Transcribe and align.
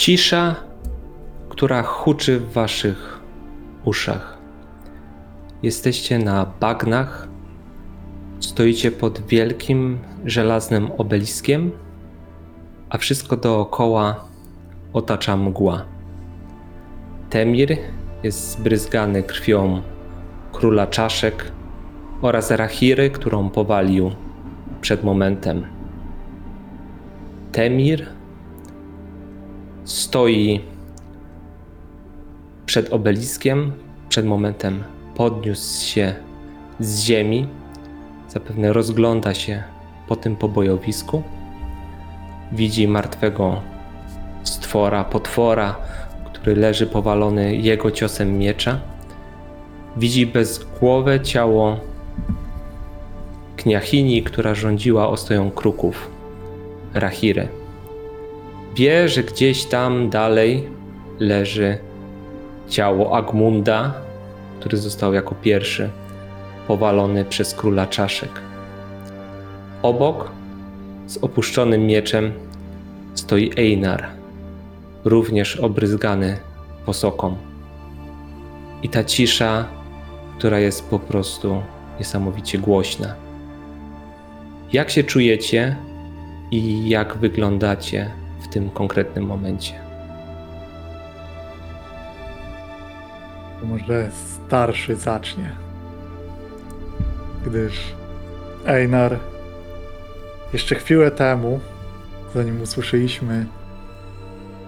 Cisza, 0.00 0.54
która 1.48 1.82
huczy 1.82 2.40
w 2.40 2.52
waszych 2.52 3.20
uszach. 3.84 4.38
Jesteście 5.62 6.18
na 6.18 6.46
bagnach, 6.60 7.28
stoicie 8.38 8.90
pod 8.90 9.26
wielkim 9.26 9.98
żelaznym 10.24 10.90
obeliskiem, 10.98 11.70
a 12.90 12.98
wszystko 12.98 13.36
dookoła 13.36 14.24
otacza 14.92 15.36
mgła. 15.36 15.84
Temir 17.30 17.76
jest 18.22 18.50
zbryzgany 18.50 19.22
krwią 19.22 19.82
króla 20.52 20.86
czaszek 20.86 21.52
oraz 22.22 22.50
Rachiry, 22.50 23.10
którą 23.10 23.50
powalił 23.50 24.10
przed 24.80 25.04
momentem. 25.04 25.66
Temir 27.52 28.19
stoi 29.90 30.60
przed 32.66 32.92
obeliskiem, 32.92 33.72
przed 34.08 34.26
momentem 34.26 34.84
podniósł 35.14 35.86
się 35.86 36.14
z 36.80 37.00
ziemi, 37.00 37.46
zapewne 38.28 38.72
rozgląda 38.72 39.34
się 39.34 39.62
po 40.08 40.16
tym 40.16 40.36
pobojowisku. 40.36 41.22
Widzi 42.52 42.88
martwego 42.88 43.60
stwora, 44.42 45.04
potwora, 45.04 45.76
który 46.32 46.56
leży 46.56 46.86
powalony 46.86 47.56
jego 47.56 47.90
ciosem 47.90 48.38
miecza. 48.38 48.80
Widzi 49.96 50.26
bezgłowe 50.26 51.20
ciało 51.20 51.80
Kniachini, 53.56 54.22
która 54.22 54.54
rządziła 54.54 55.08
ostoją 55.08 55.50
kruków, 55.50 56.10
Rahiry. 56.94 57.59
Wie, 58.74 59.08
że 59.08 59.22
gdzieś 59.22 59.64
tam 59.64 60.10
dalej 60.10 60.68
leży 61.18 61.78
ciało 62.68 63.16
Agmunda, 63.16 63.94
który 64.60 64.76
został 64.76 65.14
jako 65.14 65.34
pierwszy 65.34 65.90
powalony 66.66 67.24
przez 67.24 67.54
króla 67.54 67.86
czaszek. 67.86 68.30
Obok, 69.82 70.30
z 71.06 71.16
opuszczonym 71.16 71.86
mieczem, 71.86 72.32
stoi 73.14 73.50
Einar, 73.56 74.06
również 75.04 75.56
obryzgany 75.56 76.36
posoką. 76.86 77.36
I 78.82 78.88
ta 78.88 79.04
cisza, 79.04 79.68
która 80.38 80.58
jest 80.58 80.90
po 80.90 80.98
prostu 80.98 81.62
niesamowicie 81.98 82.58
głośna. 82.58 83.14
Jak 84.72 84.90
się 84.90 85.04
czujecie 85.04 85.76
i 86.50 86.88
jak 86.88 87.16
wyglądacie 87.16 88.19
w 88.40 88.48
tym 88.48 88.70
konkretnym 88.70 89.24
momencie? 89.24 89.74
Może 93.62 94.10
starszy 94.12 94.96
zacznie. 94.96 95.50
Gdyż 97.46 97.94
Einar 98.66 99.18
jeszcze 100.52 100.74
chwilę 100.74 101.10
temu, 101.10 101.60
zanim 102.34 102.62
usłyszeliśmy 102.62 103.46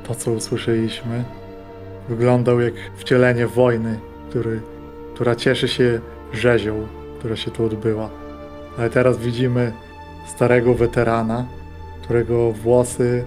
to, 0.09 0.15
co 0.15 0.33
usłyszeliśmy, 0.33 1.25
wyglądał 2.09 2.60
jak 2.60 2.75
wcielenie 2.97 3.47
wojny, 3.47 3.99
który, 4.28 4.60
która 5.15 5.34
cieszy 5.34 5.69
się 5.69 6.00
rzezią, 6.33 6.87
która 7.19 7.37
się 7.37 7.50
tu 7.50 7.65
odbyła. 7.65 8.10
Ale 8.78 8.91
teraz 8.91 9.19
widzimy 9.19 9.72
starego 10.27 10.75
weterana, 10.75 11.47
którego 12.03 12.53
włosy 12.53 13.25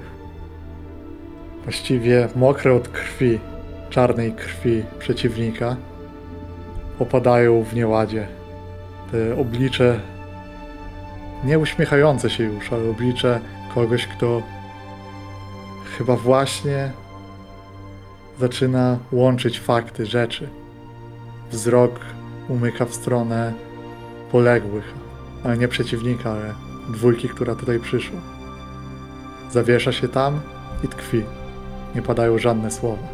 właściwie 1.66 2.30
mokre 2.36 2.74
od 2.74 2.88
krwi, 2.88 3.40
czarnej 3.90 4.32
krwi 4.32 4.84
przeciwnika, 5.00 5.76
opadają 7.00 7.64
w 7.64 7.74
nieładzie. 7.74 8.28
Te 9.12 9.38
oblicze, 9.38 10.00
nie 11.44 11.60
uśmiechające 11.60 12.30
się 12.30 12.44
już, 12.44 12.74
ale 12.74 12.90
oblicze 12.90 13.40
kogoś, 13.76 14.08
kto 14.08 14.42
chyba 15.98 16.16
właśnie 16.16 16.92
zaczyna 18.40 18.98
łączyć 19.12 19.60
fakty, 19.60 20.06
rzeczy. 20.06 20.50
Wzrok 21.52 22.00
umyka 22.50 22.86
w 22.86 22.94
stronę 22.94 23.54
poległych, 24.32 24.94
ale 25.44 25.58
nie 25.58 25.68
przeciwnika, 25.68 26.32
ale 26.32 26.54
dwójki, 26.90 27.30
która 27.30 27.56
tutaj 27.56 27.80
przyszła. 27.80 28.20
Zawiesza 29.52 29.92
się 29.92 30.08
tam 30.08 30.42
i 30.84 30.88
tkwi. 30.88 31.24
Nie 31.96 32.02
padają 32.02 32.38
żadne 32.38 32.72
słowa. 32.72 33.08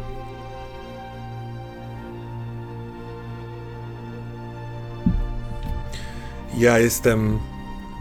Ja 6.58 6.78
jestem 6.78 7.38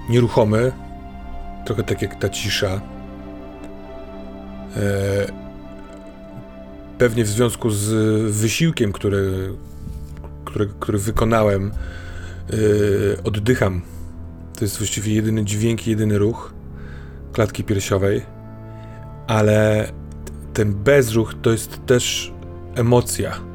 nieruchomy, 0.09 0.71
trochę 1.65 1.83
tak 1.83 2.01
jak 2.01 2.15
ta 2.15 2.29
cisza. 2.29 2.81
E, 4.77 4.81
pewnie 6.97 7.23
w 7.23 7.27
związku 7.27 7.69
z 7.69 7.91
wysiłkiem, 8.31 8.91
który, 8.91 9.53
który, 10.45 10.69
który 10.79 10.97
wykonałem, 10.97 11.71
e, 12.49 13.23
oddycham. 13.23 13.81
To 14.55 14.65
jest 14.65 14.77
właściwie 14.77 15.13
jedyny 15.13 15.45
dźwięk, 15.45 15.87
jedyny 15.87 16.17
ruch 16.17 16.53
klatki 17.33 17.63
piersiowej, 17.63 18.21
ale 19.27 19.87
ten 20.53 20.73
bezruch 20.73 21.33
to 21.41 21.51
jest 21.51 21.85
też 21.85 22.33
emocja 22.75 23.51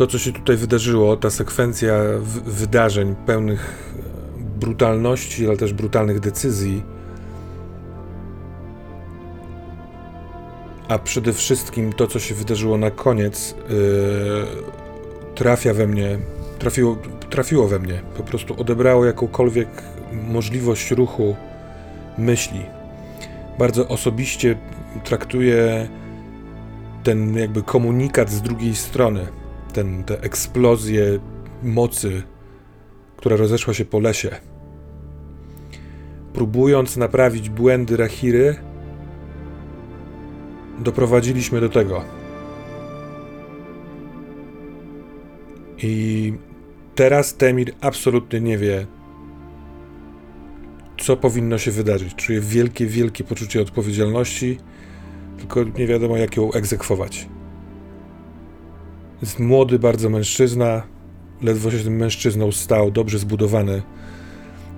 to, 0.00 0.06
co 0.06 0.18
się 0.18 0.32
tutaj 0.32 0.56
wydarzyło, 0.56 1.16
ta 1.16 1.30
sekwencja 1.30 1.94
wydarzeń 2.44 3.14
pełnych 3.26 3.92
brutalności, 4.60 5.48
ale 5.48 5.56
też 5.56 5.72
brutalnych 5.72 6.20
decyzji, 6.20 6.82
a 10.88 10.98
przede 10.98 11.32
wszystkim 11.32 11.92
to, 11.92 12.06
co 12.06 12.18
się 12.18 12.34
wydarzyło 12.34 12.78
na 12.78 12.90
koniec, 12.90 13.54
yy, 13.68 13.76
trafia 15.34 15.74
we 15.74 15.86
mnie, 15.86 16.18
trafiło, 16.58 16.96
trafiło 17.30 17.68
we 17.68 17.78
mnie, 17.78 18.02
po 18.16 18.22
prostu 18.22 18.60
odebrało 18.60 19.04
jakąkolwiek 19.04 19.68
możliwość 20.12 20.90
ruchu 20.90 21.36
myśli. 22.18 22.79
Bardzo 23.60 23.88
osobiście 23.88 24.58
traktuję 25.04 25.88
ten 27.02 27.38
jakby 27.38 27.62
komunikat 27.62 28.30
z 28.30 28.42
drugiej 28.42 28.74
strony 28.74 29.26
ten, 29.72 30.04
tę 30.04 30.20
eksplozję 30.20 31.18
mocy, 31.62 32.22
która 33.16 33.36
rozeszła 33.36 33.74
się 33.74 33.84
po 33.84 34.00
lesie. 34.00 34.30
Próbując 36.32 36.96
naprawić 36.96 37.50
błędy 37.50 37.96
Rahiry, 37.96 38.56
doprowadziliśmy 40.78 41.60
do 41.60 41.68
tego. 41.68 42.04
I 45.78 46.32
teraz 46.94 47.36
Temir 47.36 47.72
absolutnie 47.80 48.40
nie 48.40 48.58
wie, 48.58 48.86
co 51.00 51.16
powinno 51.16 51.58
się 51.58 51.70
wydarzyć. 51.70 52.14
Czuje 52.14 52.40
wielkie, 52.40 52.86
wielkie 52.86 53.24
poczucie 53.24 53.62
odpowiedzialności, 53.62 54.58
tylko 55.38 55.64
nie 55.64 55.86
wiadomo, 55.86 56.16
jak 56.16 56.36
ją 56.36 56.52
egzekwować. 56.52 57.28
Jest 59.20 59.38
młody 59.38 59.78
bardzo 59.78 60.10
mężczyzna. 60.10 60.82
Ledwo 61.42 61.70
się 61.70 61.78
tym 61.78 61.96
mężczyzną 61.96 62.52
stał, 62.52 62.90
dobrze 62.90 63.18
zbudowany. 63.18 63.82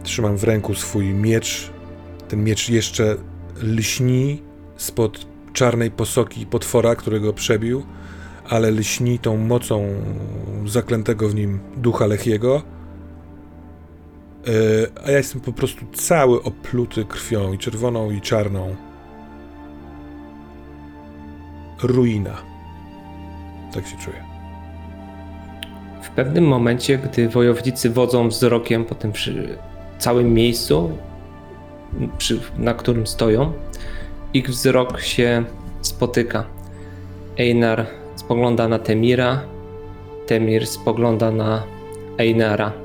Trzymam 0.03 0.37
w 0.37 0.45
ręku 0.45 0.75
swój 0.75 1.05
miecz. 1.05 1.71
Ten 2.29 2.45
miecz 2.45 2.69
jeszcze 2.69 3.17
lśni 3.63 4.43
spod 4.77 5.27
czarnej 5.53 5.91
posoki 5.91 6.47
potwora, 6.47 6.97
którego 6.97 7.33
przebił, 7.33 7.83
ale 8.49 8.71
lśni 8.71 9.19
tą 9.19 9.37
mocą 9.37 9.89
zaklętego 10.67 11.29
w 11.29 11.35
nim 11.35 11.59
ducha 11.77 12.07
Lechiego. 12.07 12.63
Yy, 14.47 14.91
a 15.05 15.11
ja 15.11 15.19
jestem 15.19 15.41
po 15.41 15.53
prostu 15.53 15.87
cały 15.93 16.43
opluty 16.43 17.05
krwią 17.05 17.53
i 17.53 17.59
czerwoną 17.59 18.11
i 18.11 18.21
czarną. 18.21 18.77
Ruina. 21.83 22.37
Tak 23.75 23.87
się 23.87 23.97
czuję. 23.97 24.25
W 26.03 26.11
pewnym 26.11 26.45
momencie, 26.45 26.99
gdy 26.99 27.29
wojownicy 27.29 27.91
wodzą 27.91 28.29
wzrokiem 28.29 28.85
po 28.85 28.95
tym 28.95 29.13
całym 29.99 30.35
miejscu, 30.35 30.91
przy, 32.19 32.41
na 32.59 32.75
którym 32.75 33.07
stoją, 33.07 33.53
ich 34.35 34.49
wzrok 34.49 35.01
się 35.01 35.45
spotyka. 35.81 36.45
Einar 37.39 37.87
spogląda 38.17 38.69
na 38.69 38.79
Temira, 38.79 39.41
Temir 40.27 40.67
spogląda 40.67 41.31
na 41.31 41.63
Einara. 42.19 42.82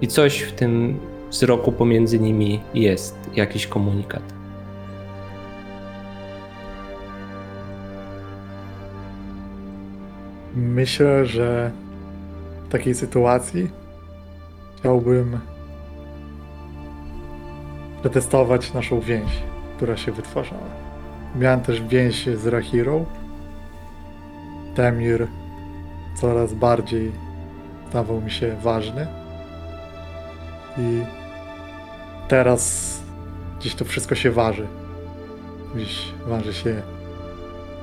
I 0.00 0.08
coś 0.08 0.40
w 0.40 0.52
tym 0.52 0.98
wzroku 1.30 1.72
pomiędzy 1.72 2.18
nimi 2.18 2.60
jest, 2.74 3.16
jakiś 3.34 3.66
komunikat. 3.66 4.22
Myślę, 10.56 11.26
że 11.26 11.70
w 12.68 12.72
takiej 12.72 12.94
sytuacji 12.94 13.70
chciałbym 14.78 15.38
przetestować 18.00 18.74
naszą 18.74 19.00
więź, 19.00 19.42
która 19.76 19.96
się 19.96 20.12
wytworzyła. 20.12 20.60
Miałem 21.36 21.60
też 21.60 21.82
więź 21.82 22.26
z 22.26 22.46
Rahirą. 22.46 23.04
Temir 24.74 25.26
coraz 26.20 26.54
bardziej 26.54 27.12
stawał 27.88 28.20
mi 28.20 28.30
się 28.30 28.56
ważny. 28.62 29.17
I 30.78 31.02
teraz 32.28 32.94
gdzieś 33.60 33.74
to 33.74 33.84
wszystko 33.84 34.14
się 34.14 34.30
waży. 34.30 34.66
Gdzieś 35.74 36.12
waży 36.26 36.54
się 36.54 36.82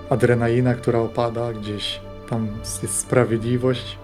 adrenalina, 0.10 0.74
która 0.74 1.00
opada, 1.00 1.54
gdzieś 1.54 2.00
tam 2.30 2.48
jest 2.84 3.00
sprawiedliwość, 3.00 3.98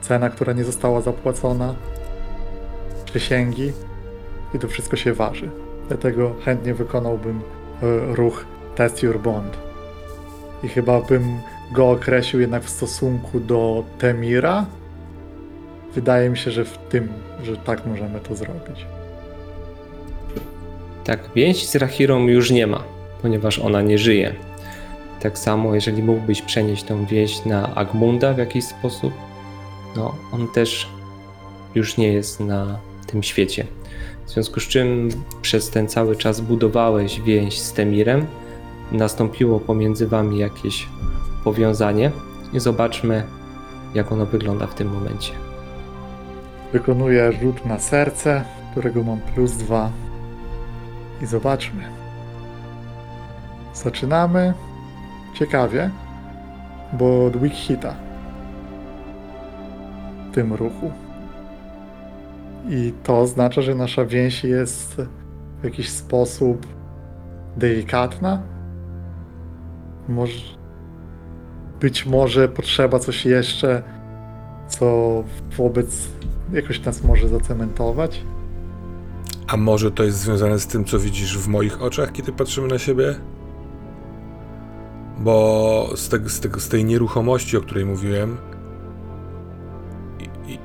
cena, 0.00 0.30
która 0.30 0.52
nie 0.52 0.64
została 0.64 1.00
zapłacona, 1.00 1.74
przysięgi 3.04 3.72
i 4.54 4.58
to 4.58 4.68
wszystko 4.68 4.96
się 4.96 5.12
waży. 5.12 5.50
Dlatego 5.88 6.34
chętnie 6.44 6.74
wykonałbym 6.74 7.40
e, 7.40 8.14
ruch 8.14 8.44
Test 8.74 9.02
Your 9.02 9.20
Bond. 9.20 9.58
I 10.62 10.68
chyba 10.68 11.00
bym 11.00 11.40
go 11.72 11.90
określił 11.90 12.40
jednak 12.40 12.62
w 12.62 12.70
stosunku 12.70 13.40
do 13.40 13.84
Temira. 13.98 14.66
Wydaje 15.96 16.30
mi 16.30 16.38
się, 16.38 16.50
że 16.50 16.64
w 16.64 16.78
tym, 16.78 17.08
że 17.42 17.56
tak 17.56 17.86
możemy 17.86 18.20
to 18.20 18.36
zrobić. 18.36 18.86
Tak, 21.04 21.20
więź 21.34 21.68
z 21.68 21.76
Rahirą 21.76 22.26
już 22.26 22.50
nie 22.50 22.66
ma, 22.66 22.84
ponieważ 23.22 23.58
ona 23.58 23.82
nie 23.82 23.98
żyje. 23.98 24.34
Tak 25.20 25.38
samo, 25.38 25.74
jeżeli 25.74 26.02
mógłbyś 26.02 26.42
przenieść 26.42 26.82
tą 26.82 27.06
więź 27.06 27.44
na 27.44 27.74
Agmunda 27.74 28.34
w 28.34 28.38
jakiś 28.38 28.64
sposób, 28.64 29.12
no 29.96 30.14
on 30.32 30.48
też 30.48 30.88
już 31.74 31.96
nie 31.96 32.12
jest 32.12 32.40
na 32.40 32.78
tym 33.06 33.22
świecie. 33.22 33.66
W 34.26 34.30
związku 34.30 34.60
z 34.60 34.68
czym 34.68 35.08
przez 35.42 35.70
ten 35.70 35.88
cały 35.88 36.16
czas 36.16 36.40
budowałeś 36.40 37.20
więź 37.20 37.58
z 37.58 37.72
Temirem, 37.72 38.26
nastąpiło 38.92 39.60
pomiędzy 39.60 40.06
wami 40.06 40.38
jakieś 40.38 40.88
powiązanie 41.44 42.10
i 42.52 42.60
zobaczmy, 42.60 43.22
jak 43.94 44.12
ono 44.12 44.26
wygląda 44.26 44.66
w 44.66 44.74
tym 44.74 44.88
momencie. 44.88 45.45
Wykonuję 46.76 47.32
rzut 47.32 47.66
na 47.66 47.78
serce, 47.78 48.44
którego 48.70 49.02
mam 49.02 49.20
plus 49.20 49.52
dwa. 49.52 49.90
I 51.22 51.26
zobaczmy. 51.26 51.82
Zaczynamy 53.74 54.54
ciekawie, 55.34 55.90
bo 56.92 57.26
od 57.26 57.36
weak 57.36 57.52
hita 57.52 57.94
w 60.30 60.34
tym 60.34 60.52
ruchu. 60.52 60.90
I 62.68 62.92
to 63.02 63.20
oznacza, 63.20 63.62
że 63.62 63.74
nasza 63.74 64.04
więź 64.04 64.44
jest 64.44 64.96
w 65.60 65.64
jakiś 65.64 65.90
sposób 65.90 66.66
delikatna. 67.56 68.42
Może, 70.08 70.56
być 71.80 72.06
może 72.06 72.48
potrzeba 72.48 72.98
coś 72.98 73.26
jeszcze, 73.26 73.82
co 74.68 75.24
wobec 75.56 76.16
jakoś 76.52 76.84
nas 76.84 77.04
może 77.04 77.28
zacementować. 77.28 78.22
A 79.46 79.56
może 79.56 79.90
to 79.90 80.04
jest 80.04 80.18
związane 80.18 80.58
z 80.58 80.66
tym, 80.66 80.84
co 80.84 80.98
widzisz 80.98 81.38
w 81.38 81.48
moich 81.48 81.82
oczach, 81.82 82.12
kiedy 82.12 82.32
patrzymy 82.32 82.68
na 82.68 82.78
siebie? 82.78 83.14
Bo 85.18 85.90
z, 85.96 86.30
z, 86.32 86.62
z 86.62 86.68
tej 86.68 86.84
nieruchomości, 86.84 87.56
o 87.56 87.60
której 87.60 87.84
mówiłem, 87.84 88.36
i, 90.20 90.52
i 90.52 90.58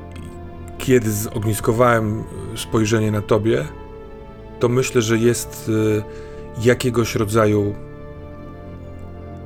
kiedy 0.78 1.12
zogniskowałem 1.12 2.24
spojrzenie 2.56 3.12
na 3.12 3.22
tobie, 3.22 3.66
to 4.60 4.70
myślę, 4.70 5.02
że 5.02 5.18
jest 5.18 5.70
y, 5.70 6.04
jakiegoś 6.62 7.16
rodzaju 7.16 7.76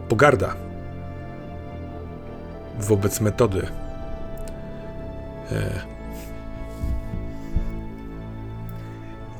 pogarda 0.09 0.55
wobec 2.79 3.21
metody. 3.21 3.67
E, 5.51 5.94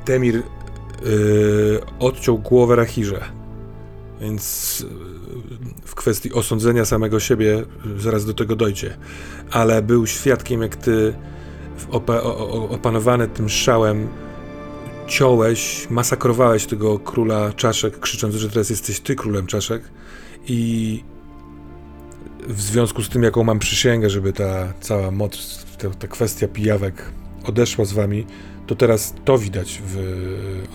Temir 0.06 0.36
y, 0.36 0.44
odciął 2.00 2.38
głowę 2.38 2.76
Rahirze. 2.76 3.22
Więc 4.22 4.82
y, 4.82 5.86
w 5.86 5.96
kwestii 5.96 6.34
osądzenia 6.34 6.86
samego 6.86 7.20
siebie 7.20 7.64
zaraz 7.98 8.26
do 8.26 8.34
tego 8.34 8.56
dojdzie. 8.56 8.98
Ale 9.52 9.82
był 9.82 10.08
świadkiem, 10.08 10.62
jak 10.62 10.76
ty 10.76 11.14
opanowany 12.70 13.28
tym 13.28 13.50
szałem 13.50 14.08
ciąłeś, 15.08 15.88
masakrowałeś 15.90 16.66
tego 16.66 17.00
króla 17.00 17.54
czaszek, 17.54 18.00
krzycząc, 18.00 18.36
że 18.36 18.50
teraz 18.50 18.70
jesteś 18.70 19.00
ty 19.00 19.16
królem 19.16 19.48
czaszek. 19.48 19.84
I 20.48 21.04
w 22.48 22.62
związku 22.62 23.04
z 23.04 23.10
tym, 23.10 23.24
jaką 23.24 23.44
mam 23.44 23.60
przysięgę, 23.60 24.10
żeby 24.10 24.34
ta 24.34 24.74
cała 24.82 25.12
moc, 25.12 25.66
ta, 25.78 25.90
ta 25.90 26.08
kwestia 26.08 26.48
pijawek 26.48 27.12
odeszła 27.46 27.86
z 27.86 27.94
wami, 27.94 28.26
to 28.68 28.76
teraz 28.76 29.16
to 29.26 29.38
widać 29.38 29.82
w 29.86 29.98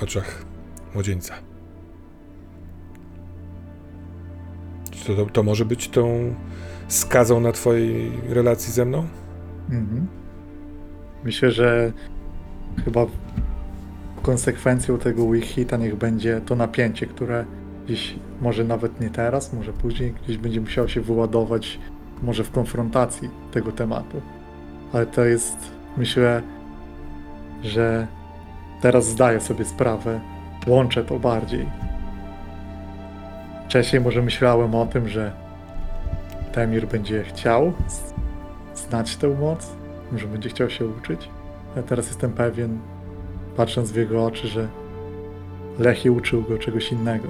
oczach 0.03 0.45
młodzieńca. 0.95 1.35
To, 5.07 5.15
to, 5.15 5.27
to 5.27 5.43
może 5.43 5.65
być 5.65 5.89
tą 5.89 6.35
skazą 6.89 7.41
na 7.41 7.53
twojej 7.53 8.13
relacji 8.29 8.73
ze 8.73 8.85
mną? 8.85 9.07
Mhm. 9.71 10.07
Myślę, 11.25 11.51
że 11.51 11.93
chyba 12.85 13.07
konsekwencją 14.23 14.99
tego 14.99 15.25
weak 15.25 15.45
hita 15.45 15.77
niech 15.77 15.97
będzie 15.97 16.41
to 16.47 16.57
napięcie, 16.57 17.07
które 17.07 17.45
gdzieś 17.87 18.15
może 18.41 18.65
nawet 18.65 19.01
nie 19.01 19.11
teraz, 19.11 19.53
może 19.53 19.73
później 19.73 20.15
gdzieś 20.25 20.37
będzie 20.37 20.61
musiało 20.61 20.89
się 20.89 21.01
wyładować 21.01 21.79
może 22.23 22.45
w 22.45 22.51
konfrontacji 22.51 23.29
tego 23.53 23.73
tematu. 23.73 24.21
Ale 24.93 25.07
to 25.07 25.25
jest, 25.25 25.57
myślę, 25.97 26.43
że 27.63 28.07
teraz 28.81 29.07
zdaję 29.07 29.41
sobie 29.41 29.65
sprawę, 29.65 30.21
łączę 30.67 31.05
to 31.05 31.19
bardziej. 31.19 31.67
Wcześniej 33.65 34.03
może 34.03 34.23
myślałem 34.23 34.75
o 34.75 34.87
tym, 34.87 35.09
że 35.09 35.33
Temir 36.53 36.87
będzie 36.87 37.25
chciał 37.25 37.73
znać 38.75 39.17
tę 39.17 39.29
moc, 39.29 39.73
może 40.13 40.27
będzie 40.27 40.49
chciał 40.49 40.71
się 40.71 40.87
uczyć. 40.87 41.29
A 41.79 41.83
teraz 41.83 42.07
jestem 42.07 42.33
pewien, 42.33 42.79
patrząc 43.57 43.93
w 43.93 43.97
jego 43.97 44.25
oczy, 44.27 44.49
że 44.49 44.69
Lechi 45.79 46.11
uczył 46.11 46.43
go 46.43 46.59
czegoś 46.59 46.93
innego. 46.93 47.29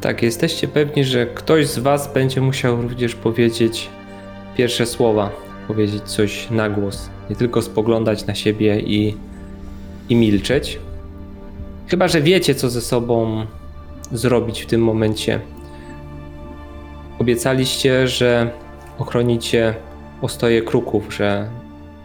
Tak, 0.00 0.22
jesteście 0.22 0.68
pewni, 0.68 1.04
że 1.04 1.26
ktoś 1.26 1.66
z 1.66 1.78
Was 1.78 2.12
będzie 2.12 2.40
musiał 2.40 2.82
również 2.82 3.14
powiedzieć 3.14 3.90
pierwsze 4.56 4.86
słowa, 4.86 5.30
powiedzieć 5.66 6.02
coś 6.02 6.50
na 6.50 6.68
głos, 6.70 7.10
nie 7.30 7.36
tylko 7.36 7.62
spoglądać 7.62 8.26
na 8.26 8.34
siebie 8.34 8.80
i, 8.80 9.16
i 10.08 10.16
milczeć. 10.16 10.78
Chyba, 11.88 12.08
że 12.08 12.20
wiecie, 12.20 12.54
co 12.54 12.70
ze 12.70 12.80
sobą 12.80 13.46
zrobić 14.12 14.62
w 14.62 14.66
tym 14.66 14.82
momencie. 14.82 15.40
Obiecaliście, 17.18 18.08
że 18.08 18.50
ochronicie 18.98 19.74
ostoje 20.22 20.62
kruków, 20.62 21.14
że 21.14 21.50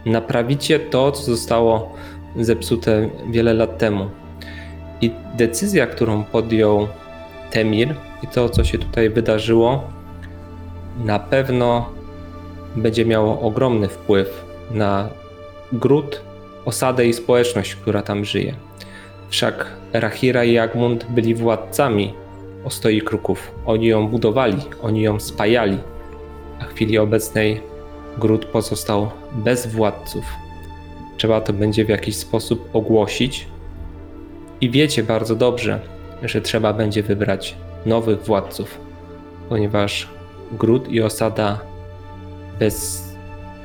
naprawicie 0.06 0.80
to, 0.80 1.12
co 1.12 1.22
zostało 1.22 1.92
zepsute 2.36 3.08
wiele 3.30 3.54
lat 3.54 3.78
temu. 3.78 4.10
I 5.00 5.10
decyzja, 5.36 5.86
którą 5.86 6.24
podjął 6.24 6.88
Temir 7.50 7.94
i 8.22 8.26
to, 8.26 8.48
co 8.48 8.64
się 8.64 8.78
tutaj 8.78 9.10
wydarzyło, 9.10 9.82
na 11.04 11.18
pewno 11.18 11.90
będzie 12.76 13.04
miało 13.04 13.40
ogromny 13.40 13.88
wpływ 13.88 14.44
na 14.70 15.08
gród, 15.72 16.20
osadę 16.64 17.06
i 17.06 17.12
społeczność, 17.12 17.74
która 17.74 18.02
tam 18.02 18.24
żyje. 18.24 18.54
Wszak 19.28 19.66
Rahira 19.92 20.44
i 20.44 20.58
Agmund 20.58 21.06
byli 21.10 21.34
władcami 21.34 22.14
ostoi 22.64 23.00
kruków. 23.00 23.52
Oni 23.66 23.86
ją 23.86 24.08
budowali, 24.08 24.56
oni 24.82 25.02
ją 25.02 25.20
spajali, 25.20 25.78
a 26.60 26.64
w 26.64 26.74
chwili 26.74 26.98
obecnej 26.98 27.60
gród 28.18 28.44
pozostał 28.44 29.10
bez 29.32 29.66
władców. 29.66 30.24
Trzeba 31.16 31.40
to 31.40 31.52
będzie 31.52 31.84
w 31.84 31.88
jakiś 31.88 32.16
sposób 32.16 32.68
ogłosić. 32.72 33.46
I 34.60 34.70
wiecie 34.70 35.02
bardzo 35.02 35.36
dobrze, 35.36 35.80
że 36.22 36.40
trzeba 36.40 36.72
będzie 36.72 37.02
wybrać 37.02 37.56
nowych 37.86 38.24
władców, 38.24 38.78
ponieważ 39.48 40.08
gród 40.52 40.88
i 40.88 41.02
osada 41.02 41.71
bez 42.62 43.02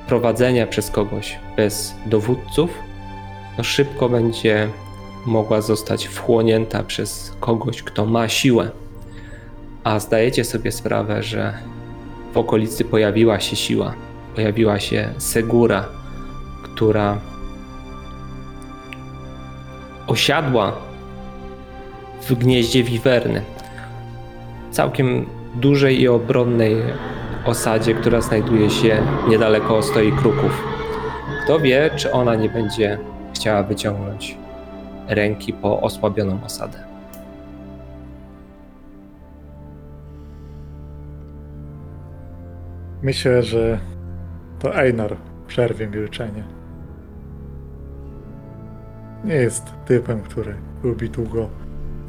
prowadzenia 0.08 0.68
przez 0.68 0.92
kogoś, 0.92 1.40
bez 1.58 1.96
dowódców, 2.06 2.70
no 3.58 3.64
szybko 3.64 4.10
będzie 4.10 4.68
mogła 5.26 5.62
zostać 5.62 6.08
wchłonięta 6.08 6.84
przez 6.84 7.34
kogoś, 7.40 7.84
kto 7.84 8.06
ma 8.06 8.30
siłę. 8.30 8.72
a 9.84 10.00
zdajecie 10.00 10.44
sobie 10.44 10.72
sprawę, 10.72 11.24
że 11.24 11.54
w 12.34 12.38
okolicy 12.38 12.86
pojawiła 12.86 13.40
się 13.40 13.56
siła, 13.56 13.94
pojawiła 14.36 14.80
się 14.80 15.10
Segura, 15.18 15.86
która 16.64 17.18
osiadła 20.08 20.76
w 22.22 22.34
gnieździe 22.34 22.84
wiwerny. 22.84 23.42
Całkiem 24.72 25.26
dużej 25.56 26.02
i 26.02 26.08
obronnej 26.08 26.76
osadzie, 27.48 27.94
która 27.94 28.22
znajduje 28.22 28.70
się 28.70 29.04
niedaleko 29.28 29.84
stoi 29.84 30.12
kruków. 30.12 30.64
Kto 31.44 31.60
wie, 31.60 31.90
czy 31.96 32.12
ona 32.12 32.36
nie 32.36 32.50
będzie 32.50 32.98
chciała 33.36 33.64
wyciągnąć 33.64 34.38
ręki 35.08 35.54
po 35.54 35.82
osłabioną 35.82 36.40
osadę. 36.46 36.80
Myślę, 43.02 43.44
że 43.44 43.80
to 44.60 44.76
Einar 44.76 45.16
przerwie 45.48 45.88
milczenie. 45.88 46.44
Nie 49.26 49.36
jest 49.36 49.64
typem, 49.86 50.22
który 50.22 50.56
lubi 50.84 51.10
długo 51.10 51.50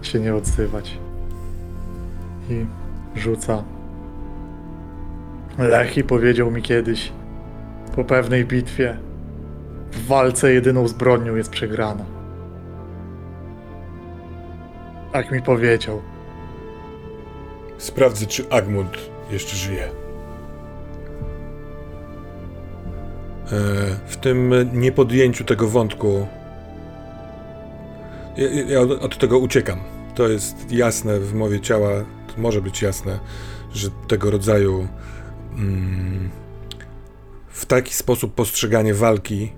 się 0.02 0.20
nie 0.20 0.34
odzywać. 0.34 0.98
I 2.50 2.66
rzuca. 3.18 3.77
Lechi 5.58 6.04
powiedział 6.04 6.50
mi 6.50 6.62
kiedyś 6.62 7.12
po 7.96 8.04
pewnej 8.04 8.44
bitwie 8.44 8.96
w 9.92 10.06
walce 10.06 10.52
jedyną 10.52 10.88
zbrodnią 10.88 11.34
jest 11.36 11.50
przegrana. 11.50 12.04
Tak 15.12 15.30
mi 15.32 15.42
powiedział. 15.42 16.02
Sprawdzę, 17.78 18.26
czy 18.26 18.50
Agmund 18.50 18.98
jeszcze 19.30 19.56
żyje. 19.56 19.84
E, 19.84 19.90
W 24.06 24.16
tym 24.16 24.54
niepodjęciu 24.72 25.44
tego 25.44 25.68
wątku. 25.68 26.26
Ja, 28.36 28.48
ja 28.66 28.80
od- 28.80 29.02
od 29.02 29.18
tego 29.18 29.38
uciekam. 29.38 29.78
To 30.14 30.28
jest 30.28 30.72
jasne 30.72 31.20
w 31.20 31.34
mowie 31.34 31.60
ciała, 31.60 31.90
to 32.34 32.40
może 32.40 32.62
być 32.62 32.82
jasne, 32.82 33.18
że 33.72 33.88
tego 34.08 34.30
rodzaju 34.30 34.88
w 37.48 37.66
taki 37.66 37.94
sposób 37.94 38.34
postrzeganie 38.34 38.94
walki 38.94 39.52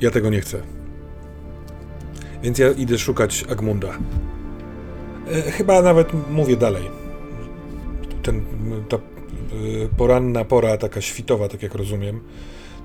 ja 0.00 0.10
tego 0.10 0.30
nie 0.30 0.40
chcę. 0.40 0.62
Więc 2.42 2.58
ja 2.58 2.70
idę 2.70 2.98
szukać 2.98 3.44
Agmunda. 3.50 3.88
E, 5.32 5.50
Chyba 5.50 5.82
nawet 5.82 6.30
mówię 6.30 6.56
dalej. 6.56 6.90
Ten, 8.22 8.44
ta 8.88 8.96
e, 8.96 9.00
poranna 9.96 10.44
pora, 10.44 10.76
taka 10.76 11.00
świtowa, 11.00 11.48
tak 11.48 11.62
jak 11.62 11.74
rozumiem, 11.74 12.20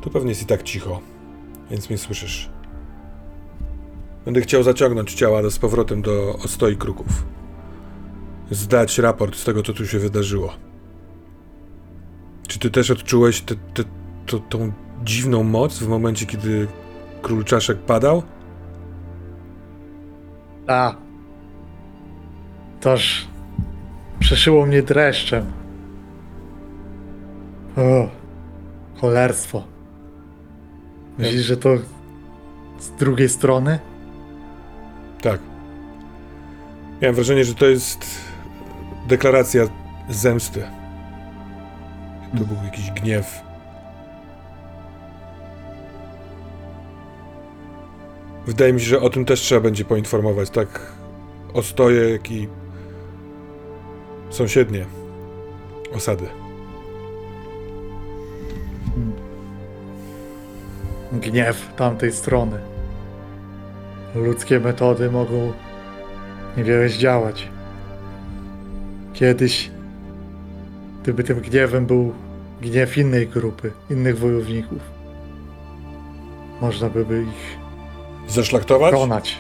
tu 0.02 0.10
pewnie 0.10 0.30
jest 0.30 0.42
i 0.42 0.46
tak 0.46 0.64
cicho, 0.64 1.02
więc 1.72 1.90
mnie 1.90 1.98
słyszysz. 1.98 2.50
Będę 4.26 4.42
chciał 4.42 4.64
zaciągnąć 4.64 5.14
ciała 5.14 5.42
do, 5.42 5.52
z 5.52 5.60
powrotem 5.60 6.02
do 6.02 6.36
ostoi 6.44 6.76
kruków. 6.76 7.26
Zdać 8.52 8.98
raport 8.98 9.36
z 9.36 9.44
tego, 9.44 9.64
co 9.64 9.74
tu 9.74 9.88
się 9.88 10.00
wydarzyło. 10.00 10.54
Czy 12.48 12.60
ty 12.60 12.72
też 12.72 12.92
odczułeś 12.92 13.42
te, 13.42 13.56
te, 13.56 13.84
to, 14.26 14.40
tą 14.40 14.72
dziwną 15.04 15.44
moc 15.44 15.80
w 15.80 15.88
momencie, 15.88 16.26
kiedy 16.26 16.68
król 17.22 17.44
czaszek 17.44 17.78
padał? 17.78 18.24
A. 20.68 20.96
Toż 22.82 23.28
przeszyło 24.20 24.66
mnie 24.66 24.82
dreszczem. 24.82 25.46
O, 27.78 28.10
cholerstwo. 29.02 29.64
Myślisz, 31.18 31.46
że 31.46 31.58
to 31.58 31.70
z 32.80 32.90
drugiej 32.90 33.30
strony? 33.30 33.80
Tak. 35.22 35.40
Miałem 37.02 37.16
wrażenie, 37.16 37.46
że 37.46 37.56
to 37.56 37.66
jest 37.66 38.06
deklaracja 39.08 39.64
zemsty. 40.10 40.64
To 42.38 42.46
był 42.46 42.58
jakiś 42.66 42.92
gniew. 42.92 43.42
Wydaje 48.46 48.74
mi 48.74 48.82
się, 48.82 48.86
że 48.86 49.02
o 49.02 49.10
tym 49.10 49.26
też 49.26 49.42
trzeba 49.42 49.62
będzie 49.62 49.86
poinformować, 49.86 50.50
tak 50.50 50.94
ostoje, 51.54 52.10
jak 52.10 52.32
i 52.32 52.48
sąsiednie 54.30 54.86
osady. 55.96 56.28
Gniew 61.12 61.74
tamtej 61.76 62.12
strony. 62.12 62.60
Ludzkie 64.16 64.60
metody 64.60 65.12
mogą 65.12 65.54
niewiele 66.58 66.90
zdziałać. 66.90 67.48
Kiedyś, 69.14 69.72
gdyby 71.04 71.24
tym 71.24 71.40
gniewem 71.40 71.86
był 71.86 72.14
gniew 72.64 72.98
innej 72.98 73.28
grupy, 73.28 73.72
innych 73.90 74.20
wojowników, 74.20 74.80
można 76.62 76.90
by, 76.90 77.06
by 77.06 77.22
ich 77.24 77.58
Zaszlachtować? 78.28 78.94
konać. 78.94 79.38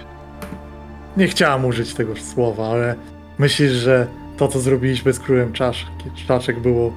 Nie 1.17 1.27
chciałem 1.27 1.65
użyć 1.65 1.93
tego 1.93 2.15
słowa, 2.15 2.67
ale 2.67 2.95
myślisz, 3.37 3.71
że 3.71 4.07
to, 4.37 4.47
co 4.47 4.59
zrobiliśmy 4.59 5.13
z 5.13 5.19
królem 5.19 5.53
czaszek, 5.53 5.89
czaszek 6.27 6.59
było 6.59 6.93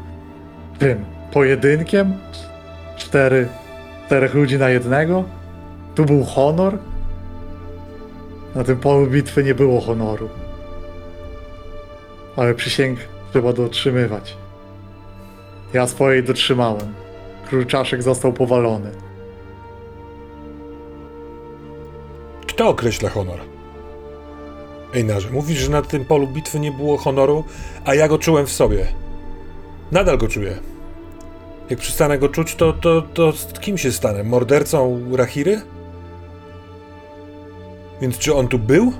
tym 0.78 1.04
pojedynkiem? 1.32 2.14
Cztery, 2.96 3.48
czterech 4.06 4.34
ludzi 4.34 4.58
na 4.58 4.68
jednego? 4.68 5.24
Tu 5.94 6.04
był 6.04 6.24
honor? 6.24 6.78
Na 8.54 8.64
tym 8.64 8.76
polu 8.76 9.06
bitwy 9.06 9.44
nie 9.44 9.54
było 9.54 9.80
honoru. 9.80 10.28
Ale 12.36 12.54
przysięg 12.54 12.98
trzeba 13.32 13.52
dotrzymywać. 13.52 14.36
Ja 15.72 15.86
swojej 15.86 16.22
dotrzymałem. 16.22 16.94
Król 17.48 17.66
czaszek 17.66 18.02
został 18.02 18.32
powalony. 18.32 18.90
Kto 22.46 22.68
określa 22.68 23.08
honor? 23.08 23.40
Ejnarze, 24.94 25.30
mówisz, 25.30 25.58
że 25.58 25.70
na 25.70 25.82
tym 25.82 26.04
polu 26.04 26.26
bitwy 26.26 26.60
nie 26.60 26.72
było 26.72 26.96
honoru, 26.96 27.44
a 27.84 27.94
ja 27.94 28.08
go 28.08 28.18
czułem 28.18 28.46
w 28.46 28.52
sobie. 28.52 28.86
Nadal 29.92 30.18
go 30.18 30.28
czuję. 30.28 30.58
Jak 31.70 31.78
przestanę 31.78 32.18
go 32.18 32.28
czuć, 32.28 32.54
to, 32.54 32.72
to, 32.72 33.02
to 33.02 33.32
z 33.32 33.52
kim 33.60 33.78
się 33.78 33.92
stanę? 33.92 34.24
Mordercą 34.24 35.02
Rahiry? 35.16 35.60
Więc 38.00 38.18
czy 38.18 38.34
on 38.34 38.48
tu 38.48 38.58
był? 38.58 38.92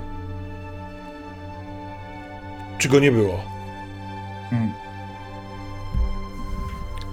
Czy 2.77 2.89
go 2.89 2.99
nie 2.99 3.11
było? 3.11 3.39
Hmm. 4.49 4.71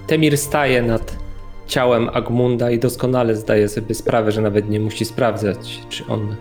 Temir 0.07 0.37
staje 0.37 0.81
nad 0.81 1.17
ciałem 1.67 2.09
Agmunda 2.13 2.71
i 2.71 2.79
doskonale 2.79 3.35
zdaje 3.35 3.69
sobie 3.69 3.95
sprawę, 3.95 4.31
że 4.31 4.41
nawet 4.41 4.69
nie 4.69 4.79
musi 4.79 5.05
sprawdzać, 5.05 5.79
czy 5.89 6.05
on 6.07 6.35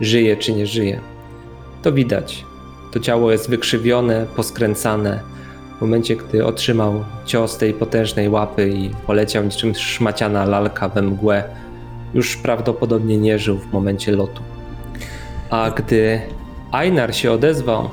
żyje, 0.00 0.36
czy 0.36 0.52
nie 0.52 0.66
żyje. 0.66 1.00
To 1.82 1.92
widać. 1.92 2.44
To 2.92 3.00
ciało 3.00 3.32
jest 3.32 3.50
wykrzywione, 3.50 4.26
poskręcane. 4.36 5.20
W 5.78 5.80
momencie, 5.80 6.16
gdy 6.16 6.46
otrzymał 6.46 7.04
cios 7.26 7.58
tej 7.58 7.74
potężnej 7.74 8.28
łapy 8.28 8.68
i 8.68 8.90
poleciał 9.06 9.44
niczym 9.44 9.74
szmaciana 9.74 10.44
lalka 10.44 10.88
we 10.88 11.02
mgłę, 11.02 11.44
już 12.14 12.36
prawdopodobnie 12.36 13.18
nie 13.18 13.38
żył 13.38 13.58
w 13.58 13.72
momencie 13.72 14.12
lotu. 14.12 14.42
A 15.50 15.70
gdy 15.70 16.20
Einar 16.72 17.14
się 17.14 17.32
odezwał, 17.32 17.90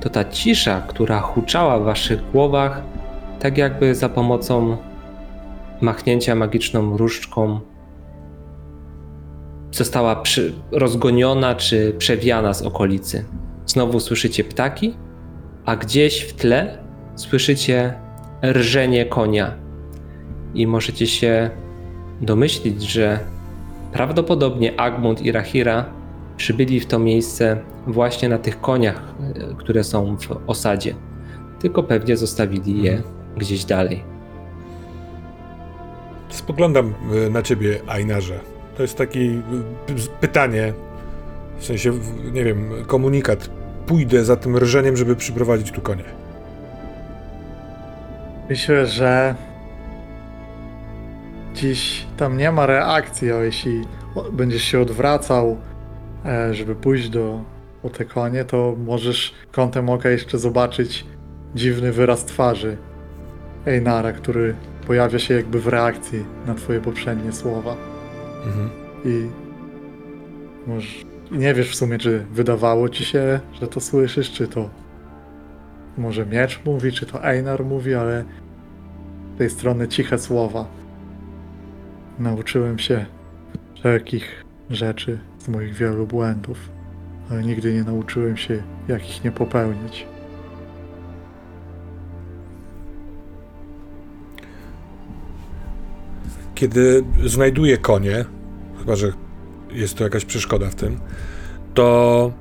to 0.00 0.10
ta 0.10 0.24
cisza, 0.24 0.80
która 0.88 1.20
huczała 1.20 1.78
w 1.78 1.84
waszych 1.84 2.30
głowach, 2.30 2.82
tak 3.42 3.58
jakby 3.58 3.94
za 3.94 4.08
pomocą 4.08 4.76
machnięcia 5.80 6.34
magiczną 6.34 6.96
różdżką 6.96 7.60
została 9.70 10.16
przy, 10.16 10.52
rozgoniona 10.72 11.54
czy 11.54 11.94
przewiana 11.98 12.54
z 12.54 12.62
okolicy. 12.62 13.24
Znowu 13.66 14.00
słyszycie 14.00 14.44
ptaki, 14.44 14.94
a 15.64 15.76
gdzieś 15.76 16.20
w 16.20 16.32
tle 16.32 16.78
słyszycie 17.16 17.94
rżenie 18.44 19.06
konia. 19.06 19.54
I 20.54 20.66
możecie 20.66 21.06
się 21.06 21.50
domyślić, 22.20 22.82
że 22.82 23.18
prawdopodobnie 23.92 24.80
Agmund 24.80 25.22
i 25.22 25.32
Rahira 25.32 25.84
przybyli 26.36 26.80
w 26.80 26.86
to 26.86 26.98
miejsce 26.98 27.58
właśnie 27.86 28.28
na 28.28 28.38
tych 28.38 28.60
koniach, 28.60 29.14
e, 29.20 29.54
które 29.54 29.84
są 29.84 30.16
w 30.16 30.28
osadzie. 30.46 30.94
Tylko 31.60 31.82
pewnie 31.82 32.16
zostawili 32.16 32.82
je 32.82 33.02
gdzieś 33.36 33.64
dalej. 33.64 34.04
Spoglądam 36.28 36.94
y, 37.26 37.30
na 37.30 37.42
ciebie, 37.42 37.80
Ainarze. 37.86 38.40
To 38.76 38.82
jest 38.82 38.98
taki 38.98 39.20
y, 39.20 39.40
pytanie, 40.20 40.72
w 41.58 41.64
sensie, 41.64 41.92
nie 42.32 42.44
wiem, 42.44 42.70
komunikat. 42.86 43.50
pójdę 43.86 44.24
za 44.24 44.36
tym 44.36 44.56
rżeniem, 44.56 44.96
żeby 44.96 45.16
przyprowadzić 45.16 45.70
tu 45.72 45.80
konie. 45.80 46.04
Myślę, 48.50 48.86
że 48.86 49.34
dziś 51.54 52.06
tam 52.16 52.36
nie 52.36 52.52
ma 52.52 52.66
reakcji, 52.66 53.32
a 53.32 53.36
jeśli 53.44 53.84
o- 54.14 54.32
będziesz 54.32 54.62
się 54.62 54.80
odwracał, 54.80 55.56
e, 56.24 56.54
żeby 56.54 56.74
pójść 56.74 57.08
do 57.08 57.40
po 57.82 57.90
te 57.90 58.04
konie, 58.04 58.44
to 58.44 58.74
możesz 58.84 59.34
kątem 59.52 59.90
oka 59.90 60.08
jeszcze 60.10 60.38
zobaczyć 60.38 61.06
dziwny 61.54 61.92
wyraz 61.92 62.24
twarzy 62.24 62.76
Einara, 63.66 64.12
który 64.12 64.54
pojawia 64.86 65.18
się 65.18 65.34
jakby 65.34 65.60
w 65.60 65.66
reakcji 65.66 66.24
na 66.46 66.54
twoje 66.54 66.80
poprzednie 66.80 67.32
słowa. 67.32 67.76
Mhm. 68.46 68.70
I 69.04 69.28
może 70.66 70.88
nie 71.30 71.54
wiesz 71.54 71.70
w 71.70 71.74
sumie, 71.74 71.98
czy 71.98 72.26
wydawało 72.32 72.88
ci 72.88 73.04
się, 73.04 73.40
że 73.60 73.66
to 73.66 73.80
słyszysz, 73.80 74.32
czy 74.32 74.48
to 74.48 74.70
może 75.98 76.26
miecz 76.26 76.60
mówi, 76.64 76.92
czy 76.92 77.06
to 77.06 77.24
Einar 77.24 77.64
mówi, 77.64 77.94
ale 77.94 78.24
z 79.34 79.38
tej 79.38 79.50
strony 79.50 79.88
ciche 79.88 80.18
słowa. 80.18 80.66
Nauczyłem 82.18 82.78
się 82.78 83.06
wszelkich 83.74 84.44
rzeczy 84.70 85.18
z 85.38 85.48
moich 85.48 85.74
wielu 85.74 86.06
błędów, 86.06 86.58
ale 87.30 87.42
nigdy 87.42 87.74
nie 87.74 87.84
nauczyłem 87.84 88.36
się, 88.36 88.62
jak 88.88 89.10
ich 89.10 89.24
nie 89.24 89.32
popełnić. 89.32 90.06
Kiedy 96.62 97.04
znajduję 97.26 97.78
konie, 97.78 98.24
chyba 98.78 98.96
że 98.96 99.12
jest 99.70 99.94
to 99.94 100.04
jakaś 100.04 100.24
przeszkoda 100.24 100.70
w 100.70 100.74
tym, 100.74 101.00
to 101.74 102.32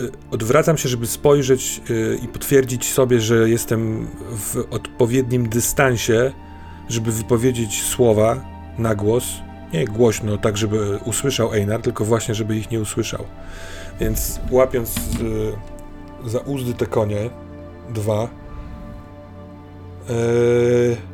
y, 0.00 0.10
odwracam 0.30 0.78
się, 0.78 0.88
żeby 0.88 1.06
spojrzeć 1.06 1.80
y, 1.90 2.18
i 2.22 2.28
potwierdzić 2.28 2.92
sobie, 2.92 3.20
że 3.20 3.50
jestem 3.50 4.06
w 4.30 4.56
odpowiednim 4.70 5.48
dystansie, 5.48 6.32
żeby 6.88 7.12
wypowiedzieć 7.12 7.82
słowa 7.82 8.44
na 8.78 8.94
głos. 8.94 9.24
Nie 9.72 9.84
głośno, 9.84 10.38
tak 10.38 10.56
żeby 10.56 10.98
usłyszał 11.04 11.54
Einar, 11.54 11.82
tylko 11.82 12.04
właśnie, 12.04 12.34
żeby 12.34 12.56
ich 12.56 12.70
nie 12.70 12.80
usłyszał. 12.80 13.24
Więc 14.00 14.40
łapiąc 14.50 14.96
y, 14.96 16.30
za 16.30 16.38
uzdy 16.38 16.74
te 16.74 16.86
konie, 16.86 17.30
dwa, 17.94 18.28
yy, 20.08 21.11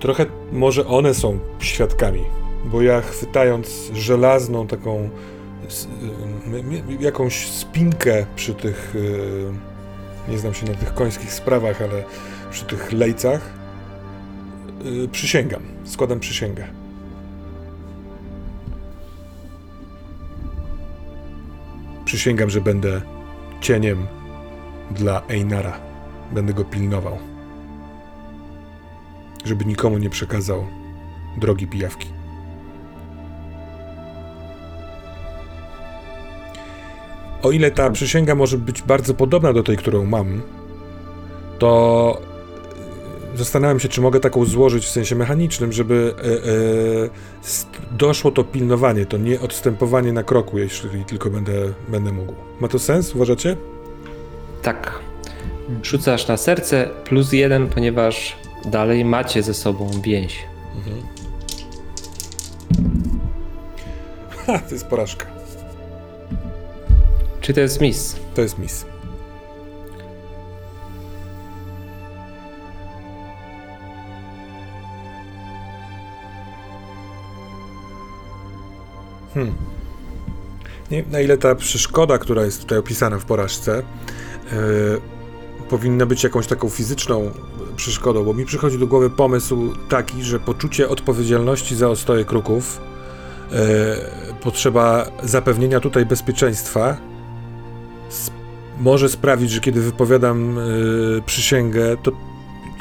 Trochę 0.00 0.26
może 0.52 0.86
one 0.86 1.14
są 1.14 1.38
świadkami, 1.58 2.24
bo 2.64 2.82
ja 2.82 3.00
chwytając 3.00 3.90
żelazną 3.94 4.66
taką 4.66 5.10
jakąś 7.00 7.46
spinkę 7.46 8.26
przy 8.36 8.54
tych 8.54 8.94
y, 8.96 9.52
nie 10.28 10.38
znam 10.38 10.54
się 10.54 10.66
na 10.66 10.74
tych 10.74 10.94
końskich 10.94 11.32
sprawach, 11.32 11.82
ale 11.82 12.04
przy 12.50 12.64
tych 12.64 12.92
lejcach 12.92 13.50
y, 15.04 15.08
przysięgam, 15.08 15.62
składam 15.84 16.20
przysięgę. 16.20 16.64
Przysięgam, 22.04 22.50
że 22.50 22.60
będę 22.60 23.00
cieniem 23.60 24.06
dla 24.90 25.22
Einara. 25.28 25.80
Będę 26.32 26.54
go 26.54 26.64
pilnował 26.64 27.18
żeby 29.48 29.64
nikomu 29.64 29.98
nie 29.98 30.10
przekazał 30.10 30.66
drogi 31.36 31.66
pijawki. 31.66 32.08
O 37.42 37.50
ile 37.50 37.70
ta 37.70 37.90
przysięga 37.90 38.34
może 38.34 38.58
być 38.58 38.82
bardzo 38.82 39.14
podobna 39.14 39.52
do 39.52 39.62
tej, 39.62 39.76
którą 39.76 40.04
mam, 40.04 40.42
to 41.58 42.22
zastanawiam 43.34 43.80
się, 43.80 43.88
czy 43.88 44.00
mogę 44.00 44.20
taką 44.20 44.44
złożyć 44.44 44.84
w 44.84 44.90
sensie 44.90 45.16
mechanicznym, 45.16 45.72
żeby 45.72 46.14
e, 46.18 46.24
e, 46.24 47.96
doszło 47.96 48.30
to 48.30 48.44
pilnowanie, 48.44 49.06
to 49.06 49.18
nie 49.18 49.40
odstępowanie 49.40 50.12
na 50.12 50.22
kroku, 50.22 50.58
jeśli 50.58 51.04
tylko 51.04 51.30
będę, 51.30 51.52
będę 51.88 52.12
mógł. 52.12 52.34
Ma 52.60 52.68
to 52.68 52.78
sens, 52.78 53.14
uważacie? 53.14 53.56
Tak. 54.62 54.98
Rzucasz 55.82 56.28
na 56.28 56.36
serce 56.36 56.88
plus 57.04 57.32
jeden, 57.32 57.66
ponieważ 57.66 58.36
dalej 58.64 59.04
macie 59.04 59.42
ze 59.42 59.54
sobą 59.54 59.90
więź. 60.02 60.38
Ha, 64.46 64.58
to 64.58 64.74
jest 64.74 64.86
porażka. 64.86 65.26
Czy 67.40 67.54
to 67.54 67.60
jest 67.60 67.80
miss? 67.80 68.16
To 68.34 68.42
jest 68.42 68.58
mis. 68.58 68.84
Hmm. 79.34 79.54
Nie 80.90 81.02
wiem, 81.02 81.12
na 81.12 81.20
ile 81.20 81.38
ta 81.38 81.54
przeszkoda, 81.54 82.18
która 82.18 82.44
jest 82.44 82.60
tutaj 82.60 82.78
opisana 82.78 83.18
w 83.18 83.24
porażce, 83.24 83.82
yy, 84.52 85.00
powinna 85.68 86.06
być 86.06 86.24
jakąś 86.24 86.46
taką 86.46 86.68
fizyczną 86.68 87.30
przeszkodą, 87.78 88.24
bo 88.24 88.34
mi 88.34 88.44
przychodzi 88.44 88.78
do 88.78 88.86
głowy 88.86 89.10
pomysł 89.10 89.72
taki, 89.88 90.22
że 90.22 90.40
poczucie 90.40 90.88
odpowiedzialności 90.88 91.76
za 91.76 91.88
ostoje 91.88 92.24
kruków, 92.24 92.80
yy, 93.50 93.58
potrzeba 94.42 95.06
zapewnienia 95.22 95.80
tutaj 95.80 96.06
bezpieczeństwa, 96.06 96.96
sp- 98.24 98.36
może 98.80 99.08
sprawić, 99.08 99.50
że 99.50 99.60
kiedy 99.60 99.80
wypowiadam 99.80 100.56
yy, 100.56 101.22
przysięgę, 101.26 101.96
to. 102.02 102.12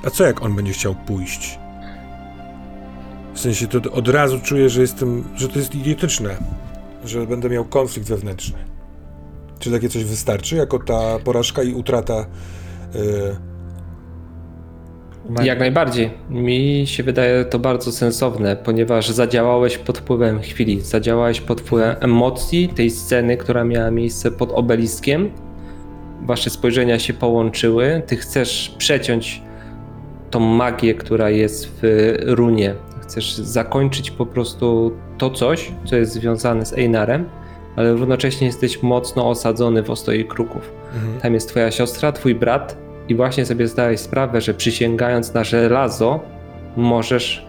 A 0.04 0.10
co 0.10 0.24
jak 0.24 0.42
on 0.42 0.56
będzie 0.56 0.74
chciał 0.74 0.96
pójść? 0.96 1.60
W 3.34 3.40
sensie 3.40 3.68
to 3.68 3.92
od 3.92 4.08
razu 4.08 4.40
czuję, 4.44 4.70
że 4.70 4.82
jestem. 4.82 5.24
że 5.36 5.48
to 5.48 5.60
jest 5.60 5.76
idiotyczne, 5.76 6.38
że 7.06 7.28
będę 7.28 7.50
miał 7.50 7.66
konflikt 7.66 8.10
wewnętrzny. 8.10 8.58
Czy 9.60 9.72
takie 9.72 9.90
coś 9.90 10.04
wystarczy, 10.04 10.56
jako 10.56 10.80
ta 10.80 11.20
porażka 11.24 11.64
i 11.64 11.74
utrata. 11.74 12.26
Yy, 12.96 13.47
Jak 15.44 15.60
najbardziej. 15.60 16.10
Mi 16.30 16.84
się 16.88 17.04
wydaje 17.04 17.46
to 17.46 17.60
bardzo 17.60 17.92
sensowne, 17.92 18.56
ponieważ 18.56 19.10
zadziałałeś 19.10 19.78
pod 19.78 19.98
wpływem 19.98 20.40
chwili, 20.40 20.82
zadziałałeś 20.82 21.42
pod 21.42 21.62
wpływem 21.62 21.96
emocji 22.00 22.70
tej 22.70 22.90
sceny, 22.90 23.38
która 23.38 23.64
miała 23.64 23.92
miejsce 23.92 24.32
pod 24.32 24.52
obeliskiem. 24.52 25.32
Wasze 26.22 26.50
spojrzenia 26.50 27.00
się 27.00 27.14
połączyły. 27.14 28.02
Ty 28.08 28.16
chcesz 28.16 28.76
przeciąć 28.78 29.42
tą 30.32 30.40
magię, 30.40 30.94
która 30.96 31.30
jest 31.30 31.80
w 31.82 32.14
runie. 32.22 32.76
Chcesz 33.02 33.36
zakończyć 33.36 34.12
po 34.12 34.26
prostu 34.26 34.92
to 35.18 35.30
coś, 35.30 35.72
co 35.86 35.96
jest 35.96 36.12
związane 36.12 36.66
z 36.66 36.74
Einarem, 36.74 37.30
ale 37.76 37.94
równocześnie 37.94 38.48
jesteś 38.48 38.84
mocno 38.84 39.30
osadzony 39.30 39.84
w 39.84 39.90
ostoi 39.90 40.26
kruków. 40.26 40.72
mhm. 40.96 41.22
Tam 41.22 41.34
jest 41.34 41.50
twoja 41.50 41.72
siostra, 41.72 42.12
twój 42.12 42.36
brat 42.36 42.87
i 43.10 43.16
właśnie 43.16 43.46
sobie 43.46 43.68
zdałeś 43.68 44.00
sprawę, 44.00 44.42
że 44.42 44.54
przysięgając 44.54 45.34
na 45.34 45.44
żelazo 45.44 46.20
możesz 46.78 47.46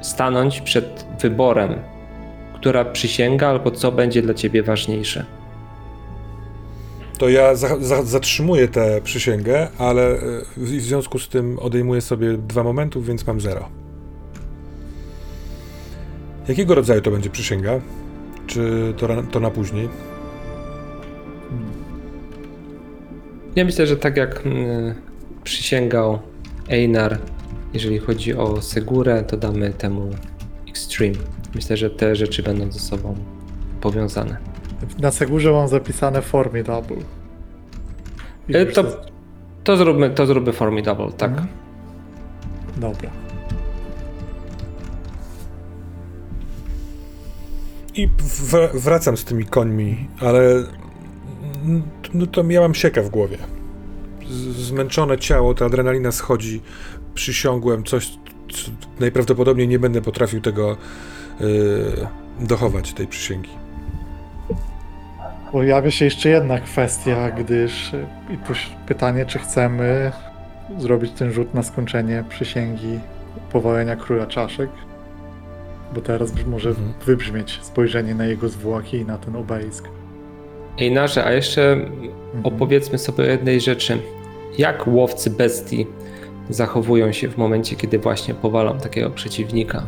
stanąć 0.00 0.60
przed 0.60 1.06
wyborem, 1.20 1.74
która 2.54 2.84
przysięga 2.84 3.48
albo 3.48 3.70
co 3.70 3.92
będzie 3.92 4.22
dla 4.22 4.34
ciebie 4.34 4.62
ważniejsze. 4.62 5.24
To 7.18 7.28
ja 7.28 7.54
za, 7.54 7.78
za, 7.80 8.02
zatrzymuję 8.02 8.68
tę 8.68 9.00
przysięgę, 9.04 9.68
ale 9.78 10.02
e, 10.02 10.18
w, 10.56 10.60
w 10.60 10.80
związku 10.80 11.18
z 11.18 11.28
tym 11.28 11.58
odejmuję 11.58 12.00
sobie 12.00 12.38
dwa 12.38 12.62
momentów, 12.62 13.06
więc 13.06 13.26
mam 13.26 13.40
zero. 13.40 13.68
Jakiego 16.48 16.74
rodzaju 16.74 17.00
to 17.00 17.10
będzie 17.10 17.30
przysięga? 17.30 17.80
Czy 18.46 18.94
to, 18.96 19.08
to 19.30 19.40
na 19.40 19.50
później? 19.50 19.88
Ja 23.56 23.64
myślę, 23.64 23.86
że 23.86 23.96
tak 23.96 24.16
jak 24.16 24.46
mm, 24.46 24.94
przysięgał 25.44 26.18
Einar, 26.68 27.18
jeżeli 27.74 27.98
chodzi 27.98 28.34
o 28.34 28.62
Segurę, 28.62 29.24
to 29.24 29.36
damy 29.36 29.70
temu 29.70 30.10
Extreme. 30.68 31.14
Myślę, 31.54 31.76
że 31.76 31.90
te 31.90 32.16
rzeczy 32.16 32.42
będą 32.42 32.72
ze 32.72 32.78
sobą 32.78 33.14
powiązane. 33.80 34.36
Na 34.98 35.10
Segurze 35.10 35.52
mam 35.52 35.68
zapisane 35.68 36.22
Formidable. 36.22 36.96
I 38.48 38.56
E, 38.56 38.66
To, 38.66 38.84
to, 39.64 39.76
zróbmy, 39.76 40.10
to 40.10 40.26
zróbmy 40.26 40.52
Formidable, 40.52 41.12
tak. 41.12 41.30
Mhm. 41.30 41.48
Dobra. 42.76 43.10
I 47.94 48.08
wracam 48.74 49.16
z 49.16 49.24
tymi 49.24 49.44
końmi, 49.44 50.08
ale 50.20 50.64
no 52.14 52.26
to 52.26 52.44
miałam 52.44 52.74
siekę 52.74 53.02
w 53.02 53.08
głowie. 53.08 53.38
Zmęczone 54.58 55.18
ciało, 55.18 55.54
ta 55.54 55.64
adrenalina 55.64 56.12
schodzi, 56.12 56.62
przysiągłem 57.14 57.84
coś, 57.84 58.10
co 58.52 58.70
najprawdopodobniej 59.00 59.68
nie 59.68 59.78
będę 59.78 60.02
potrafił 60.02 60.40
tego 60.40 60.76
yy, 61.40 61.46
dochować, 62.40 62.92
tej 62.92 63.06
przysięgi. 63.06 63.50
Pojawia 65.52 65.90
się 65.90 66.04
jeszcze 66.04 66.28
jedna 66.28 66.60
kwestia, 66.60 67.30
gdyż 67.30 67.92
i 68.30 68.38
pytanie, 68.86 69.26
czy 69.26 69.38
chcemy 69.38 70.12
zrobić 70.78 71.12
ten 71.12 71.32
rzut 71.32 71.54
na 71.54 71.62
skończenie 71.62 72.24
przysięgi 72.28 73.00
powalenia 73.52 73.96
króla 73.96 74.26
czaszek? 74.26 74.70
Bo 75.94 76.00
teraz 76.00 76.32
może 76.46 76.68
Mhm. 76.68 76.92
wybrzmieć 77.06 77.58
spojrzenie 77.62 78.14
na 78.14 78.26
jego 78.26 78.48
zwłoki 78.48 78.96
i 78.96 79.04
na 79.04 79.18
ten 79.18 79.36
obelisk. 79.36 79.88
Einarze, 80.80 81.24
a 81.24 81.32
jeszcze 81.32 81.72
Mhm. 81.72 82.10
opowiedzmy 82.44 82.98
sobie 82.98 83.24
o 83.24 83.26
jednej 83.26 83.60
rzeczy. 83.60 83.98
Jak 84.58 84.86
łowcy 84.86 85.30
bestii 85.30 85.86
zachowują 86.50 87.12
się 87.12 87.28
w 87.28 87.36
momencie, 87.36 87.76
kiedy 87.76 87.98
właśnie 87.98 88.34
powalą 88.34 88.78
takiego 88.78 89.10
przeciwnika? 89.10 89.82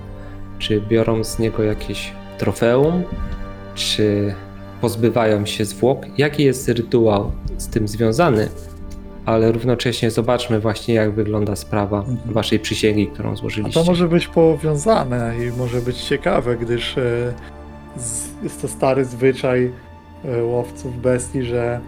Czy 0.59 0.81
biorą 0.81 1.24
z 1.24 1.38
niego 1.38 1.62
jakieś 1.62 2.12
trofeum? 2.38 3.03
Czy 3.74 4.35
pozbywają 4.81 5.46
się 5.46 5.64
zwłok? 5.64 5.98
Jaki 6.18 6.44
jest 6.44 6.68
rytuał 6.68 7.33
z 7.57 7.68
tym 7.68 7.88
związany? 7.88 8.48
Ale 9.27 9.53
równocześnie 9.53 10.11
zobaczmy 10.11 10.61
właśnie, 10.61 10.94
jak 10.94 11.12
wygląda 11.14 11.57
sprawa 11.57 11.98
Mhm. 11.98 12.18
waszej 12.35 12.59
przysięgi, 12.61 13.07
którą 13.07 13.33
A 13.33 13.37
złożyliście. 13.37 13.81
to 13.81 13.87
może 13.87 14.09
być 14.09 14.27
powiązane 14.27 15.35
i 15.46 15.59
może 15.59 15.81
być 15.81 15.96
ciekawe, 16.05 16.57
gdyż 16.57 16.98
e, 16.98 17.35
jest 18.42 18.62
to 18.62 18.68
stary 18.68 19.05
zwyczaj 19.05 19.72
łowców 20.43 21.01
bestii, 21.01 21.43
że 21.43 21.81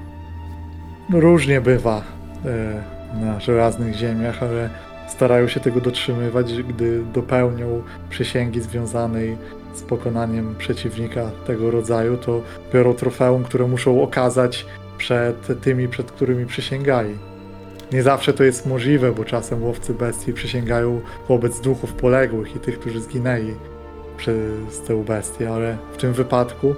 różnie 1.12 1.60
bywa 1.60 2.02
e, 2.44 3.20
na 3.24 3.40
żelaznych 3.40 3.94
ziemiach, 3.94 4.42
ale 4.42 4.70
starają 5.08 5.48
się 5.48 5.60
tego 5.60 5.80
dotrzymywać, 5.80 6.62
gdy 6.62 7.02
dopełnią 7.14 7.82
przysięgi 8.10 8.60
związanej 8.60 9.36
z 9.74 9.82
pokonaniem 9.82 10.54
przeciwnika 10.58 11.30
tego 11.46 11.70
rodzaju, 11.70 12.16
to 12.16 12.42
biorą 12.74 12.94
trofeum, 12.94 13.44
które 13.44 13.66
muszą 13.66 14.02
okazać 14.02 14.66
przed 14.98 15.62
tymi, 15.62 15.88
przed 15.88 16.12
którymi 16.12 16.46
przysięgali. 16.46 17.14
Nie 17.92 18.02
zawsze 18.02 18.32
to 18.32 18.44
jest 18.44 18.66
możliwe, 18.66 19.12
bo 19.12 19.24
czasem 19.24 19.64
łowcy 19.64 19.94
bestii 19.94 20.32
przysięgają 20.32 21.00
wobec 21.28 21.60
duchów 21.60 21.92
poległych 21.92 22.56
i 22.56 22.58
tych, 22.58 22.78
którzy 22.80 23.00
zginęli 23.00 23.54
przez 24.16 24.80
tę 24.86 25.04
bestię, 25.04 25.50
ale 25.50 25.76
w 25.92 25.96
tym 25.96 26.12
wypadku 26.12 26.74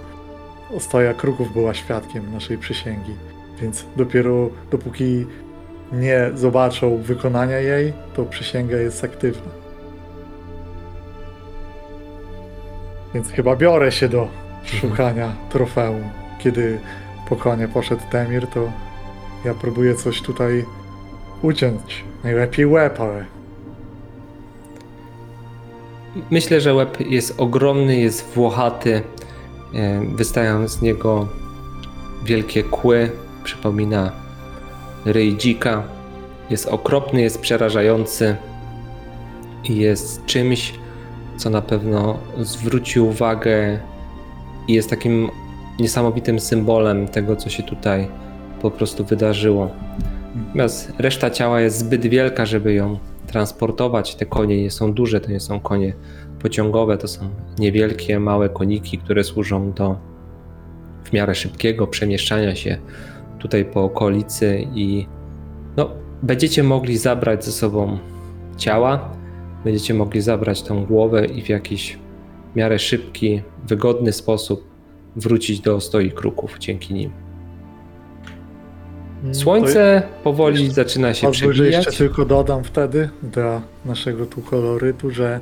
Ostoja 0.77 1.15
Kruków 1.15 1.53
była 1.53 1.75
świadkiem 1.75 2.33
naszej 2.33 2.59
przysięgi, 2.59 3.15
więc 3.61 3.87
dopiero 3.97 4.51
dopóki 4.71 5.27
nie 5.93 6.31
zobaczą 6.35 6.97
wykonania 6.97 7.59
jej, 7.59 7.93
to 8.15 8.25
przysięga 8.25 8.77
jest 8.77 9.05
aktywna. 9.05 9.53
Więc 13.15 13.29
chyba 13.29 13.57
biorę 13.57 13.93
się 13.93 14.09
do 14.09 14.29
szukania 14.65 15.33
trofeum. 15.51 16.03
Kiedy 16.39 16.81
po 17.29 17.37
konie 17.37 17.69
poszedł 17.69 18.03
Temir, 18.11 18.47
to 18.47 18.73
ja 19.45 19.55
próbuję 19.55 19.95
coś 19.95 20.23
tutaj 20.23 20.65
uciąć. 21.43 22.05
Najlepiej 22.25 22.67
łeb, 22.67 23.01
ale 23.01 23.25
Myślę, 26.31 26.61
że 26.61 26.75
łeb 26.75 27.01
jest 27.01 27.41
ogromny, 27.41 27.97
jest 27.97 28.35
włochaty. 28.35 29.03
E, 29.75 30.07
Wystają 30.15 30.69
z 30.69 30.83
niego 30.83 31.29
wielkie 32.25 32.63
kły. 32.63 33.11
Przypomina 33.45 34.13
ryj 35.05 35.37
dzika. 35.37 35.83
Jest 36.51 36.69
okropny, 36.69 37.23
jest 37.23 37.41
przerażający 37.41 38.37
i 39.65 39.77
jest 39.77 40.27
czymś, 40.27 40.75
co 41.37 41.51
na 41.51 41.63
pewno 41.63 42.19
zwróci 42.39 43.01
uwagę 43.01 43.81
i 44.69 44.73
jest 44.73 44.91
takim 44.91 45.31
niesamowitym 45.79 46.41
symbolem 46.41 47.09
tego, 47.09 47.37
co 47.37 47.51
się 47.51 47.63
tutaj 47.63 48.09
po 48.63 48.71
prostu 48.71 49.05
wydarzyło. 49.05 49.71
Natomiast 50.47 50.93
reszta 50.99 51.31
ciała 51.31 51.61
jest 51.61 51.79
zbyt 51.79 52.07
wielka, 52.07 52.47
żeby 52.47 52.75
ją 52.75 52.99
transportować. 53.27 54.15
Te 54.15 54.27
konie 54.27 54.63
nie 54.63 54.71
są 54.71 54.93
duże, 54.93 55.21
to 55.21 55.31
nie 55.31 55.41
są 55.41 55.61
konie 55.61 55.95
pociągowe, 56.43 56.99
to 56.99 57.09
są 57.09 57.31
niewielkie, 57.59 58.21
małe 58.21 58.49
koniki, 58.49 58.99
które 58.99 59.25
służą 59.25 59.73
do 59.73 59.97
w 61.05 61.13
miarę 61.13 61.35
szybkiego 61.35 61.87
przemieszczania 61.87 62.55
się 62.55 62.79
tutaj 63.39 63.65
po 63.65 63.85
okolicy 63.85 64.67
i 64.75 65.07
no, 65.77 65.91
będziecie 66.23 66.63
mogli 66.63 66.97
zabrać 66.99 67.45
ze 67.45 67.53
sobą 67.53 67.99
ciała, 68.57 69.13
będziecie 69.65 69.95
mogli 69.95 70.21
zabrać 70.21 70.63
tą 70.63 70.85
głowę 70.87 71.27
i 71.27 71.43
w 71.43 71.49
jakiś 71.49 71.99
w 72.53 72.57
miarę 72.57 72.79
szybki, 72.79 73.43
wygodny 73.69 74.13
sposób 74.13 74.65
wrócić 75.17 75.61
do 75.61 75.81
stoi 75.81 76.11
kruków 76.11 76.59
dzięki 76.59 76.95
nim. 76.95 77.11
Mm, 79.23 79.35
Słońce 79.35 80.03
powoli 80.25 80.59
jeszcze- 80.65 80.75
zaczyna 80.75 81.15
się 81.15 81.27
Pozwól, 81.27 81.53
przebijać. 81.53 81.87
jeszcze 81.87 81.99
tylko 82.05 82.25
dodam 82.25 82.65
wtedy 82.65 83.09
dla 83.23 83.63
naszego 83.85 84.27
tu 84.27 84.41
kolorytu, 84.41 85.11
że 85.11 85.41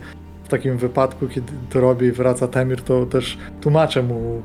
takim 0.51 0.79
wypadku, 0.79 1.29
kiedy 1.29 1.53
to 1.71 1.81
robię 1.81 2.09
i 2.09 2.13
wraca 2.13 2.49
Temir, 2.49 2.83
to 2.83 3.07
też 3.07 3.39
tłumaczę 3.61 4.03
mu 4.03 4.43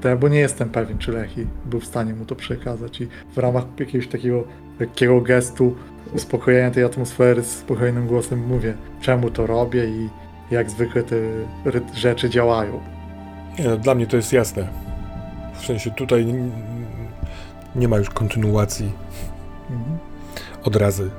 te, 0.00 0.16
bo 0.16 0.28
nie 0.28 0.38
jestem 0.38 0.70
pewien, 0.70 0.98
czy 0.98 1.12
Lechi 1.12 1.46
był 1.66 1.80
w 1.80 1.84
stanie 1.84 2.14
mu 2.14 2.24
to 2.24 2.34
przekazać 2.34 3.00
i 3.00 3.08
w 3.34 3.38
ramach 3.38 3.64
jakiegoś 3.78 4.08
takiego 4.08 4.44
lekkiego 4.80 5.20
gestu 5.20 5.74
uspokojenia 6.14 6.70
tej 6.70 6.84
atmosfery 6.84 7.42
z 7.42 7.58
spokojnym 7.58 8.06
głosem 8.06 8.46
mówię, 8.46 8.74
czemu 9.00 9.30
to 9.30 9.46
robię 9.46 9.84
i 9.88 10.08
jak 10.50 10.70
zwykle 10.70 11.02
te 11.02 11.16
rzeczy 11.94 12.30
działają. 12.30 12.80
Nie, 13.58 13.64
no, 13.64 13.76
dla 13.76 13.94
mnie 13.94 14.06
to 14.06 14.16
jest 14.16 14.32
jasne. 14.32 14.68
W 15.54 15.66
sensie 15.66 15.90
tutaj 15.90 16.26
nie 17.76 17.88
ma 17.88 17.98
już 17.98 18.10
kontynuacji 18.10 18.92
Mhm. 19.70 19.98
od 20.64 20.76
razy. 20.76 21.10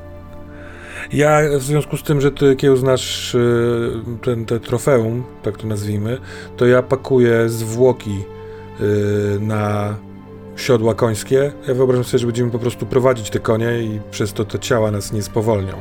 Ja 1.13 1.41
w 1.59 1.63
związku 1.63 1.97
z 1.97 2.03
tym, 2.03 2.21
że 2.21 2.31
ty 2.31 2.55
kiełznasz 2.55 3.35
y, 3.35 3.91
ten, 4.21 4.45
te 4.45 4.59
trofeum, 4.59 5.23
tak 5.43 5.57
to 5.57 5.67
nazwijmy, 5.67 6.17
to 6.57 6.65
ja 6.65 6.83
pakuję 6.83 7.49
zwłoki 7.49 8.23
y, 8.81 9.39
na 9.39 9.95
siodła 10.55 10.93
końskie. 10.93 11.51
Ja 11.67 11.73
wyobrażam 11.73 12.03
sobie, 12.03 12.19
że 12.19 12.25
będziemy 12.25 12.51
po 12.51 12.59
prostu 12.59 12.85
prowadzić 12.85 13.29
te 13.29 13.39
konie 13.39 13.79
i 13.83 13.99
przez 14.11 14.33
to 14.33 14.45
te 14.45 14.59
ciała 14.59 14.91
nas 14.91 15.13
nie 15.13 15.23
spowolnią. 15.23 15.73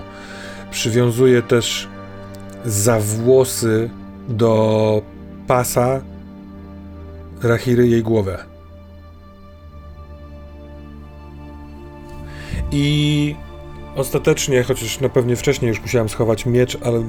Przywiązuję 0.70 1.42
też 1.42 1.88
za 2.64 2.98
włosy 3.00 3.90
do 4.28 5.02
pasa 5.46 6.00
Rahiry 7.42 7.88
jej 7.88 8.02
głowę. 8.02 8.44
I 12.72 13.36
ostatecznie, 13.96 14.62
chociaż 14.62 15.00
na 15.00 15.08
pewnie 15.08 15.36
wcześniej 15.36 15.68
już 15.68 15.80
musiałem 15.82 16.08
schować 16.08 16.46
miecz, 16.46 16.78
ale 16.82 16.98
e, 16.98 17.04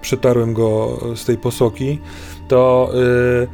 przetarłem 0.00 0.54
go 0.54 0.98
z 1.16 1.24
tej 1.24 1.38
posoki, 1.38 1.98
to 2.48 2.90
y, 3.44 3.48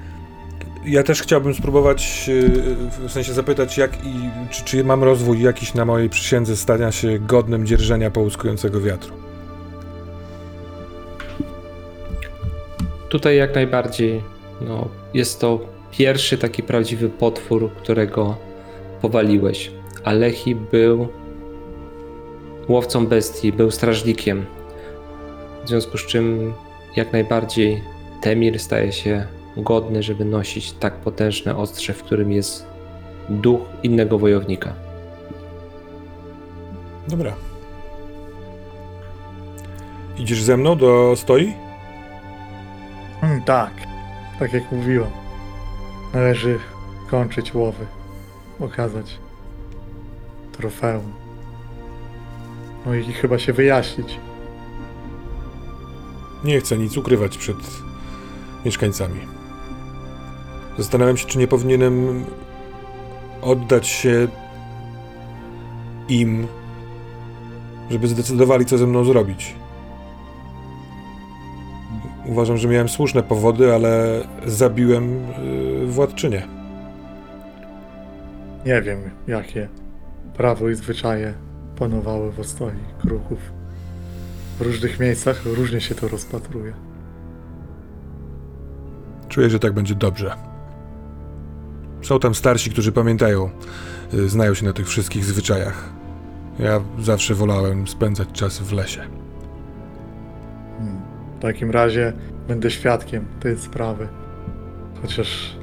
ja 0.90 1.02
też 1.02 1.22
chciałbym 1.22 1.54
spróbować, 1.54 2.24
y, 2.28 3.08
w 3.08 3.12
sensie 3.12 3.32
zapytać, 3.32 3.78
jak 3.78 4.06
i, 4.06 4.30
czy, 4.50 4.64
czy 4.64 4.84
mam 4.84 5.04
rozwój 5.04 5.42
jakiś 5.42 5.74
na 5.74 5.84
mojej 5.84 6.10
przysiędze 6.10 6.56
stania 6.56 6.92
się 6.92 7.18
godnym 7.18 7.66
dzierżenia 7.66 8.10
połyskującego 8.10 8.80
wiatru. 8.80 9.14
Tutaj 13.08 13.36
jak 13.36 13.54
najbardziej 13.54 14.22
no, 14.60 14.88
jest 15.14 15.40
to 15.40 15.60
pierwszy 15.90 16.38
taki 16.38 16.62
prawdziwy 16.62 17.08
potwór, 17.08 17.70
którego 17.72 18.36
powaliłeś. 19.02 19.70
Alechi 20.04 20.54
był 20.54 21.08
łowcą 22.68 23.06
bestii, 23.06 23.52
był 23.52 23.70
strażnikiem. 23.70 24.46
W 25.64 25.68
związku 25.68 25.98
z 25.98 26.06
czym 26.06 26.54
jak 26.96 27.12
najbardziej 27.12 27.82
Temir 28.20 28.58
staje 28.58 28.92
się 28.92 29.26
godny, 29.56 30.02
żeby 30.02 30.24
nosić 30.24 30.72
tak 30.72 30.94
potężne 30.94 31.56
ostrze, 31.56 31.92
w 31.92 32.02
którym 32.02 32.32
jest 32.32 32.66
duch 33.28 33.60
innego 33.82 34.18
wojownika. 34.18 34.72
Dobra. 37.08 37.34
Idziesz 40.18 40.42
ze 40.42 40.56
mną 40.56 40.76
do 40.76 41.16
stoi? 41.16 41.54
Mm, 43.22 43.42
tak, 43.42 43.72
tak 44.38 44.52
jak 44.52 44.72
mówiłem. 44.72 45.10
Należy 46.14 46.58
kończyć 47.10 47.54
łowy. 47.54 47.86
Okazać 48.60 49.18
trofeum. 50.52 51.23
No 52.86 52.94
i 52.94 53.12
chyba 53.12 53.38
się 53.38 53.52
wyjaśnić. 53.52 54.18
Nie 56.44 56.60
chcę 56.60 56.78
nic 56.78 56.96
ukrywać 56.96 57.38
przed 57.38 57.56
mieszkańcami. 58.64 59.20
Zastanawiam 60.78 61.16
się, 61.16 61.26
czy 61.26 61.38
nie 61.38 61.48
powinienem 61.48 62.24
oddać 63.42 63.86
się 63.86 64.28
im, 66.08 66.46
żeby 67.90 68.08
zdecydowali, 68.08 68.64
co 68.64 68.78
ze 68.78 68.86
mną 68.86 69.04
zrobić. 69.04 69.54
Uważam, 72.26 72.56
że 72.56 72.68
miałem 72.68 72.88
słuszne 72.88 73.22
powody, 73.22 73.74
ale 73.74 74.20
zabiłem 74.46 75.22
yy, 75.80 75.86
władczynię. 75.86 76.48
Nie 78.66 78.82
wiem, 78.82 79.10
jakie 79.26 79.68
prawo 80.36 80.68
i 80.68 80.74
zwyczaje 80.74 81.34
panowały 81.78 82.32
w 82.32 82.40
ostoi 82.40 82.72
kruchów. 83.00 83.38
W 84.58 84.62
różnych 84.62 85.00
miejscach 85.00 85.44
różnie 85.44 85.80
się 85.80 85.94
to 85.94 86.08
rozpatruje. 86.08 86.72
Czuję, 89.28 89.50
że 89.50 89.58
tak 89.58 89.72
będzie 89.72 89.94
dobrze. 89.94 90.34
Są 92.02 92.18
tam 92.18 92.34
starsi, 92.34 92.70
którzy 92.70 92.92
pamiętają, 92.92 93.50
y, 94.14 94.28
znają 94.28 94.54
się 94.54 94.64
na 94.64 94.72
tych 94.72 94.88
wszystkich 94.88 95.24
zwyczajach. 95.24 95.92
Ja 96.58 96.80
zawsze 96.98 97.34
wolałem 97.34 97.88
spędzać 97.88 98.28
czas 98.32 98.58
w 98.58 98.72
lesie. 98.72 99.00
Hmm. 100.78 101.00
W 101.38 101.42
takim 101.42 101.70
razie 101.70 102.12
będę 102.48 102.70
świadkiem 102.70 103.24
tej 103.40 103.58
sprawy. 103.58 104.08
Chociaż 105.02 105.56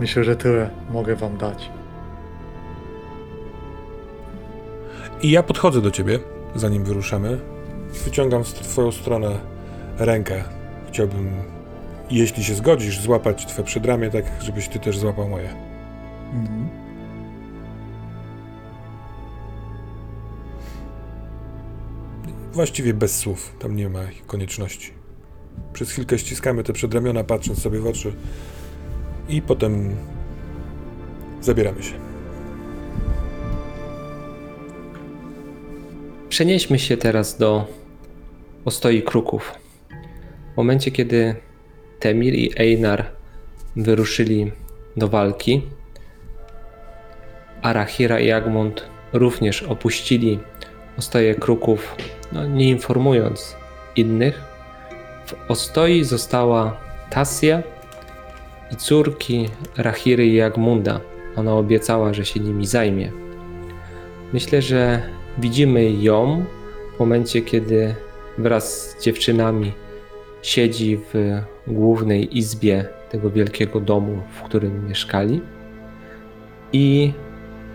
myślę, 0.00 0.24
że 0.24 0.36
tyle 0.36 0.70
mogę 0.90 1.16
wam 1.16 1.38
dać. 1.38 1.70
I 5.22 5.30
ja 5.30 5.42
podchodzę 5.42 5.80
do 5.80 5.90
ciebie, 5.90 6.18
zanim 6.54 6.84
wyruszamy. 6.84 7.40
Wyciągam 8.04 8.44
w 8.44 8.52
twoją 8.52 8.92
stronę 8.92 9.40
rękę. 9.98 10.44
Chciałbym, 10.88 11.30
jeśli 12.10 12.44
się 12.44 12.54
zgodzisz, 12.54 13.00
złapać 13.00 13.46
twoje 13.46 13.66
przedramię, 13.66 14.10
tak 14.10 14.24
żebyś 14.40 14.68
ty 14.68 14.78
też 14.78 14.98
złapał 14.98 15.28
moje. 15.28 15.48
Mhm. 16.32 16.68
Właściwie 22.52 22.94
bez 22.94 23.18
słów, 23.18 23.56
tam 23.58 23.76
nie 23.76 23.88
ma 23.88 24.00
konieczności. 24.26 24.92
Przez 25.72 25.90
chwilkę 25.90 26.18
ściskamy 26.18 26.64
te 26.64 26.72
przedramiona, 26.72 27.24
patrząc 27.24 27.62
sobie 27.62 27.80
w 27.80 27.86
oczy 27.86 28.12
i 29.28 29.42
potem 29.42 29.96
zabieramy 31.40 31.82
się. 31.82 32.11
Przenieśmy 36.32 36.78
się 36.78 36.96
teraz 36.96 37.38
do 37.38 37.66
ostoi 38.64 39.02
kruków. 39.02 39.54
W 40.54 40.56
momencie, 40.56 40.90
kiedy 40.90 41.34
Temir 42.00 42.34
i 42.34 42.50
Einar 42.56 43.04
wyruszyli 43.76 44.52
do 44.96 45.08
walki, 45.08 45.62
Arachira 47.62 48.20
i 48.20 48.30
Agmund 48.30 48.86
również 49.12 49.62
opuścili 49.62 50.38
ostoje 50.98 51.34
kruków, 51.34 51.96
no, 52.32 52.46
nie 52.46 52.68
informując 52.68 53.56
innych. 53.96 54.42
W 55.26 55.50
ostoi 55.50 56.04
została 56.04 56.76
Tasja 57.10 57.62
i 58.70 58.76
córki 58.76 59.48
Rachiry 59.76 60.26
i 60.26 60.40
Agmunda. 60.40 61.00
Ona 61.36 61.54
obiecała, 61.54 62.14
że 62.14 62.24
się 62.24 62.40
nimi 62.40 62.66
zajmie. 62.66 63.12
Myślę, 64.32 64.62
że 64.62 65.02
widzimy 65.38 65.90
ją 65.92 66.44
w 66.96 67.00
momencie, 67.00 67.42
kiedy 67.42 67.94
wraz 68.38 68.90
z 68.90 69.02
dziewczynami 69.04 69.72
siedzi 70.42 70.98
w 71.14 71.40
głównej 71.66 72.38
izbie 72.38 72.84
tego 73.10 73.30
wielkiego 73.30 73.80
domu, 73.80 74.22
w 74.32 74.42
którym 74.42 74.88
mieszkali. 74.88 75.40
I 76.72 77.12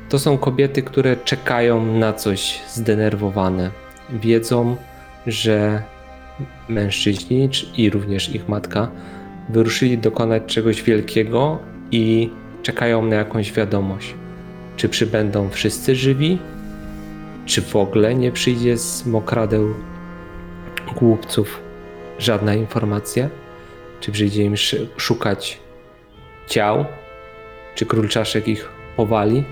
to 0.10 0.20
są 0.20 0.38
kobiety, 0.38 0.82
które 0.82 1.16
czekają 1.18 1.86
na 1.98 2.14
coś 2.14 2.62
zdenerwowane. 2.70 3.72
Wiedzą, 4.10 4.76
że 5.28 5.84
mężczyźni 6.70 7.50
czy- 7.50 7.66
i 7.78 7.90
również 7.90 8.36
ich 8.36 8.50
matka 8.50 8.92
wyruszyli 9.50 9.98
dokonać 9.98 10.44
czegoś 10.46 10.84
wielkiego 10.84 11.60
i 11.92 12.30
czekają 12.64 13.06
na 13.06 13.16
jakąś 13.16 13.54
wiadomość. 13.54 14.14
Czy 14.78 14.90
przybędą 14.90 15.50
wszyscy 15.50 15.96
żywi, 15.96 16.38
czy 17.48 17.62
w 17.62 17.76
ogóle 17.76 18.16
nie 18.16 18.32
przyjdzie 18.32 18.78
z 18.78 19.06
mokradeł 19.06 19.74
głupców 20.96 21.60
żadna 22.20 22.54
informacja? 22.56 23.30
Czy 24.00 24.12
przyjdzie 24.12 24.44
im 24.44 24.54
sz- 24.54 24.90
szukać 24.98 25.60
ciał? 26.48 26.86
Czy 27.76 27.86
król 27.86 28.08
czaszek 28.08 28.48
ich 28.48 28.70
powali? 28.96 29.44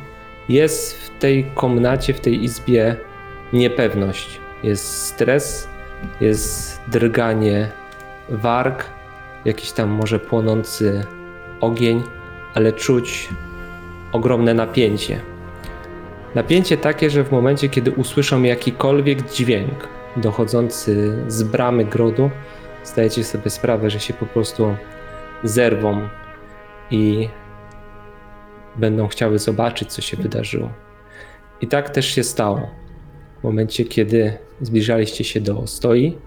Jest 0.49 0.97
w 0.97 1.19
tej 1.19 1.45
komnacie, 1.55 2.13
w 2.13 2.19
tej 2.19 2.43
izbie 2.43 2.95
niepewność. 3.53 4.39
Jest 4.63 5.05
stres, 5.05 5.67
jest 6.21 6.81
drganie 6.88 7.71
warg, 8.29 8.86
jakiś 9.45 9.71
tam 9.71 9.89
może 9.89 10.19
płonący 10.19 11.05
ogień, 11.62 12.03
ale 12.53 12.73
czuć 12.73 13.29
ogromne 14.12 14.53
napięcie. 14.53 15.21
Napięcie 16.36 16.78
takie, 16.78 17.10
że 17.10 17.24
w 17.24 17.32
momencie, 17.32 17.69
kiedy 17.69 17.91
usłyszą 17.91 18.43
jakikolwiek 18.43 19.32
dźwięk 19.32 19.88
dochodzący 20.17 21.17
z 21.28 21.43
bramy 21.43 21.86
grodu, 21.86 22.30
zdajecie 22.84 23.24
sobie 23.24 23.50
sprawę, 23.50 23.89
że 23.89 24.00
się 24.00 24.13
po 24.13 24.26
prostu 24.26 24.76
zerwą 25.43 26.10
i 26.91 27.30
będą 28.76 29.08
chciały 29.08 29.39
zobaczyć, 29.39 29.91
co 29.91 30.02
się 30.02 30.17
wydarzyło. 30.17 30.69
I 31.62 31.67
tak 31.67 31.89
też 31.89 32.06
się 32.06 32.24
stało. 32.24 32.69
W 33.39 33.43
momencie, 33.43 33.86
kiedy 33.86 34.38
zbliżaliście 34.62 35.24
się 35.24 35.41
do 35.41 35.60
ostoi, 35.60 36.17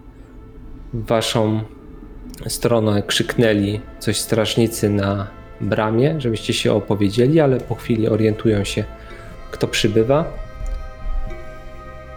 w 0.93 1.07
waszą 1.07 1.61
stronę 2.47 3.03
krzyknęli 3.03 3.81
coś 3.99 4.19
strażnicy 4.21 4.91
na 4.91 5.27
bramie, 5.61 6.21
żebyście 6.21 6.53
się 6.53 6.73
opowiedzieli, 6.73 7.41
ale 7.41 7.61
po 7.61 7.75
chwili 7.75 8.09
orientują 8.09 8.65
się, 8.65 8.85
kto 9.51 9.69
przybywa. 9.69 10.25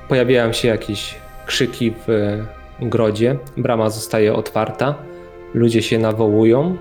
Pojawiają 0.07 0.53
się 0.53 0.67
jakieś 0.67 1.15
krzyki 1.45 1.93
w 2.07 2.37
grodzie, 2.81 3.37
brama 3.57 3.89
zostaje 3.89 4.33
otwarta, 4.33 4.95
ludzie 5.53 5.81
się 5.81 5.99
nawołują, 5.99 6.77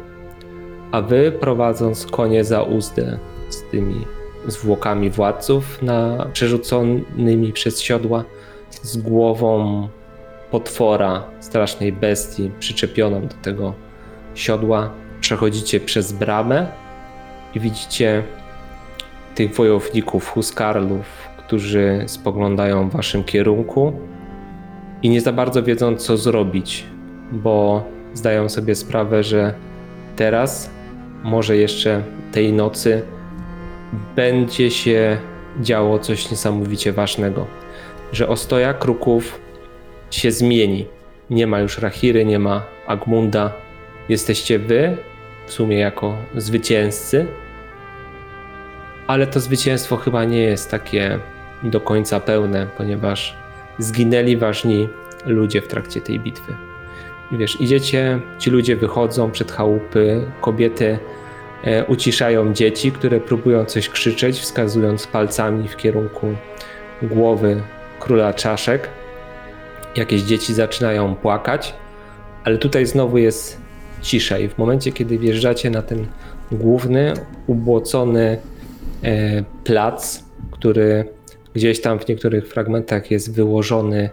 a 0.92 1.00
wy 1.00 1.32
prowadząc 1.32 2.06
konie 2.06 2.44
za 2.44 2.62
uzdę 2.62 3.18
z 3.48 3.70
tymi 3.70 4.04
zwłokami 4.46 5.10
władców 5.10 5.82
na, 5.82 6.26
przerzuconymi 6.32 7.52
przez 7.52 7.80
siodła, 7.80 8.24
z 8.70 8.96
głową 8.96 9.88
potwora, 10.50 11.24
strasznej 11.40 11.92
bestii 11.92 12.50
przyczepioną 12.58 13.26
do 13.26 13.34
tego 13.42 13.74
siodła, 14.34 14.90
przechodzicie 15.20 15.80
przez 15.80 16.12
bramę 16.12 16.66
i 17.54 17.60
widzicie 17.60 18.22
tych 19.34 19.54
wojowników, 19.54 20.28
huskarlów, 20.28 21.06
którzy 21.38 22.04
spoglądają 22.06 22.88
w 22.88 22.92
waszym 22.92 23.24
kierunku 23.24 23.92
i 25.02 25.10
nie 25.10 25.20
za 25.20 25.32
bardzo 25.32 25.62
wiedzą, 25.62 25.96
co 25.96 26.16
zrobić, 26.16 26.84
bo 27.32 27.84
zdają 28.14 28.48
sobie 28.48 28.74
sprawę, 28.74 29.24
że 29.24 29.54
teraz, 30.16 30.70
może 31.22 31.56
jeszcze 31.56 32.02
tej 32.32 32.52
nocy, 32.52 33.02
będzie 34.16 34.70
się 34.70 35.18
działo 35.60 35.98
coś 35.98 36.30
niesamowicie 36.30 36.92
ważnego. 36.92 37.46
Że 38.12 38.28
ostoja 38.28 38.74
kruków 38.74 39.40
się 40.10 40.30
zmieni. 40.32 40.86
Nie 41.30 41.46
ma 41.46 41.60
już 41.60 41.78
Rachiry, 41.78 42.24
nie 42.24 42.38
ma 42.38 42.62
Agmunda. 42.86 43.52
Jesteście 44.08 44.58
wy, 44.58 44.96
w 45.46 45.52
sumie 45.52 45.78
jako 45.78 46.14
zwycięzcy, 46.36 47.26
ale 49.10 49.26
to 49.26 49.40
zwycięstwo 49.40 49.96
chyba 49.96 50.24
nie 50.24 50.40
jest 50.40 50.70
takie 50.70 51.18
do 51.62 51.80
końca 51.80 52.20
pełne, 52.20 52.66
ponieważ 52.76 53.36
zginęli 53.78 54.36
ważni 54.36 54.88
ludzie 55.26 55.62
w 55.62 55.68
trakcie 55.68 56.00
tej 56.00 56.20
bitwy. 56.20 56.54
I 57.32 57.36
wiesz, 57.36 57.60
idziecie, 57.60 58.20
ci 58.38 58.50
ludzie 58.50 58.76
wychodzą 58.76 59.30
przed 59.30 59.52
chałupy, 59.52 60.24
kobiety 60.40 60.98
e, 61.64 61.84
uciszają 61.84 62.54
dzieci, 62.54 62.92
które 62.92 63.20
próbują 63.20 63.64
coś 63.64 63.88
krzyczeć, 63.88 64.40
wskazując 64.40 65.06
palcami 65.06 65.68
w 65.68 65.76
kierunku 65.76 66.26
głowy 67.02 67.62
króla 68.00 68.34
czaszek. 68.34 68.88
Jakieś 69.96 70.22
dzieci 70.22 70.54
zaczynają 70.54 71.14
płakać, 71.14 71.74
ale 72.44 72.58
tutaj 72.58 72.86
znowu 72.86 73.18
jest 73.18 73.60
cisza 74.02 74.38
i 74.38 74.48
w 74.48 74.58
momencie, 74.58 74.92
kiedy 74.92 75.18
wjeżdżacie 75.18 75.70
na 75.70 75.82
ten 75.82 76.06
główny, 76.52 77.14
ubłocony 77.46 78.38
plac, 79.64 80.24
który 80.50 81.04
gdzieś 81.54 81.80
tam 81.80 81.98
w 81.98 82.08
niektórych 82.08 82.48
fragmentach 82.48 83.10
jest 83.10 83.34
wyłożony 83.34 84.10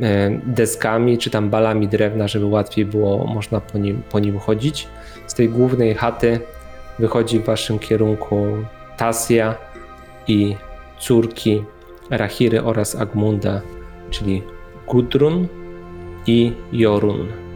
e, 0.00 0.30
deskami 0.46 1.18
czy 1.18 1.30
tam 1.30 1.50
balami 1.50 1.88
drewna, 1.88 2.28
żeby 2.28 2.46
łatwiej 2.46 2.84
było 2.84 3.26
można 3.26 3.60
po 3.60 3.78
nim, 3.78 4.02
po 4.10 4.18
nim 4.18 4.38
chodzić. 4.38 4.88
Z 5.26 5.34
tej 5.34 5.48
głównej 5.48 5.94
chaty 5.94 6.40
wychodzi 6.98 7.38
w 7.38 7.44
waszym 7.44 7.78
kierunku 7.78 8.46
Tasja 8.96 9.54
i 10.28 10.56
córki 10.98 11.64
Rachiry 12.10 12.62
oraz 12.62 12.96
Agmunda, 12.96 13.60
czyli 14.10 14.42
Gudrun 14.86 15.48
i 16.26 16.52
Jorun. 16.72 17.49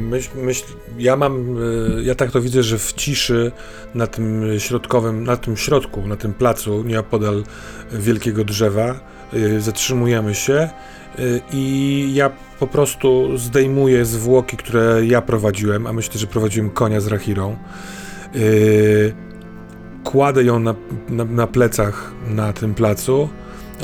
Myśl, 0.00 0.30
myśl, 0.42 0.64
ja 0.98 1.16
mam, 1.16 1.56
e, 1.98 2.02
ja 2.02 2.14
tak 2.14 2.30
to 2.30 2.40
widzę, 2.40 2.62
że 2.62 2.78
w 2.78 2.92
ciszy 2.92 3.52
na 3.94 4.06
tym 4.06 4.44
środkowym, 4.58 5.24
na 5.24 5.36
tym 5.36 5.56
środku, 5.56 6.06
na 6.06 6.16
tym 6.16 6.34
placu, 6.34 6.82
nieopodal 6.82 7.44
wielkiego 7.92 8.44
drzewa, 8.44 9.00
e, 9.32 9.60
zatrzymujemy 9.60 10.34
się 10.34 10.54
e, 10.54 10.70
i 11.52 12.10
ja 12.14 12.30
po 12.58 12.66
prostu 12.66 13.38
zdejmuję 13.38 14.04
zwłoki, 14.04 14.56
które 14.56 15.06
ja 15.06 15.22
prowadziłem, 15.22 15.86
a 15.86 15.92
myślę, 15.92 16.20
że 16.20 16.26
prowadziłem 16.26 16.70
konia 16.70 17.00
z 17.00 17.06
Rahirą. 17.06 17.56
E, 18.34 18.38
Kładę 20.04 20.44
ją 20.44 20.58
na, 20.58 20.74
na, 21.08 21.24
na 21.24 21.46
plecach 21.46 22.12
na 22.28 22.52
tym 22.52 22.74
placu, 22.74 23.28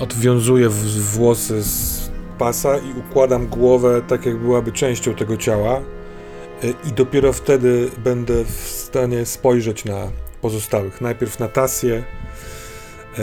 odwiązuję 0.00 0.68
włosy 0.98 1.62
z 1.62 2.03
pasa 2.38 2.79
i 2.79 2.99
układam 2.99 3.47
głowę 3.47 4.03
tak, 4.09 4.27
jak 4.27 4.37
byłaby 4.37 4.73
częścią 4.73 5.14
tego 5.14 5.37
ciała. 5.37 5.81
Y, 6.64 6.75
I 6.88 6.92
dopiero 6.92 7.33
wtedy 7.33 7.90
będę 8.05 8.44
w 8.44 8.51
stanie 8.68 9.27
spojrzeć 9.27 9.85
na 9.85 10.09
pozostałych. 10.40 11.01
Najpierw 11.01 11.38
na 11.38 11.49
Tasję, 11.49 12.05
e, 13.18 13.23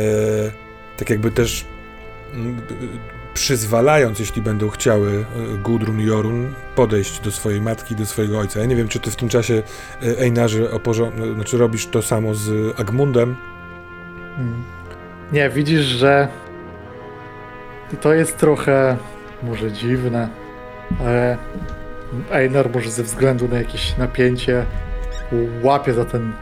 tak 0.98 1.10
jakby 1.10 1.32
też 1.32 1.66
przyzwalając, 3.34 4.20
jeśli 4.20 4.42
będą 4.42 4.70
chciały 4.70 5.12
y, 5.12 5.58
Gudrun 5.58 6.02
i 6.02 6.06
Jorun 6.06 6.54
podejść 6.76 7.20
do 7.20 7.32
swojej 7.32 7.62
matki, 7.62 7.96
do 7.96 8.06
swojego 8.06 8.40
ojca. 8.40 8.60
Ja 8.60 8.66
nie 8.66 8.76
wiem, 8.76 8.88
czy 8.88 9.00
ty 9.00 9.12
w 9.12 9.16
tym 9.16 9.30
czasie, 9.30 9.64
Einarze, 10.20 10.64
oporzo- 10.64 11.36
znaczy 11.36 11.58
robisz 11.58 11.88
to 11.88 12.02
samo 12.02 12.36
z 12.36 12.80
Agmundem. 12.80 13.36
Mm. 14.38 14.64
Nie, 15.32 15.50
widzisz, 15.50 15.82
że 15.86 16.28
to 17.98 18.14
jest 18.14 18.38
trochę 18.38 18.98
może 19.44 19.72
dziwne, 19.72 20.30
ale 21.00 21.38
Einar 22.32 22.70
może 22.74 22.92
ze 22.92 23.04
względu 23.04 23.48
na 23.48 23.58
jakieś 23.58 23.98
napięcie 23.98 24.66
łapie 25.64 25.94
za 25.94 26.06
ten 26.06 26.34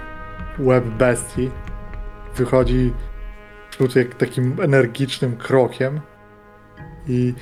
łeb 0.60 0.86
bestii. 0.86 1.52
Wychodzi 2.36 2.94
jak 3.96 4.16
takim 4.16 4.58
energicznym 4.62 5.38
krokiem 5.38 6.00
i 7.08 7.34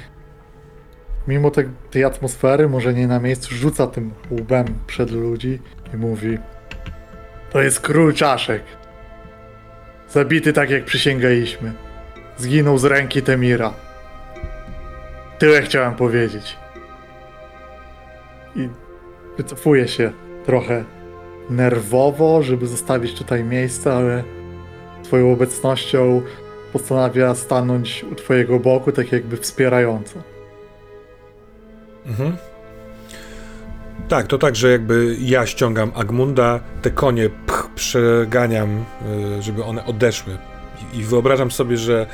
mimo 1.28 1.52
te, 1.52 1.64
tej 1.92 2.04
atmosfery, 2.04 2.70
może 2.70 2.94
nie 2.94 3.08
na 3.08 3.20
miejscu, 3.20 3.56
rzuca 3.56 3.88
tym 3.88 4.14
łbem 4.32 4.66
przed 4.88 5.12
ludzi 5.12 5.60
i 5.94 5.98
mówi 5.98 6.38
to 7.52 7.62
jest 7.62 7.80
król 7.80 8.14
czaszek. 8.14 8.64
Zabity 10.10 10.54
tak 10.54 10.70
jak 10.70 10.86
przysięgaliśmy. 10.86 11.74
Zginął 12.38 12.78
z 12.78 12.86
ręki 12.86 13.22
Temira. 13.22 13.87
Tyle 15.40 15.62
chciałem 15.62 15.96
powiedzieć. 15.96 16.58
I 18.56 18.70
wycofuje 19.38 19.88
się 19.88 20.12
trochę 20.46 20.84
nerwowo, 21.50 22.44
żeby 22.44 22.68
zostawić 22.68 23.14
tutaj 23.14 23.44
miejsce, 23.44 23.94
ale 23.94 24.24
swoją 25.04 25.32
obecnością 25.32 26.22
postanawia 26.74 27.36
stanąć 27.36 28.06
u 28.12 28.16
twojego 28.16 28.60
boku, 28.60 28.92
tak 28.92 29.12
jakby 29.12 29.38
wspierająco. 29.38 30.20
Mhm. 32.06 32.38
Tak, 34.08 34.28
to 34.28 34.38
tak, 34.38 34.56
że 34.56 34.72
jakby 34.72 35.16
ja 35.20 35.46
ściągam 35.46 35.92
Agmunda, 35.96 36.60
te 36.82 36.92
konie 36.92 37.30
pch, 37.30 37.70
przeganiam, 37.76 38.86
y, 39.38 39.42
żeby 39.42 39.64
one 39.64 39.86
odeszły. 39.86 40.38
I, 40.94 41.04
wyobrażam 41.04 41.52
sobie, 41.52 41.78
że 41.78 42.08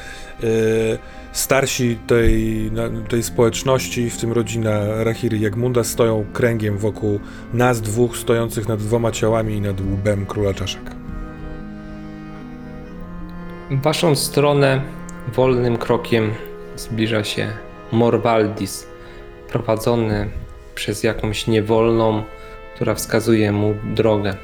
y, 0.43 0.97
starsi 1.33 1.97
tej, 2.07 2.71
tej 3.09 3.23
społeczności, 3.23 4.09
w 4.09 4.17
tym 4.17 4.31
rodzina 4.31 5.03
Rahiry 5.03 5.37
i 5.37 5.45
Agmunda, 5.45 5.83
stoją 5.83 6.25
kręgiem 6.33 6.77
wokół 6.77 7.19
nas 7.53 7.81
dwóch, 7.81 8.17
stojących 8.17 8.67
nad 8.67 8.79
dwoma 8.79 9.11
ciałami 9.11 9.53
i 9.53 9.61
nad 9.61 9.81
łbem 9.81 10.25
króla 10.25 10.53
czaszek. 10.53 10.81
W 13.71 13.81
waszą 13.81 14.15
stronę 14.15 14.81
wolnym 15.33 15.77
krokiem 15.77 16.31
zbliża 16.75 17.23
się 17.23 17.47
Morwaldis, 17.91 18.87
prowadzony 19.49 20.29
przez 20.75 21.03
jakąś 21.03 21.47
niewolną, 21.47 22.23
która 22.75 22.95
wskazuje 22.95 23.51
mu 23.51 23.75
drogę. 23.95 24.35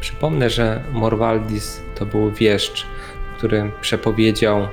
Przypomnę, 0.00 0.50
że 0.50 0.82
Morwaldis 0.92 1.80
to 1.94 2.06
był 2.06 2.30
wieszcz, 2.30 2.86
który 3.36 3.70
przepowiedział 3.80 4.68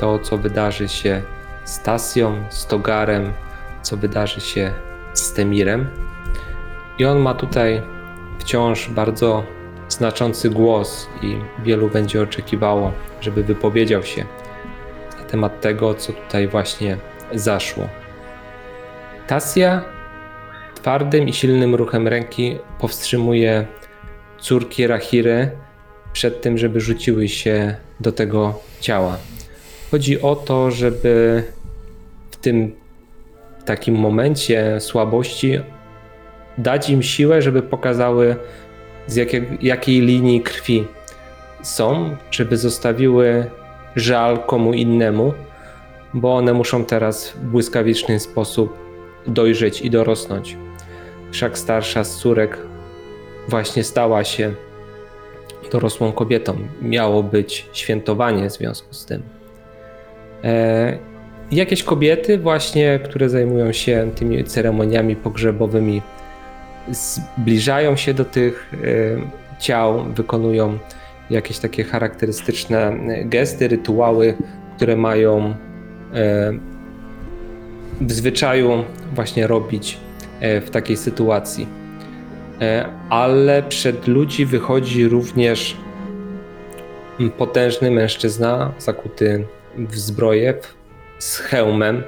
to, 0.00 0.18
co 0.18 0.38
wydarzy 0.38 0.88
się 0.88 1.22
z 1.64 1.82
Tasją, 1.82 2.44
z 2.50 2.66
Togarem, 2.66 3.32
co 3.82 3.96
wydarzy 3.96 4.40
się 4.40 4.72
z 5.12 5.32
Temirem. 5.32 5.86
I 6.98 7.04
on 7.04 7.18
ma 7.18 7.34
tutaj 7.34 7.82
wciąż 8.38 8.88
bardzo 8.88 9.44
znaczący 9.88 10.50
głos 10.50 11.08
i 11.22 11.36
wielu 11.64 11.88
będzie 11.88 12.22
oczekiwało, 12.22 12.92
żeby 13.20 13.44
wypowiedział 13.44 14.02
się 14.02 14.24
na 15.18 15.24
temat 15.24 15.60
tego, 15.60 15.94
co 15.94 16.12
tutaj 16.12 16.48
właśnie 16.48 16.96
zaszło. 17.34 17.88
Tasja 19.26 19.84
twardym 20.74 21.28
i 21.28 21.32
silnym 21.32 21.74
ruchem 21.74 22.08
ręki 22.08 22.58
powstrzymuje 22.78 23.66
córki 24.38 24.86
Rahiry 24.86 25.50
przed 26.12 26.42
tym, 26.42 26.58
żeby 26.58 26.80
rzuciły 26.80 27.28
się 27.28 27.76
do 28.00 28.12
tego 28.12 28.60
ciała. 28.80 29.16
Chodzi 29.90 30.22
o 30.22 30.36
to, 30.36 30.70
żeby 30.70 31.42
w 32.30 32.36
tym 32.36 32.72
takim 33.64 33.94
momencie 33.94 34.80
słabości 34.80 35.60
dać 36.58 36.90
im 36.90 37.02
siłę, 37.02 37.42
żeby 37.42 37.62
pokazały 37.62 38.36
z 39.06 39.16
jakiej, 39.16 39.58
jakiej 39.62 40.00
linii 40.00 40.40
krwi 40.40 40.86
są, 41.62 42.16
żeby 42.30 42.56
zostawiły 42.56 43.46
żal 43.96 44.38
komu 44.38 44.72
innemu, 44.72 45.32
bo 46.14 46.36
one 46.36 46.52
muszą 46.52 46.84
teraz 46.84 47.30
w 47.30 47.38
błyskawiczny 47.38 48.20
sposób 48.20 48.76
dojrzeć 49.26 49.80
i 49.80 49.90
dorosnąć. 49.90 50.56
Wszak 51.32 51.58
starsza 51.58 52.04
z 52.04 52.16
córek 52.16 52.58
właśnie 53.48 53.84
stała 53.84 54.24
się 54.24 54.54
dorosłą 55.72 56.12
kobietą. 56.12 56.56
Miało 56.82 57.22
być 57.22 57.66
świętowanie 57.72 58.50
w 58.50 58.52
związku 58.52 58.94
z 58.94 59.06
tym. 59.06 59.39
E, 60.44 60.98
jakieś 61.52 61.82
kobiety, 61.82 62.38
właśnie, 62.38 63.00
które 63.04 63.28
zajmują 63.28 63.72
się 63.72 64.10
tymi 64.14 64.44
ceremoniami 64.44 65.16
pogrzebowymi, 65.16 66.02
zbliżają 66.90 67.96
się 67.96 68.14
do 68.14 68.24
tych 68.24 68.72
e, 68.74 69.58
ciał, 69.58 70.04
wykonują 70.04 70.78
jakieś 71.30 71.58
takie 71.58 71.84
charakterystyczne 71.84 72.92
gesty, 73.24 73.68
rytuały, 73.68 74.34
które 74.76 74.96
mają 74.96 75.54
e, 76.14 76.52
w 78.00 78.12
zwyczaju 78.12 78.84
właśnie 79.14 79.46
robić 79.46 79.98
w 80.40 80.70
takiej 80.70 80.96
sytuacji. 80.96 81.66
Ale 83.10 83.62
przed 83.62 84.06
ludzi 84.06 84.46
wychodzi 84.46 85.08
również 85.08 85.76
potężny 87.38 87.90
mężczyzna 87.90 88.72
zakuty 88.78 89.44
w 89.86 89.98
zbroję 89.98 90.54
z 91.18 91.38
hełmem 91.38 92.02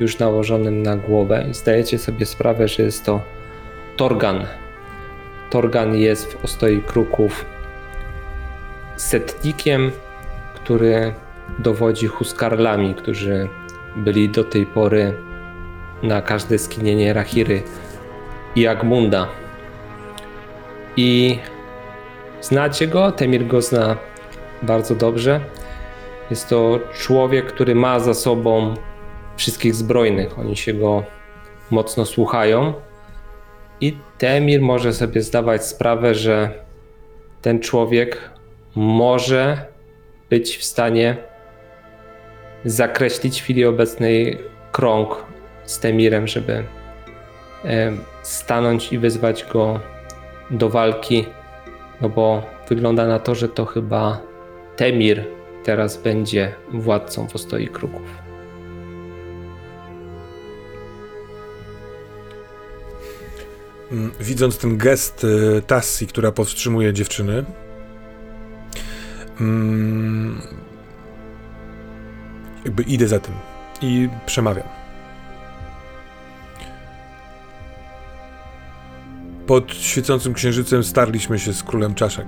już 0.00 0.18
nałożonym 0.18 0.82
na 0.82 0.96
głowę 0.96 1.44
i 1.50 1.54
zdajecie 1.54 1.98
sobie 1.98 2.26
sprawę, 2.26 2.68
że 2.68 2.82
jest 2.82 3.04
to 3.04 3.20
Torgan. 3.96 4.46
Torgan 5.50 5.96
jest 5.96 6.32
w 6.32 6.44
ostoi 6.44 6.82
kruków 6.82 7.44
setnikiem, 8.96 9.90
który 10.54 11.14
dowodzi 11.58 12.06
huskarlami, 12.06 12.94
którzy 12.94 13.48
byli 13.96 14.28
do 14.28 14.44
tej 14.44 14.66
pory 14.66 15.14
na 16.02 16.22
każde 16.22 16.58
skinienie 16.58 17.12
Rahiry 17.12 17.62
i 18.56 18.66
Agmunda. 18.66 19.28
I 20.96 21.38
znacie 22.40 22.86
go, 22.86 23.12
Temir 23.12 23.46
go 23.46 23.62
zna 23.62 23.96
bardzo 24.62 24.94
dobrze. 24.94 25.40
Jest 26.30 26.48
to 26.48 26.80
człowiek, 26.94 27.46
który 27.46 27.74
ma 27.74 28.00
za 28.00 28.14
sobą 28.14 28.74
wszystkich 29.36 29.74
zbrojnych. 29.74 30.38
Oni 30.38 30.56
się 30.56 30.74
go 30.74 31.04
mocno 31.70 32.04
słuchają. 32.04 32.74
I 33.80 33.96
Temir 34.18 34.62
może 34.62 34.92
sobie 34.92 35.22
zdawać 35.22 35.66
sprawę, 35.66 36.14
że 36.14 36.50
ten 37.42 37.60
człowiek 37.60 38.30
może 38.74 39.58
być 40.30 40.56
w 40.56 40.64
stanie 40.64 41.16
zakreślić 42.64 43.40
w 43.40 43.42
chwili 43.42 43.64
obecnej 43.64 44.38
krąg 44.72 45.24
z 45.64 45.80
Temirem, 45.80 46.26
żeby 46.26 46.64
e, 47.64 47.92
stanąć 48.22 48.92
i 48.92 48.98
wyzwać 48.98 49.44
go 49.52 49.80
do 50.50 50.68
walki, 50.68 51.26
no 52.00 52.08
bo 52.08 52.42
wygląda 52.68 53.06
na 53.06 53.18
to, 53.18 53.34
że 53.34 53.48
to 53.48 53.64
chyba 53.64 54.20
Temir 54.76 55.37
teraz 55.68 55.96
będzie 55.96 56.54
władcą 56.72 57.28
w 57.28 57.34
ostoi 57.34 57.68
kruków. 57.68 58.02
mm, 63.92 64.10
widząc 64.20 64.58
ten 64.58 64.78
gest 64.78 65.24
y, 65.24 65.62
Tassi, 65.66 66.06
która 66.06 66.32
powstrzymuje 66.32 66.92
dziewczyny, 66.92 67.44
mm, 69.40 70.40
jakby 72.64 72.82
idę 72.82 73.08
za 73.08 73.18
tym 73.20 73.34
i 73.82 74.08
przemawiam. 74.26 74.68
Pod 79.46 79.74
świecącym 79.74 80.34
księżycem 80.34 80.84
starliśmy 80.84 81.38
się 81.38 81.52
z 81.52 81.62
królem 81.62 81.94
czaszek. 81.94 82.26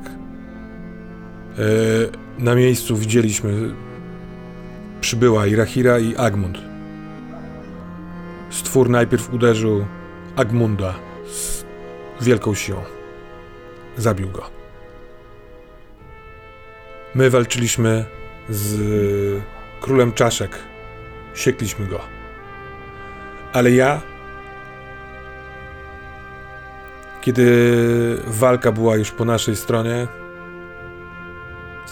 E, 1.59 1.63
Na 2.39 2.55
miejscu 2.55 2.97
widzieliśmy 2.97 3.75
przybyła 5.01 5.47
i 5.47 5.57
Rahira 5.57 5.99
i 5.99 6.17
Agmund. 6.17 6.59
Stwór 8.51 8.91
najpierw 8.91 9.35
uderzył 9.35 9.87
Agmunda 10.37 10.95
z 12.21 12.25
wielką 12.25 12.55
siłą. 12.55 12.83
Zabił 13.97 14.31
go. 14.31 14.43
My 17.15 17.31
walczyliśmy 17.31 18.05
z 18.49 18.81
królem 19.81 20.13
czaszek. 20.13 20.59
Siekliśmy 21.35 21.87
go. 21.87 22.01
Ale 23.53 23.71
ja, 23.71 24.01
kiedy 27.21 27.77
walka 28.27 28.73
była 28.73 28.97
już 28.97 29.11
po 29.11 29.25
naszej 29.25 29.57
stronie, 29.57 30.07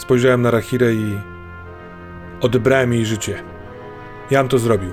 spojrzałem 0.09 0.43
na 0.43 0.51
Rahirę 0.51 0.93
i 0.93 1.21
odebrałem 2.41 2.93
jej 2.93 3.07
życie. 3.07 3.43
Jam 4.31 4.49
to 4.49 4.59
zrobił. 4.59 4.93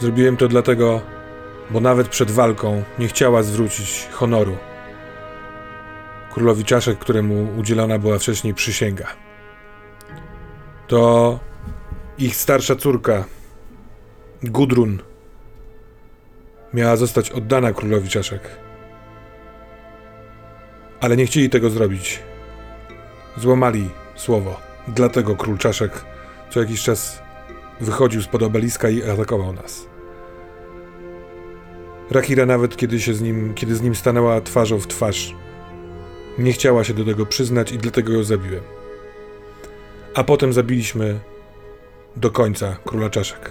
Zrobiłem 0.00 0.36
to 0.36 0.48
dlatego, 0.48 1.00
bo 1.70 1.80
nawet 1.80 2.08
przed 2.08 2.30
walką 2.30 2.82
nie 2.98 3.08
chciała 3.08 3.42
zwrócić 3.42 4.08
honoru 4.12 4.56
królowi 6.32 6.64
czaszek, 6.64 6.98
któremu 6.98 7.58
udzielona 7.58 7.98
była 7.98 8.18
wcześniej 8.18 8.54
przysięga. 8.54 9.06
To 10.86 11.38
ich 12.18 12.36
starsza 12.36 12.76
córka, 12.76 13.24
Gudrun, 14.42 15.02
miała 16.72 16.96
zostać 16.96 17.30
oddana 17.30 17.72
królowi 17.72 18.08
czaszek. 18.08 18.58
Ale 21.00 21.16
nie 21.16 21.26
chcieli 21.26 21.50
tego 21.50 21.70
zrobić. 21.70 22.33
Złamali 23.36 23.90
słowo. 24.16 24.60
Dlatego 24.88 25.36
król 25.36 25.58
czaszek 25.58 26.04
co 26.50 26.60
jakiś 26.60 26.82
czas 26.82 27.22
wychodził 27.80 28.22
spod 28.22 28.42
obeliska 28.42 28.88
i 28.88 29.02
atakował 29.02 29.52
nas. 29.52 29.86
Rakira 32.10 32.46
nawet 32.46 32.76
kiedy 32.76 33.00
się 33.00 33.14
z 33.14 33.20
nim, 33.20 33.54
kiedy 33.54 33.76
z 33.76 33.82
nim 33.82 33.94
stanęła 33.94 34.40
twarzą 34.40 34.78
w 34.78 34.86
twarz, 34.86 35.34
nie 36.38 36.52
chciała 36.52 36.84
się 36.84 36.94
do 36.94 37.04
tego 37.04 37.26
przyznać 37.26 37.72
i 37.72 37.78
dlatego 37.78 38.12
ją 38.12 38.24
zabiłem. 38.24 38.62
A 40.14 40.24
potem 40.24 40.52
zabiliśmy 40.52 41.20
do 42.16 42.30
końca 42.30 42.76
króla 42.84 43.10
czaszek. 43.10 43.50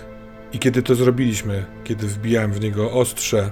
I 0.53 0.59
kiedy 0.59 0.83
to 0.83 0.95
zrobiliśmy, 0.95 1.65
kiedy 1.83 2.07
wbijałem 2.07 2.53
w 2.53 2.61
niego 2.61 2.91
ostrze, 2.91 3.51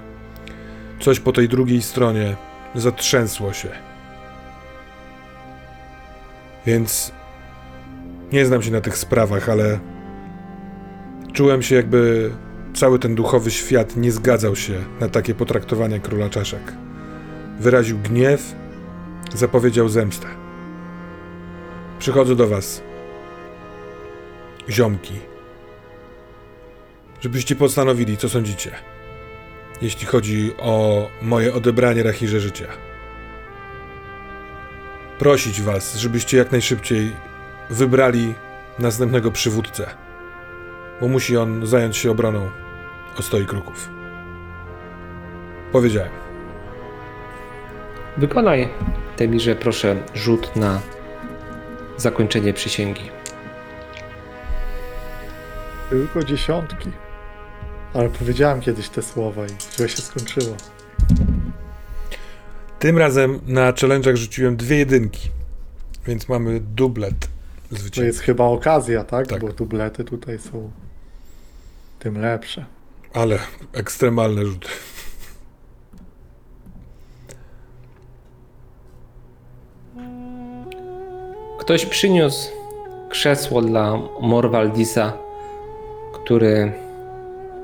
coś 1.00 1.20
po 1.20 1.32
tej 1.32 1.48
drugiej 1.48 1.82
stronie 1.82 2.36
zatrzęsło 2.74 3.52
się. 3.52 3.91
Więc 6.66 7.12
nie 8.32 8.46
znam 8.46 8.62
się 8.62 8.70
na 8.70 8.80
tych 8.80 8.98
sprawach, 8.98 9.48
ale 9.48 9.78
czułem 11.32 11.62
się, 11.62 11.74
jakby 11.74 12.30
cały 12.74 12.98
ten 12.98 13.14
duchowy 13.14 13.50
świat 13.50 13.96
nie 13.96 14.12
zgadzał 14.12 14.56
się 14.56 14.74
na 15.00 15.08
takie 15.08 15.34
potraktowanie 15.34 16.00
króla 16.00 16.28
czaszek. 16.28 16.72
Wyraził 17.60 17.98
gniew, 17.98 18.54
zapowiedział 19.34 19.88
zemstę. 19.88 20.26
Przychodzę 21.98 22.36
do 22.36 22.46
was, 22.48 22.82
ziomki, 24.70 25.14
żebyście 27.20 27.56
postanowili, 27.56 28.16
co 28.16 28.28
sądzicie, 28.28 28.70
jeśli 29.82 30.06
chodzi 30.06 30.52
o 30.58 31.08
moje 31.22 31.54
odebranie 31.54 32.02
Rachirze 32.02 32.40
życia. 32.40 32.66
Prosić 35.22 35.62
was, 35.62 35.96
żebyście 35.96 36.36
jak 36.36 36.52
najszybciej 36.52 37.16
wybrali 37.70 38.34
następnego 38.78 39.30
przywódcę, 39.30 39.90
bo 41.00 41.08
musi 41.08 41.36
on 41.36 41.66
zająć 41.66 41.96
się 41.96 42.10
obroną 42.10 42.50
ostoi 43.18 43.46
kruków. 43.46 43.90
Powiedziałem. 45.72 46.10
Wykonaj, 48.16 48.68
Temirze, 49.16 49.56
proszę 49.56 49.96
rzut 50.14 50.56
na 50.56 50.80
zakończenie 51.96 52.52
przysięgi. 52.52 53.10
Tylko 55.90 56.24
dziesiątki. 56.24 56.90
Ale 57.94 58.08
powiedziałem 58.10 58.60
kiedyś 58.60 58.88
te 58.88 59.02
słowa 59.02 59.46
i 59.46 59.74
źle 59.76 59.88
się 59.88 60.02
skończyło. 60.02 60.56
Tym 62.82 62.98
razem 62.98 63.40
na 63.46 63.72
challenge'ach 63.72 64.16
rzuciłem 64.16 64.56
dwie 64.56 64.76
jedynki, 64.76 65.28
więc 66.06 66.28
mamy 66.28 66.60
dublet 66.60 67.14
To 67.20 67.76
zwycięstwa. 67.76 68.04
jest 68.04 68.20
chyba 68.20 68.44
okazja, 68.44 69.04
tak? 69.04 69.26
Tak. 69.26 69.40
Bo 69.40 69.48
dublety 69.52 70.04
tutaj 70.04 70.38
są 70.38 70.70
tym 71.98 72.18
lepsze. 72.18 72.64
Ale 73.12 73.38
ekstremalne 73.72 74.46
rzuty. 74.46 74.68
Ktoś 81.60 81.86
przyniósł 81.86 82.50
krzesło 83.08 83.62
dla 83.62 83.98
Morwaldisa, 84.20 85.12
który 86.12 86.72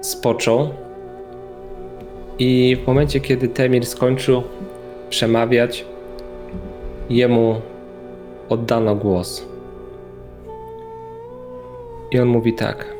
spoczął. 0.01 0.75
I 2.39 2.77
w 2.83 2.87
momencie, 2.87 3.21
kiedy 3.21 3.49
Temir 3.49 3.87
skończył 3.87 4.43
przemawiać, 5.09 5.85
jemu 7.11 7.61
oddano 8.49 8.95
głos. 8.95 9.47
I 12.11 12.21
on 12.21 12.29
mówi 12.29 12.55
tak. 12.55 12.95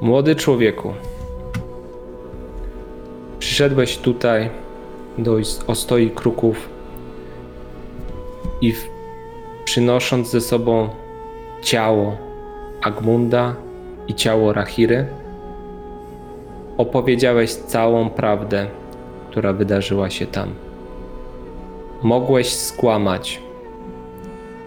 Młody 0.00 0.36
człowieku, 0.36 0.92
przyszedłeś 3.38 3.98
tutaj 3.98 4.50
do 5.18 5.36
ostoi 5.66 6.10
kruków 6.10 6.68
i 8.60 8.72
w, 8.72 8.88
przynosząc 9.64 10.30
ze 10.30 10.40
sobą 10.40 10.88
ciało 11.62 12.16
Agmunda 12.82 13.54
i 14.08 14.14
ciało 14.14 14.52
Rachiry, 14.52 15.06
opowiedziałeś 16.76 17.54
całą 17.54 18.10
prawdę, 18.10 18.66
która 19.30 19.52
wydarzyła 19.52 20.10
się 20.10 20.26
tam. 20.26 20.54
Mogłeś 22.02 22.52
skłamać 22.52 23.42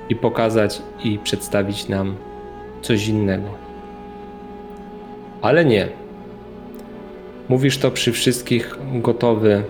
i 0.10 0.16
pokazać 0.16 0.82
i 1.04 1.20
przedstawić 1.20 1.88
nam 1.88 2.16
coś 2.82 3.08
innego. 3.08 3.48
Ale 5.42 5.66
nie. 5.66 5.88
Mówisz 7.50 7.78
to 7.78 7.92
przy 7.92 8.12
wszystkich 8.12 8.78
gotowy 8.94 9.64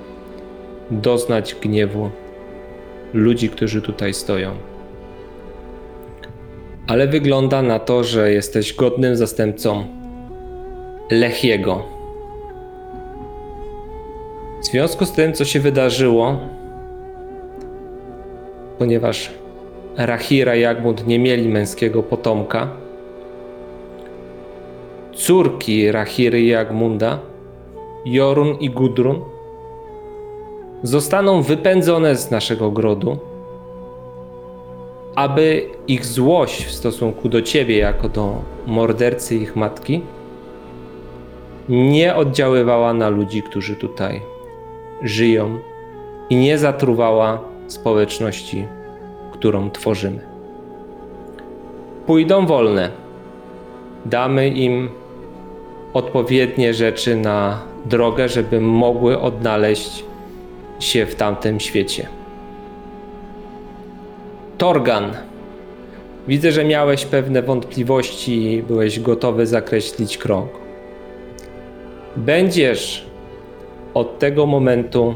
doznać 0.92 1.56
gniewu 1.62 2.10
ludzi, 3.14 3.50
którzy 3.50 3.82
tutaj 3.82 4.14
stoją. 4.14 4.52
Ale 6.88 7.08
wygląda 7.08 7.62
na 7.62 7.80
to, 7.80 8.04
że 8.04 8.32
jesteś 8.32 8.74
godnym 8.74 9.16
zastępcą 9.16 9.86
Lechiego. 11.12 11.93
W 14.64 14.66
związku 14.66 15.06
z 15.06 15.12
tym, 15.12 15.34
co 15.34 15.46
się 15.46 15.60
wydarzyło, 15.60 16.40
ponieważ 18.80 19.32
Rahira 19.98 20.56
i 20.56 20.66
Agmund 20.66 21.08
nie 21.08 21.20
mieli 21.20 21.50
męskiego 21.50 22.04
potomka, 22.04 22.68
córki 25.14 25.92
Rahiry 25.92 26.42
i 26.42 26.56
Agmunda, 26.56 27.20
Jorun 28.06 28.58
i 28.60 28.70
Gudrun, 28.70 29.22
zostaną 30.84 31.42
wypędzone 31.42 32.16
z 32.16 32.32
naszego 32.32 32.72
grodu, 32.72 33.18
aby 35.16 35.66
ich 35.88 36.06
złość 36.06 36.66
w 36.66 36.72
stosunku 36.72 37.30
do 37.30 37.42
ciebie, 37.42 37.78
jako 37.78 38.10
do 38.10 38.36
mordercy 38.68 39.36
ich 39.36 39.56
matki, 39.56 40.02
nie 41.70 42.16
oddziaływała 42.16 42.94
na 42.94 43.10
ludzi, 43.10 43.44
którzy 43.44 43.76
tutaj 43.76 44.33
żyją 45.04 45.60
i 46.30 46.36
nie 46.36 46.58
zatruwała 46.58 47.42
społeczności, 47.68 48.66
którą 49.34 49.72
tworzymy. 49.72 50.20
Pójdą 52.06 52.46
wolne. 52.46 52.90
Damy 54.06 54.50
im 54.50 54.90
odpowiednie 55.94 56.74
rzeczy 56.74 57.16
na 57.16 57.62
drogę, 57.86 58.30
żeby 58.30 58.62
mogły 58.62 59.20
odnaleźć 59.20 60.04
się 60.80 61.06
w 61.06 61.16
tamtym 61.16 61.60
świecie. 61.60 62.08
Torgan. 64.58 65.12
Widzę, 66.28 66.52
że 66.52 66.66
miałeś 66.66 67.06
pewne 67.06 67.42
wątpliwości 67.42 68.52
i 68.52 68.64
byłeś 68.64 69.00
gotowy 69.00 69.48
zakreślić 69.48 70.18
krąg. 70.18 70.50
Będziesz 72.16 73.13
od 73.94 74.20
tego 74.20 74.46
momentu 74.46 75.16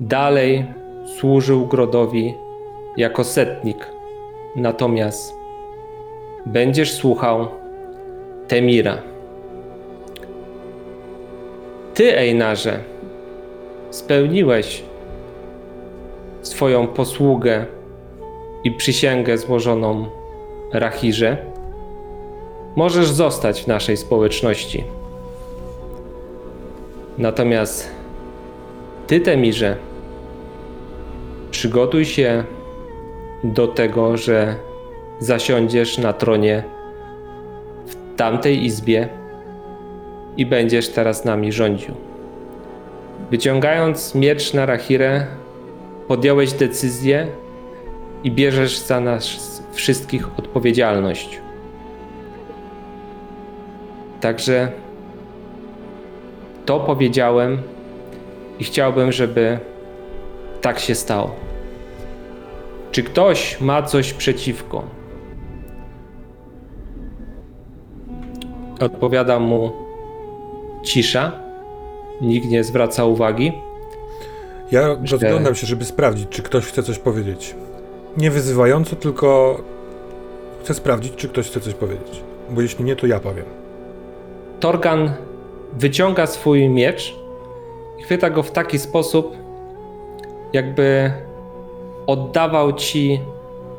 dalej 0.00 0.66
służył 1.18 1.66
Grodowi 1.66 2.34
jako 2.96 3.24
setnik. 3.24 3.86
Natomiast 4.56 5.34
będziesz 6.46 6.92
słuchał 6.92 7.46
Temira. 8.48 9.02
Ty, 11.94 12.16
Einarze, 12.16 12.78
spełniłeś 13.90 14.82
swoją 16.42 16.86
posługę 16.86 17.66
i 18.64 18.72
przysięgę 18.72 19.38
złożoną 19.38 20.06
Rachirze. 20.72 21.36
Możesz 22.76 23.10
zostać 23.10 23.62
w 23.62 23.66
naszej 23.66 23.96
społeczności. 23.96 24.84
Natomiast 27.18 27.90
ty, 29.06 29.20
Temirze, 29.20 29.76
przygotuj 31.50 32.04
się 32.04 32.44
do 33.44 33.68
tego, 33.68 34.16
że 34.16 34.54
zasiądziesz 35.18 35.98
na 35.98 36.12
tronie 36.12 36.62
w 37.86 38.16
tamtej 38.16 38.64
izbie 38.64 39.08
i 40.36 40.46
będziesz 40.46 40.88
teraz 40.88 41.24
nami 41.24 41.52
rządził. 41.52 41.94
Wyciągając 43.30 44.14
miecz 44.14 44.54
na 44.54 44.66
Rahirę, 44.66 45.26
podjąłeś 46.08 46.52
decyzję 46.52 47.26
i 48.24 48.30
bierzesz 48.30 48.78
za 48.78 49.00
nas 49.00 49.62
wszystkich 49.72 50.38
odpowiedzialność. 50.38 51.40
Także 54.20 54.72
to 56.68 56.80
powiedziałem 56.80 57.62
i 58.58 58.64
chciałbym, 58.64 59.12
żeby 59.12 59.58
tak 60.60 60.78
się 60.78 60.94
stało. 60.94 61.34
Czy 62.92 63.02
ktoś 63.02 63.60
ma 63.60 63.82
coś 63.82 64.12
przeciwko? 64.12 64.82
Odpowiada 68.80 69.38
mu 69.38 69.72
cisza. 70.82 71.32
Nikt 72.20 72.48
nie 72.48 72.64
zwraca 72.64 73.04
uwagi. 73.04 73.52
Ja 74.70 74.96
rozglądam 75.10 75.54
się, 75.54 75.66
żeby 75.66 75.84
sprawdzić, 75.84 76.28
czy 76.30 76.42
ktoś 76.42 76.64
chce 76.64 76.82
coś 76.82 76.98
powiedzieć. 76.98 77.54
Nie 78.16 78.30
wyzywająco, 78.30 78.96
tylko 78.96 79.60
chcę 80.62 80.74
sprawdzić, 80.74 81.14
czy 81.16 81.28
ktoś 81.28 81.46
chce 81.48 81.60
coś 81.60 81.74
powiedzieć. 81.74 82.22
Bo 82.50 82.62
jeśli 82.62 82.84
nie, 82.84 82.96
to 82.96 83.06
ja 83.06 83.20
powiem. 83.20 83.44
Torgan 84.60 85.27
wyciąga 85.72 86.26
swój 86.26 86.68
miecz 86.68 87.16
i 87.98 88.02
chwyta 88.02 88.30
go 88.30 88.42
w 88.42 88.50
taki 88.50 88.78
sposób, 88.78 89.36
jakby 90.52 91.12
oddawał 92.06 92.72
ci 92.72 93.20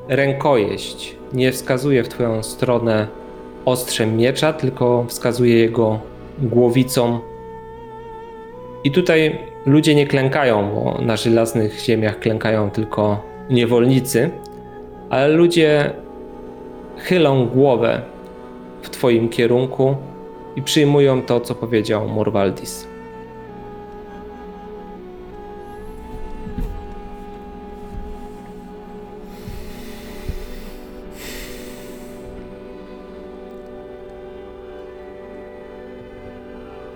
rękojeść. 0.07 1.15
Nie 1.33 1.51
wskazuje 1.51 2.03
w 2.03 2.09
twoją 2.09 2.43
stronę 2.43 3.07
ostrzem 3.65 4.17
miecza, 4.17 4.53
tylko 4.53 5.05
wskazuje 5.07 5.59
jego 5.59 5.99
głowicą. 6.41 7.19
I 8.83 8.91
tutaj 8.91 9.39
ludzie 9.65 9.95
nie 9.95 10.07
klękają, 10.07 10.71
bo 10.75 10.97
na 11.01 11.17
żelaznych 11.17 11.79
ziemiach 11.79 12.19
klękają 12.19 12.69
tylko 12.69 13.23
niewolnicy, 13.49 14.29
ale 15.09 15.27
ludzie 15.27 15.93
chylą 16.97 17.45
głowę 17.45 18.01
w 18.81 18.89
twoim 18.89 19.29
kierunku 19.29 19.95
i 20.55 20.61
przyjmują 20.61 21.21
to, 21.21 21.41
co 21.41 21.55
powiedział 21.55 22.07
Morwaldis. 22.07 22.87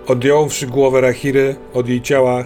Odjąwszy 0.06 0.66
głowę 0.66 1.00
Rahiry 1.00 1.56
od 1.74 1.88
jej 1.88 2.02
ciała, 2.02 2.44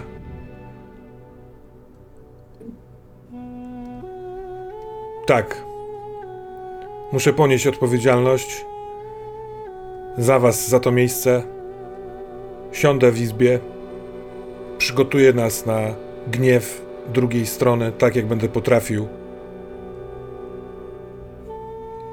tak. 5.25 5.63
Muszę 7.11 7.33
ponieść 7.33 7.67
odpowiedzialność 7.67 8.65
za 10.19 10.39
was, 10.39 10.69
za 10.69 10.79
to 10.79 10.91
miejsce. 10.91 11.43
Siądę 12.71 13.11
w 13.11 13.21
izbie, 13.21 13.59
przygotuję 14.77 15.33
nas 15.33 15.65
na 15.65 15.79
gniew 16.27 16.81
drugiej 17.13 17.45
strony, 17.45 17.91
tak 17.91 18.15
jak 18.15 18.25
będę 18.25 18.49
potrafił. 18.49 19.07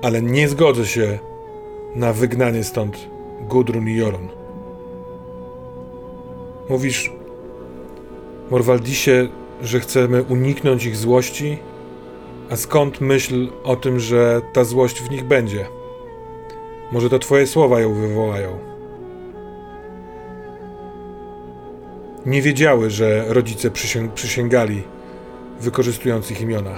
Ale 0.02 0.22
nie 0.22 0.48
zgodzę 0.48 0.86
się 0.86 1.18
na 1.94 2.12
wygnanie 2.12 2.64
stąd 2.64 3.08
Gudrun 3.40 3.88
i 3.88 3.96
Joron. 3.96 4.28
Mówisz, 6.68 7.12
Morwaldisie, 8.50 9.28
że 9.62 9.80
chcemy 9.80 10.22
uniknąć 10.22 10.84
ich 10.84 10.96
złości? 10.96 11.58
A 12.50 12.56
skąd 12.56 13.00
myśl 13.00 13.48
o 13.64 13.76
tym, 13.76 14.00
że 14.00 14.42
ta 14.52 14.64
złość 14.64 15.02
w 15.02 15.10
nich 15.10 15.24
będzie? 15.24 15.75
Może 16.92 17.10
to 17.10 17.18
twoje 17.18 17.46
słowa 17.46 17.80
ją 17.80 17.94
wywołają? 17.94 18.58
Nie 22.26 22.42
wiedziały, 22.42 22.90
że 22.90 23.24
rodzice 23.28 23.70
przysięg 23.70 24.12
przysięgali, 24.12 24.82
wykorzystując 25.60 26.30
ich 26.30 26.40
imiona. 26.40 26.76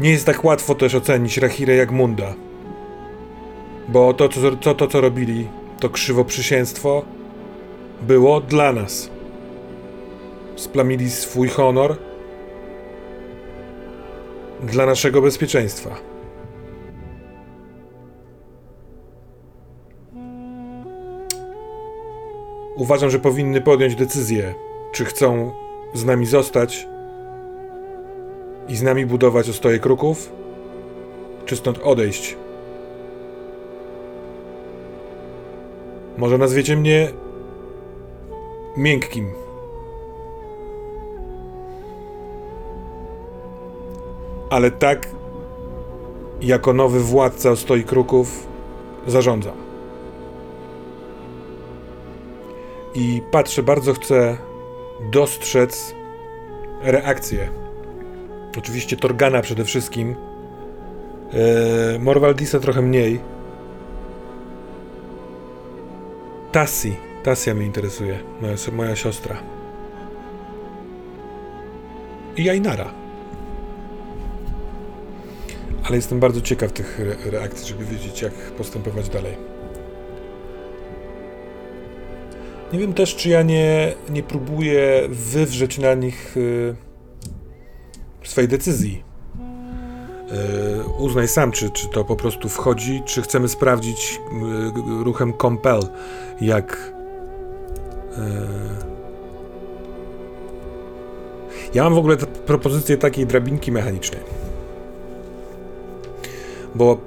Nie 0.00 0.10
jest 0.10 0.26
tak 0.26 0.44
łatwo 0.44 0.74
też 0.74 0.94
ocenić 0.94 1.38
Rahirę 1.38 1.74
jak 1.74 1.90
Munda. 1.90 2.34
Bo 3.88 4.14
to, 4.14 4.28
co, 4.28 4.56
co, 4.56 4.74
to, 4.74 4.86
co 4.86 5.00
robili, 5.00 5.48
to 5.80 5.90
krzywoprzysięstwo 5.90 7.02
było 8.02 8.40
dla 8.40 8.72
nas. 8.72 9.10
Splamili 10.56 11.10
swój 11.10 11.48
honor 11.48 11.96
dla 14.62 14.86
naszego 14.86 15.22
bezpieczeństwa. 15.22 16.07
Uważam, 22.78 23.10
że 23.10 23.18
powinny 23.18 23.60
podjąć 23.60 23.94
decyzję, 23.94 24.54
czy 24.92 25.04
chcą 25.04 25.52
z 25.94 26.04
nami 26.04 26.26
zostać 26.26 26.88
i 28.68 28.76
z 28.76 28.82
nami 28.82 29.06
budować 29.06 29.48
ostoje 29.48 29.78
kruków, 29.78 30.32
czy 31.46 31.56
stąd 31.56 31.78
odejść. 31.78 32.36
Może 36.18 36.38
nazwiecie 36.38 36.76
mnie 36.76 37.08
miękkim. 38.76 39.30
Ale 44.50 44.70
tak, 44.70 45.08
jako 46.40 46.72
nowy 46.72 47.00
władca 47.00 47.50
ostoi 47.50 47.84
kruków, 47.84 48.46
zarządzam. 49.06 49.67
I 52.98 53.22
patrzę, 53.30 53.62
bardzo 53.62 53.92
chcę 53.94 54.36
dostrzec 55.12 55.94
reakcję. 56.82 57.48
Oczywiście 58.58 58.96
Torgana 58.96 59.42
przede 59.42 59.64
wszystkim. 59.64 60.16
Eee, 61.32 61.98
Morwaldisa 61.98 62.60
trochę 62.60 62.82
mniej. 62.82 63.20
Tassi. 66.52 66.96
Tassia 67.22 67.54
mnie 67.54 67.66
interesuje. 67.66 68.18
Moja, 68.40 68.54
moja 68.72 68.96
siostra. 68.96 69.36
I 72.36 72.50
Ainara. 72.50 72.94
Ale 75.84 75.96
jestem 75.96 76.20
bardzo 76.20 76.40
ciekaw 76.40 76.72
tych 76.72 77.00
re 77.00 77.16
reakcji, 77.30 77.68
żeby 77.68 77.84
wiedzieć, 77.84 78.22
jak 78.22 78.32
postępować 78.34 79.08
dalej. 79.08 79.57
Nie 82.72 82.78
wiem 82.78 82.94
też, 82.94 83.16
czy 83.16 83.28
ja 83.28 83.42
nie, 83.42 83.94
nie 84.10 84.22
próbuję 84.22 85.02
wywrzeć 85.08 85.78
na 85.78 85.94
nich 85.94 86.36
y, 86.36 86.74
swojej 88.24 88.48
decyzji. 88.48 89.02
Y, 90.32 90.88
uznaj 90.98 91.28
sam, 91.28 91.52
czy, 91.52 91.70
czy 91.70 91.88
to 91.88 92.04
po 92.04 92.16
prostu 92.16 92.48
wchodzi, 92.48 93.02
czy 93.06 93.22
chcemy 93.22 93.48
sprawdzić 93.48 94.20
y, 95.00 95.04
ruchem 95.04 95.32
compel, 95.42 95.80
jak. 96.40 96.92
y, 98.12 98.88
Ja 101.74 101.84
mam 101.84 101.94
w 101.94 101.98
ogóle 101.98 102.16
propozycję 102.46 102.96
takiej 102.96 103.26
drabinki 103.26 103.72
mechanicznej. 103.72 104.20
Bo 106.74 106.98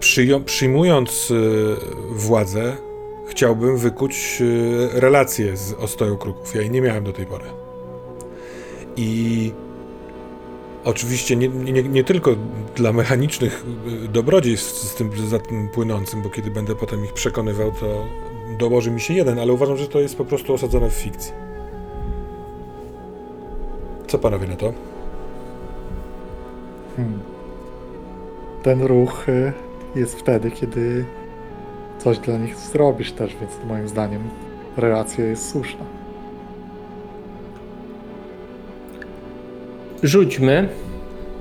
przyjmując 0.46 1.32
y, 1.32 1.76
władzę, 2.12 2.78
chciałbym 3.42 3.78
wykuć 3.78 4.38
y, 4.42 4.90
relacje 4.94 5.58
z 5.58 5.74
ostoją 5.74 6.18
kruków. 6.18 6.56
Ja 6.56 6.62
jej 6.62 6.72
nie 6.72 6.82
miałem 6.82 7.04
do 7.04 7.14
tej 7.14 7.26
pory. 7.26 7.46
I 8.96 9.52
oczywiście 10.84 11.36
nie, 11.36 11.48
nie, 11.48 11.84
nie 11.84 12.04
tylko 12.04 12.36
dla 12.76 12.94
mechanicznych 12.94 13.66
y, 14.06 14.08
dobrodziejstw 14.08 14.74
z 14.74 14.96
tym, 14.96 15.28
za 15.28 15.40
tym 15.40 15.70
płynącym, 15.70 16.22
bo 16.22 16.30
kiedy 16.30 16.52
będę 16.52 16.76
potem 16.76 17.06
ich 17.06 17.14
przekonywał, 17.14 17.72
to 17.72 18.06
dołoży 18.60 18.92
mi 18.92 19.02
się 19.02 19.14
jeden, 19.14 19.40
ale 19.40 19.54
uważam, 19.54 19.78
że 19.78 19.88
to 19.88 20.00
jest 20.00 20.16
po 20.16 20.26
prostu 20.26 20.54
osadzone 20.54 20.90
w 20.90 20.94
fikcji. 20.94 21.32
Co 24.08 24.20
panowie 24.20 24.48
na 24.48 24.56
to? 24.56 24.74
Hmm. 26.96 27.20
Ten 28.64 28.82
ruch 28.84 29.30
y, 29.30 29.54
jest 29.96 30.20
wtedy, 30.20 30.52
kiedy 30.52 31.06
coś 32.04 32.20
dla 32.20 32.38
nich 32.38 32.56
zrobisz 32.58 33.12
też, 33.12 33.36
więc 33.42 33.52
moim 33.68 33.88
zdaniem 33.88 34.22
relacja 34.78 35.26
jest 35.26 35.52
słuszna. 35.52 35.86
Rzućmy, 40.04 40.70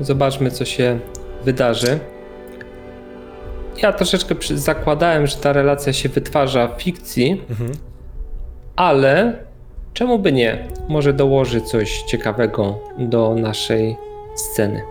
zobaczmy 0.00 0.50
co 0.50 0.64
się 0.64 0.98
wydarzy. 1.44 1.98
Ja 3.82 3.92
troszeczkę 3.92 4.34
zakładałem, 4.54 5.26
że 5.26 5.36
ta 5.36 5.52
relacja 5.52 5.92
się 5.92 6.08
wytwarza 6.08 6.68
w 6.68 6.82
fikcji, 6.82 7.42
Mhm. 7.50 7.70
ale 8.76 9.38
czemu 9.94 10.18
by 10.18 10.32
nie? 10.32 10.68
Może 10.88 11.12
dołoży 11.12 11.60
coś 11.60 12.02
ciekawego 12.02 12.78
do 12.98 13.34
naszej 13.34 13.96
sceny. 14.34 14.82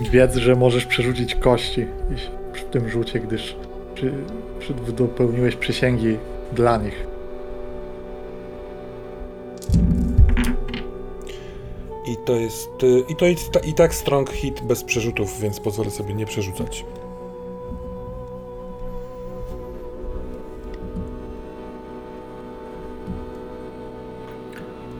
Wiedz, 0.00 0.36
że 0.36 0.54
możesz 0.54 0.86
przerzucić 0.86 1.34
kości 1.34 1.86
przy 2.52 2.64
tym 2.64 2.88
rzucie, 2.88 3.20
gdyż 3.20 3.56
przy, 3.94 4.12
przy, 4.58 4.74
dopełniłeś 4.74 5.56
przysięgi 5.56 6.16
dla 6.52 6.76
nich. 6.76 7.06
I 12.06 12.16
to 12.24 12.32
jest. 12.32 12.82
y, 12.82 13.04
I 13.08 13.16
to 13.16 13.26
jest 13.26 13.50
ta, 13.50 13.60
i 13.60 13.74
tak 13.74 13.94
strong 13.94 14.30
hit 14.30 14.60
bez 14.60 14.84
przerzutów, 14.84 15.40
więc 15.40 15.60
pozwolę 15.60 15.90
sobie 15.90 16.14
nie 16.14 16.26
przerzucać. 16.26 16.84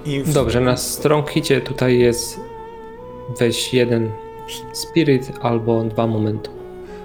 W, 0.07 0.33
Dobrze, 0.33 0.61
na 0.61 0.77
strong 0.77 1.31
hicie 1.31 1.61
tutaj 1.61 1.99
jest 1.99 2.41
weź 3.39 3.75
jeden 3.75 4.11
spirit 4.73 5.33
albo 5.41 5.85
dwa 5.85 6.07
momentu. 6.07 6.64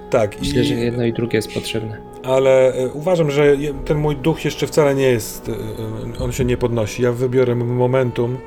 Tak, 0.09 0.39
Myślę, 0.39 0.61
i, 0.61 0.65
że 0.65 0.73
jedno 0.73 1.03
i 1.05 1.13
drugie 1.13 1.37
jest 1.37 1.53
potrzebne. 1.53 1.97
ale 2.23 2.79
y, 2.85 2.89
uważam, 2.93 3.31
że 3.31 3.57
ten 3.85 3.97
mój 3.97 4.15
duch 4.15 4.45
jeszcze 4.45 4.67
wcale 4.67 4.95
nie 4.95 5.07
jest. 5.07 5.49
y, 5.49 5.51
y, 5.51 6.23
On 6.23 6.31
się 6.31 6.45
nie 6.45 6.57
podnosi. 6.57 7.03
Ja 7.03 7.11
wybiorę 7.11 7.55
momentum, 7.55 8.37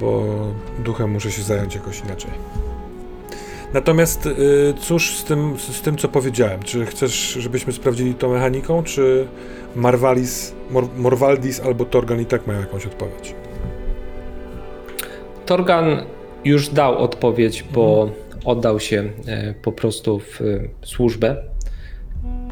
bo 0.00 0.24
duchem 0.78 1.10
muszę 1.10 1.30
się 1.30 1.42
zająć 1.42 1.74
jakoś 1.74 2.00
inaczej. 2.00 2.30
Natomiast 3.74 4.28
cóż 4.80 5.16
z 5.16 5.24
tym, 5.24 5.54
z 5.58 5.80
tym, 5.80 5.96
co 5.96 6.08
powiedziałem? 6.08 6.62
Czy 6.62 6.86
chcesz, 6.86 7.14
żebyśmy 7.32 7.72
sprawdzili 7.72 8.14
to 8.14 8.28
mechaniką, 8.28 8.82
czy 8.82 9.26
Marvalis, 9.76 10.54
Mor, 10.70 11.16
albo 11.64 11.84
Torgan 11.84 12.20
i 12.20 12.26
tak 12.26 12.46
mają 12.46 12.60
jakąś 12.60 12.86
odpowiedź? 12.86 13.34
Torgan 15.46 16.02
już 16.44 16.68
dał 16.68 16.98
odpowiedź, 16.98 17.64
bo 17.72 18.10
oddał 18.44 18.80
się 18.80 19.04
e, 19.26 19.54
po 19.54 19.72
prostu 19.72 20.18
w 20.18 20.40
e, 20.40 20.44
służbę. 20.82 21.36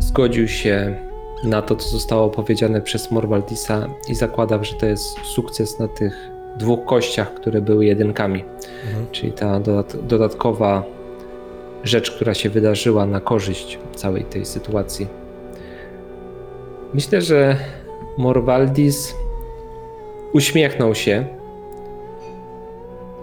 Zgodził 0.01 0.49
się 0.49 0.97
na 1.45 1.63
to, 1.63 1.77
co 1.77 1.89
zostało 1.89 2.31
powiedziane 2.31 2.81
przez 2.81 3.11
Morwaldisa 3.11 3.89
i 4.09 4.15
zakładam, 4.15 4.65
że 4.65 4.75
to 4.75 4.87
jest 4.87 5.19
sukces 5.35 5.79
na 5.79 5.89
tych 5.89 6.31
dwóch 6.57 6.85
kościach, 6.85 7.35
które 7.35 7.61
były 7.61 7.85
jedynkami. 7.85 8.45
Mhm. 8.87 9.07
Czyli 9.13 9.33
ta 9.33 9.61
dodat- 9.61 10.07
dodatkowa 10.07 10.85
rzecz, 11.85 12.11
która 12.11 12.35
się 12.35 12.51
wydarzyła 12.51 13.07
na 13.07 13.21
korzyść 13.21 13.79
całej 13.95 14.25
tej 14.25 14.47
sytuacji. 14.47 15.07
Myślę, 16.95 17.23
że 17.23 17.57
Morwaldis 18.19 19.15
uśmiechnął 20.33 20.95
się 20.95 21.27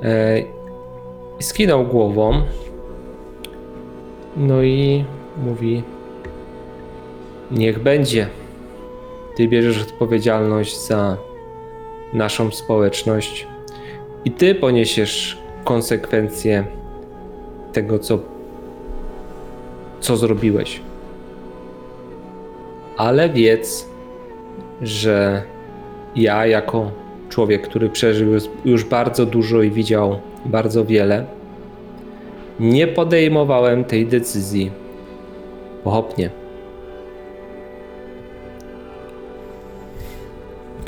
e, 0.03 0.55
i 1.40 1.44
skinął 1.44 1.84
głową. 1.84 2.42
No 4.38 4.64
i 4.64 5.06
mówi: 5.38 5.84
Niech 7.52 7.80
będzie. 7.80 8.28
Ty 9.36 9.48
bierzesz 9.48 9.82
odpowiedzialność 9.82 10.80
za 10.80 11.18
naszą 12.14 12.52
społeczność 12.52 13.48
i 14.26 14.32
ty 14.32 14.56
poniesiesz 14.56 15.38
konsekwencje 15.64 16.66
tego, 17.74 18.00
co, 18.00 18.20
co 20.00 20.18
zrobiłeś. 20.18 20.82
Ale 22.98 23.30
wiedz, 23.30 23.90
że 24.82 25.44
ja, 26.16 26.46
jako 26.46 26.92
człowiek, 27.30 27.67
który 27.67 27.89
przeżył 27.89 28.32
już, 28.65 28.84
bardzo 28.84 29.26
dużo 29.26 29.61
i 29.61 29.71
widział 29.71 30.19
bardzo 30.45 30.86
wiele, 30.86 31.26
nie 32.59 32.88
podejmowałem 32.88 33.84
tej 33.84 34.07
decyzji 34.07 34.71
pochopnie. 35.84 36.30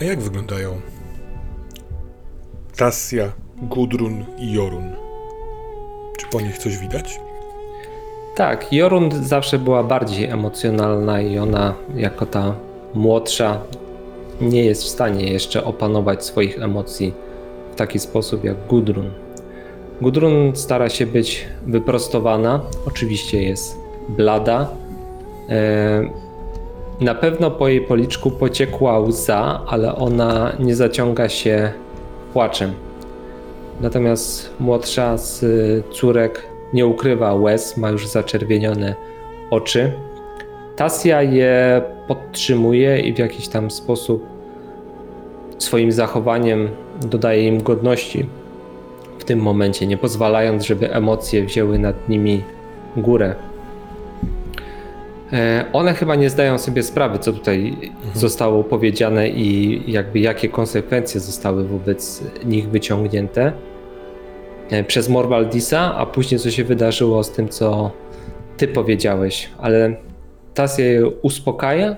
A 0.01 0.03
jak 0.03 0.19
wyglądają 0.19 0.81
Tassia, 2.77 3.31
Gudrun 3.61 4.25
i 4.38 4.53
Jorun? 4.53 4.89
Czy 6.17 6.27
po 6.27 6.41
nich 6.41 6.57
coś 6.57 6.77
widać? 6.77 7.19
Tak, 8.35 8.73
Jorund 8.73 9.13
zawsze 9.13 9.59
była 9.59 9.83
bardziej 9.83 10.25
emocjonalna 10.25 11.21
i 11.21 11.38
ona, 11.38 11.73
jako 11.95 12.25
ta 12.25 12.55
młodsza, 12.93 13.61
nie 14.41 14.65
jest 14.65 14.83
w 14.83 14.88
stanie 14.88 15.33
jeszcze 15.33 15.63
opanować 15.63 16.25
swoich 16.25 16.63
emocji 16.63 17.13
w 17.71 17.75
taki 17.75 17.99
sposób 17.99 18.43
jak 18.43 18.67
Gudrun. 18.67 19.11
Gudrun 20.01 20.55
stara 20.55 20.89
się 20.89 21.05
być 21.05 21.45
wyprostowana, 21.67 22.61
oczywiście 22.88 23.43
jest 23.43 23.77
blada. 24.09 24.69
E, 25.49 26.27
Na 27.01 27.15
pewno 27.15 27.51
po 27.51 27.67
jej 27.67 27.81
policzku 27.81 28.31
pociekła 28.31 28.99
łza, 28.99 29.61
ale 29.67 29.95
ona 29.95 30.53
nie 30.59 30.75
zaciąga 30.75 31.29
się 31.29 31.71
płaczem. 32.33 32.73
Natomiast 33.81 34.49
młodsza 34.59 35.17
z 35.17 35.45
córek 35.93 36.47
nie 36.73 36.85
ukrywa 36.85 37.33
łez, 37.33 37.77
ma 37.77 37.89
już 37.89 38.07
zaczerwienione 38.07 38.95
oczy. 39.51 39.91
Tasja 40.78 41.21
je 41.21 41.82
podtrzymuje 42.07 42.99
i 42.99 43.13
w 43.13 43.19
jakiś 43.19 43.47
tam 43.47 43.71
sposób 43.71 44.25
swoim 45.57 45.91
zachowaniem 45.91 46.69
dodaje 47.01 47.47
im 47.47 47.63
godności 47.63 48.25
w 49.19 49.23
tym 49.23 49.39
momencie, 49.39 49.88
nie 49.88 49.97
pozwalając, 49.97 50.65
żeby 50.65 50.93
emocje 50.93 51.45
wzięły 51.45 51.80
nad 51.80 52.09
nimi 52.09 52.43
górę. 52.97 53.36
E, 55.34 55.65
One 55.73 55.93
chyba 55.93 56.15
nie 56.15 56.30
zdają 56.30 56.57
sobie 56.57 56.84
sprawy, 56.84 57.19
co 57.19 57.34
tutaj 57.34 57.78
zostało 58.13 58.63
powiedziane 58.63 59.30
i 59.30 59.82
jakby 59.91 60.19
jakie 60.19 60.49
konsekwencje 60.49 61.21
zostały 61.21 61.67
wobec 61.67 62.23
nich 62.45 62.69
wyciągnięte 62.69 63.51
e, 64.69 64.84
przez 64.84 65.09
Morwaldisa, 65.09 65.95
a 65.95 66.05
później 66.05 66.39
co 66.39 66.51
się 66.51 66.63
wydarzyło 66.63 67.23
z 67.23 67.32
tym, 67.32 67.49
co 67.49 67.91
ty 68.57 68.67
powiedziałeś, 68.67 69.49
ale 69.57 70.07
Tasja 70.58 70.86
je 70.86 71.08
uspokaja 71.08 71.95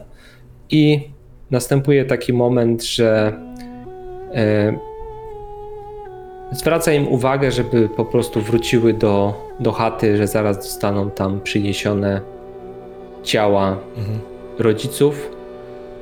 i 0.70 1.10
następuje 1.52 2.06
taki 2.06 2.34
moment, 2.34 2.84
że 2.84 3.34
e, 4.34 4.74
zwraca 6.52 6.94
im 6.94 7.08
uwagę, 7.08 7.52
żeby 7.52 7.90
po 7.90 8.06
prostu 8.06 8.42
wróciły 8.42 8.94
do, 8.94 9.34
do 9.60 9.72
chaty, 9.72 10.18
że 10.18 10.28
zaraz 10.28 10.64
zostaną 10.64 11.12
tam 11.12 11.42
przyniesione 11.42 12.22
ciała 13.24 13.78
Mhm. 13.98 14.20
rodziców 14.60 15.32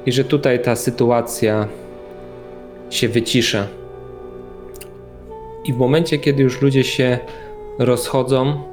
i 0.05 0.12
że 0.12 0.24
tutaj 0.24 0.62
ta 0.62 0.76
sytuacja 0.76 1.68
się 2.89 3.08
wycisza. 3.10 3.68
I 5.66 5.74
w 5.74 5.78
momencie, 5.78 6.18
kiedy 6.18 6.43
już 6.43 6.62
ludzie 6.62 6.84
się 6.84 7.18
rozchodzą, 7.80 8.64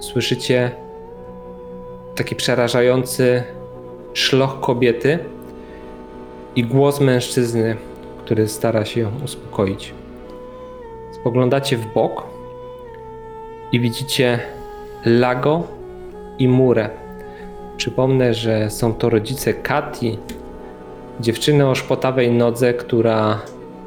słyszycie 0.00 0.70
taki 2.14 2.36
przerażający 2.36 3.42
szloch 4.12 4.60
kobiety 4.60 5.18
i 6.56 6.64
głos 6.64 7.00
mężczyzny, 7.00 7.76
który 8.24 8.48
stara 8.48 8.84
się 8.84 9.00
ją 9.00 9.10
uspokoić. 9.24 9.94
Spoglądacie 11.12 11.76
w 11.76 11.92
bok 11.94 12.22
i 13.72 13.80
widzicie 13.80 14.38
Lago 15.04 15.62
i 16.38 16.48
Murę. 16.48 16.90
Przypomnę, 17.76 18.34
że 18.34 18.70
są 18.70 18.94
to 18.94 19.10
rodzice 19.10 19.54
Kati, 19.54 20.18
dziewczyny 21.20 21.68
o 21.68 21.74
szpotawej 21.74 22.30
nodze, 22.30 22.74
która 22.74 23.40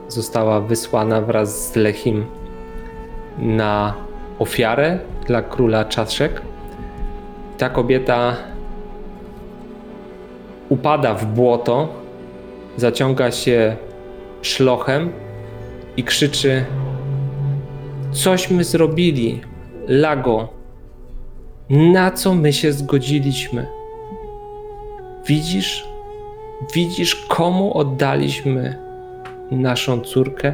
została 0.07 0.61
wysłana 0.61 1.21
wraz 1.21 1.71
z 1.71 1.75
Lechim 1.75 2.25
na 3.37 3.93
ofiarę 4.39 4.99
dla 5.27 5.41
króla 5.41 5.85
Czaszek. 5.85 6.41
Ta 7.57 7.69
kobieta 7.69 8.35
upada 10.69 11.13
w 11.13 11.25
błoto, 11.25 11.87
zaciąga 12.77 13.31
się 13.31 13.75
szlochem 14.41 15.11
i 15.97 16.03
krzyczy: 16.03 16.65
Cośmy 18.11 18.63
zrobili, 18.63 19.41
Lago. 19.87 20.47
Na 21.69 22.11
co 22.11 22.35
my 22.35 22.53
się 22.53 22.73
zgodziliśmy? 22.73 23.67
Widzisz? 25.27 25.87
Widzisz, 26.73 27.15
komu 27.15 27.77
oddaliśmy 27.77 28.77
naszą 29.51 30.01
córkę? 30.01 30.53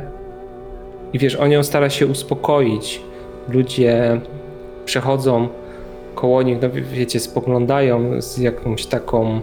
I 1.14 1.20
wiesz, 1.20 1.36
on 1.36 1.52
ją 1.52 1.64
stara 1.64 1.90
się 1.90 2.08
uspokoić. 2.08 3.02
Ludzie 3.50 4.22
przechodzą 4.86 5.50
koło 6.16 6.42
nich, 6.42 6.58
no 6.62 6.70
wie- 6.70 6.82
wiecie, 6.82 7.20
spoglądają 7.20 8.22
z 8.22 8.38
jakąś 8.38 8.86
taką 8.86 9.42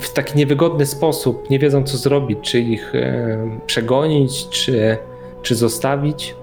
w 0.00 0.12
taki 0.12 0.38
niewygodny 0.38 0.86
sposób, 0.86 1.50
nie 1.50 1.58
wiedzą 1.58 1.84
co 1.84 1.96
zrobić, 1.96 2.38
czy 2.42 2.60
ich 2.60 2.94
e, 2.94 3.38
przegonić, 3.66 4.48
czy, 4.48 4.96
czy 5.42 5.54
zostawić. 5.54 6.34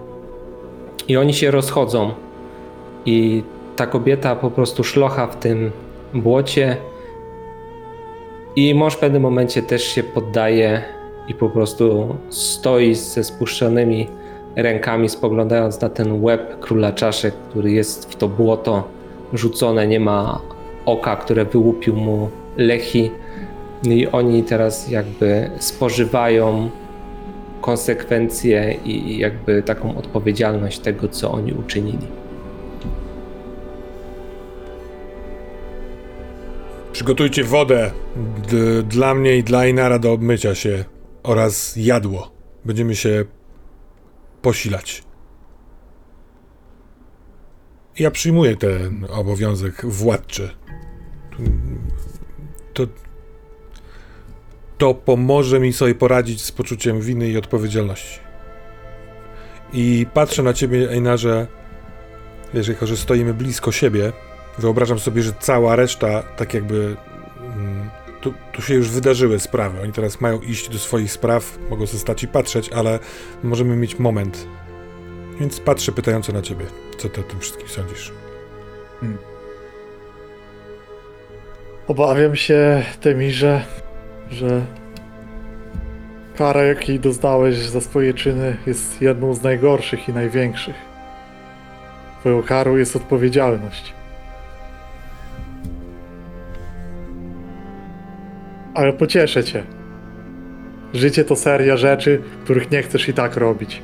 I 1.07 1.17
oni 1.17 1.33
się 1.33 1.51
rozchodzą. 1.51 2.11
I 3.05 3.43
ta 3.75 3.87
kobieta 3.87 4.35
po 4.35 4.51
prostu 4.51 4.83
szlocha 4.83 5.27
w 5.27 5.35
tym 5.35 5.71
błocie. 6.13 6.77
I 8.55 8.75
mąż 8.75 8.93
w 8.93 8.97
pewnym 8.97 9.21
momencie 9.21 9.61
też 9.63 9.83
się 9.83 10.03
poddaje 10.03 10.81
i 11.27 11.33
po 11.33 11.49
prostu 11.49 12.15
stoi 12.29 12.95
ze 12.95 13.23
spuszczonymi 13.23 14.07
rękami, 14.61 15.09
spoglądając 15.09 15.81
na 15.81 15.89
ten 15.89 16.23
łeb 16.23 16.59
króla 16.59 16.91
czaszek, 16.91 17.33
który 17.49 17.71
jest 17.71 18.11
w 18.11 18.15
to 18.15 18.27
błoto 18.27 18.87
rzucone. 19.33 19.87
Nie 19.87 19.99
ma 19.99 20.41
oka, 20.85 21.15
które 21.15 21.45
wyłupił 21.45 21.95
mu 21.95 22.29
Lechi. 22.57 23.11
I 23.83 24.07
oni 24.07 24.43
teraz 24.43 24.89
jakby 24.89 25.49
spożywają 25.59 26.69
konsekwencje 27.61 28.75
i 28.85 29.17
jakby 29.17 29.63
taką 29.63 29.97
odpowiedzialność 29.97 30.79
tego, 30.79 31.07
co 31.07 31.31
oni 31.31 31.53
uczynili. 31.53 32.07
Przygotujcie 36.91 37.43
wodę 37.43 37.91
dla 38.83 39.13
mnie 39.13 39.37
i 39.37 39.43
dla 39.43 39.67
Inara 39.67 39.99
do 39.99 40.11
obmycia 40.11 40.55
się 40.55 40.85
oraz 41.23 41.75
jadło. 41.75 42.31
Będziemy 42.65 42.95
się 42.95 43.25
posilać. 44.41 45.03
Ja 47.99 48.11
przyjmuję 48.11 48.55
ten 48.55 49.07
obowiązek 49.09 49.85
władczy. 49.85 50.49
To, 52.73 52.87
to 54.77 54.93
pomoże 54.93 55.59
mi 55.59 55.73
sobie 55.73 55.95
poradzić 55.95 56.41
z 56.41 56.51
poczuciem 56.51 57.01
winy 57.01 57.29
i 57.29 57.37
odpowiedzialności. 57.37 58.19
I 59.73 60.05
patrzę 60.13 60.43
na 60.43 60.53
ciebie, 60.53 60.89
Einarze, 60.89 61.47
wiesz, 62.53 62.67
jako 62.67 62.87
że 62.87 62.97
stoimy 62.97 63.33
blisko 63.33 63.71
siebie, 63.71 64.13
Wyobrażam 64.59 64.99
sobie, 64.99 65.21
że 65.23 65.33
cała 65.39 65.75
reszta, 65.75 66.23
tak 66.23 66.53
jakby. 66.53 66.95
mm, 67.55 67.89
Tu, 68.21 68.33
tu 68.53 68.61
się 68.61 68.73
już 68.73 68.89
wydarzyły 68.89 69.39
sprawy. 69.39 69.81
Oni 69.81 69.91
teraz 69.91 70.21
mają 70.21 70.41
iść 70.41 70.69
do 70.69 70.79
swoich 70.79 71.11
spraw, 71.11 71.59
mogą 71.69 71.87
sobie 71.87 71.99
stać 71.99 72.23
i 72.23 72.27
patrzeć, 72.27 72.69
ale 72.69 72.99
możemy 73.43 73.75
mieć 73.75 73.99
moment. 73.99 74.47
Więc 75.39 75.59
patrzę 75.59 75.91
pytająco 75.91 76.33
na 76.33 76.41
ciebie. 76.41 76.65
Co 76.97 77.09
ty 77.09 77.21
o 77.21 77.23
tym 77.23 77.39
wszystkim 77.39 77.67
sądzisz? 77.67 78.11
Obawiam 81.87 82.35
się, 82.35 82.83
Temirze, 83.01 83.65
że 84.31 84.65
kara, 86.37 86.63
jakiej 86.63 86.99
doznałeś 86.99 87.57
za 87.57 87.81
swoje 87.81 88.13
czyny, 88.13 88.57
jest 88.67 89.01
jedną 89.01 89.33
z 89.33 89.41
najgorszych 89.43 90.09
i 90.09 90.13
największych. 90.13 90.75
Twoją 92.19 92.43
karą 92.43 92.75
jest 92.75 92.95
odpowiedzialność. 92.95 93.93
Ale 98.73 98.93
pocieszę 98.93 99.43
cię. 99.43 99.63
Życie 100.93 101.25
to 101.25 101.35
seria 101.35 101.77
rzeczy, 101.77 102.21
których 102.43 102.71
nie 102.71 102.83
chcesz 102.83 103.09
i 103.09 103.13
tak 103.13 103.37
robić. 103.37 103.81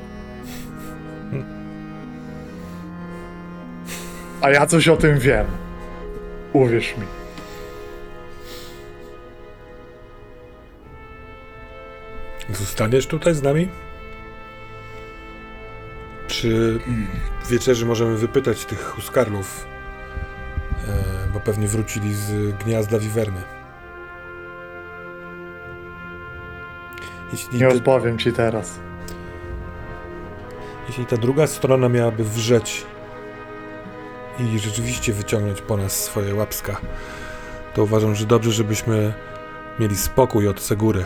A 4.42 4.50
ja 4.50 4.66
coś 4.66 4.88
o 4.88 4.98
tym 4.98 5.20
wiem. 5.20 5.46
Uwierz 6.54 6.96
mi. 6.98 7.06
Zostaniesz 12.56 13.08
tutaj 13.08 13.36
z 13.36 13.44
nami? 13.44 13.70
Czy 16.28 16.80
w 17.44 17.50
wieczerzy 17.50 17.86
możemy 17.86 18.18
wypytać 18.18 18.66
tych 18.66 18.84
huskarlów? 18.84 19.66
E, 20.88 21.34
bo 21.34 21.40
pewnie 21.40 21.68
wrócili 21.68 22.14
z 22.14 22.58
gniazda 22.58 23.00
wiwerny. 23.00 23.42
Jeśli 27.32 27.60
Nie 27.60 27.68
odpowiem 27.68 28.18
ci 28.18 28.34
teraz. 28.34 28.80
Jeśli 30.88 31.06
ta 31.06 31.18
druga 31.18 31.48
strona 31.48 31.90
miałaby 31.90 32.24
wrzeć 32.24 32.86
i 34.40 34.60
rzeczywiście 34.60 35.14
wyciągnąć 35.14 35.62
po 35.62 35.78
nas 35.78 36.04
swoje 36.04 36.36
łapska, 36.36 36.78
to 37.74 37.84
uważam, 37.84 38.16
że 38.16 38.26
dobrze, 38.26 38.52
żebyśmy 38.52 39.14
mieli 39.80 39.98
spokój 39.98 40.48
od 40.48 40.60
Segury. 40.60 41.06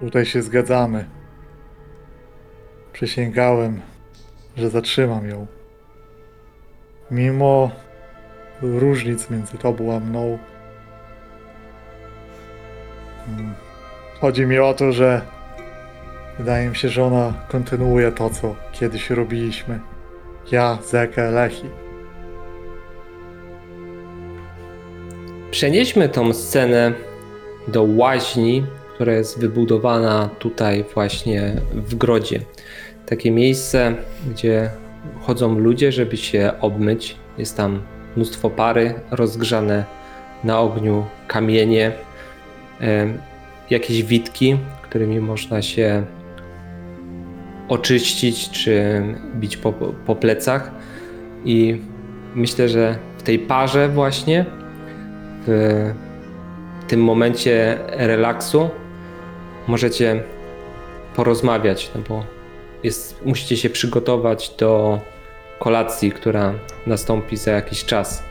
Tutaj 0.00 0.26
się 0.26 0.42
zgadzamy. 0.42 1.08
Przysięgałem, 2.92 3.80
że 4.56 4.70
zatrzymam 4.70 5.28
ją. 5.28 5.46
Mimo 7.10 7.70
różnic 8.62 9.30
między 9.30 9.58
tobą 9.58 9.96
a 9.96 10.00
mną. 10.00 10.38
Chodzi 14.20 14.46
mi 14.46 14.58
o 14.58 14.74
to, 14.74 14.92
że 14.92 15.20
wydaje 16.38 16.68
mi 16.68 16.76
się, 16.76 16.88
że 16.88 17.04
ona 17.04 17.32
kontynuuje 17.48 18.12
to, 18.12 18.30
co 18.30 18.56
kiedyś 18.72 19.10
robiliśmy. 19.10 19.80
Ja, 20.52 20.78
Zeke, 20.84 21.30
Lechi. 21.30 21.66
Przenieśmy 25.50 26.08
tą 26.08 26.32
scenę 26.32 26.92
do 27.68 27.82
łaźni, 27.82 28.66
która 28.94 29.12
jest 29.12 29.40
wybudowana 29.40 30.28
tutaj 30.38 30.84
właśnie 30.94 31.60
w 31.72 31.94
grodzie. 31.94 32.40
Takie 33.06 33.30
miejsce, 33.30 33.94
gdzie 34.30 34.70
chodzą 35.20 35.58
ludzie, 35.58 35.92
żeby 35.92 36.16
się 36.16 36.52
obmyć. 36.60 37.16
Jest 37.38 37.56
tam 37.56 37.82
mnóstwo 38.16 38.50
pary, 38.50 38.94
rozgrzane 39.10 39.84
na 40.44 40.60
ogniu 40.60 41.04
kamienie, 41.26 41.92
jakieś 43.70 44.02
witki, 44.02 44.56
którymi 44.82 45.20
można 45.20 45.62
się 45.62 46.04
oczyścić 47.68 48.50
czy 48.50 49.02
bić 49.34 49.56
po, 49.56 49.72
po 50.06 50.16
plecach. 50.16 50.70
I 51.44 51.80
myślę, 52.34 52.68
że 52.68 52.98
w 53.18 53.22
tej 53.22 53.38
parze 53.38 53.88
właśnie 53.88 54.44
w 55.46 55.94
tym 56.88 57.04
momencie 57.04 57.78
relaksu 57.88 58.70
możecie 59.66 60.22
porozmawiać, 61.16 61.90
no 61.94 62.00
bo 62.08 62.24
jest, 62.82 63.26
musicie 63.26 63.56
się 63.56 63.70
przygotować 63.70 64.54
do 64.58 65.00
kolacji, 65.58 66.12
która 66.12 66.54
nastąpi 66.86 67.36
za 67.36 67.50
jakiś 67.50 67.84
czas. 67.84 68.22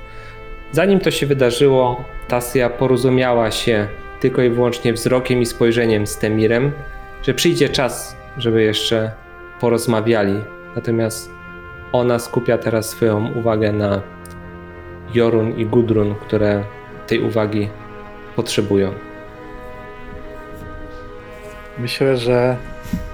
Zanim 0.71 0.99
to 0.99 1.11
się 1.11 1.25
wydarzyło, 1.25 2.03
Tasja 2.27 2.69
porozumiała 2.69 3.51
się 3.51 3.87
tylko 4.25 4.41
i 4.41 4.49
wyłącznie 4.49 4.93
wzrokiem 4.93 5.41
i 5.41 5.45
spojrzeniem 5.45 6.07
z 6.07 6.17
Temirem, 6.17 6.71
że 7.23 7.33
przyjdzie 7.33 7.69
czas, 7.69 8.15
żeby 8.37 8.63
jeszcze 8.63 9.11
porozmawiali. 9.59 10.33
Natomiast 10.75 11.29
ona 11.91 12.19
skupia 12.19 12.57
teraz 12.57 12.89
swoją 12.89 13.33
uwagę 13.33 13.71
na 13.71 14.01
Jorun 15.13 15.57
i 15.57 15.65
Gudrun, 15.65 16.15
które 16.15 16.63
tej 17.07 17.21
uwagi 17.21 17.69
potrzebują. 18.35 18.93
Myślę, 21.77 22.17
że 22.17 22.57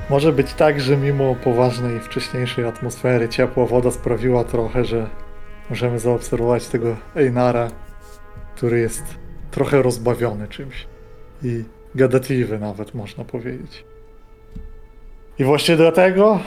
może 0.09 0.31
być 0.31 0.53
tak, 0.53 0.81
że 0.81 0.97
mimo 0.97 1.35
poważnej 1.35 1.99
wcześniejszej 1.99 2.65
atmosfery 2.65 3.29
ciepła 3.29 3.65
woda 3.65 3.91
sprawiła 3.91 4.43
trochę, 4.43 4.85
że 4.85 5.09
możemy 5.69 5.99
zaobserwować 5.99 6.67
tego 6.67 6.95
Einara, 7.15 7.67
który 8.55 8.79
jest 8.79 9.03
trochę 9.51 9.81
rozbawiony 9.81 10.47
czymś 10.47 10.90
i 11.43 11.63
gadatliwy 11.95 12.59
nawet 12.59 12.93
można 12.93 13.23
powiedzieć. 13.23 13.83
I 15.39 15.43
właśnie 15.43 15.75
dlatego 15.75 16.39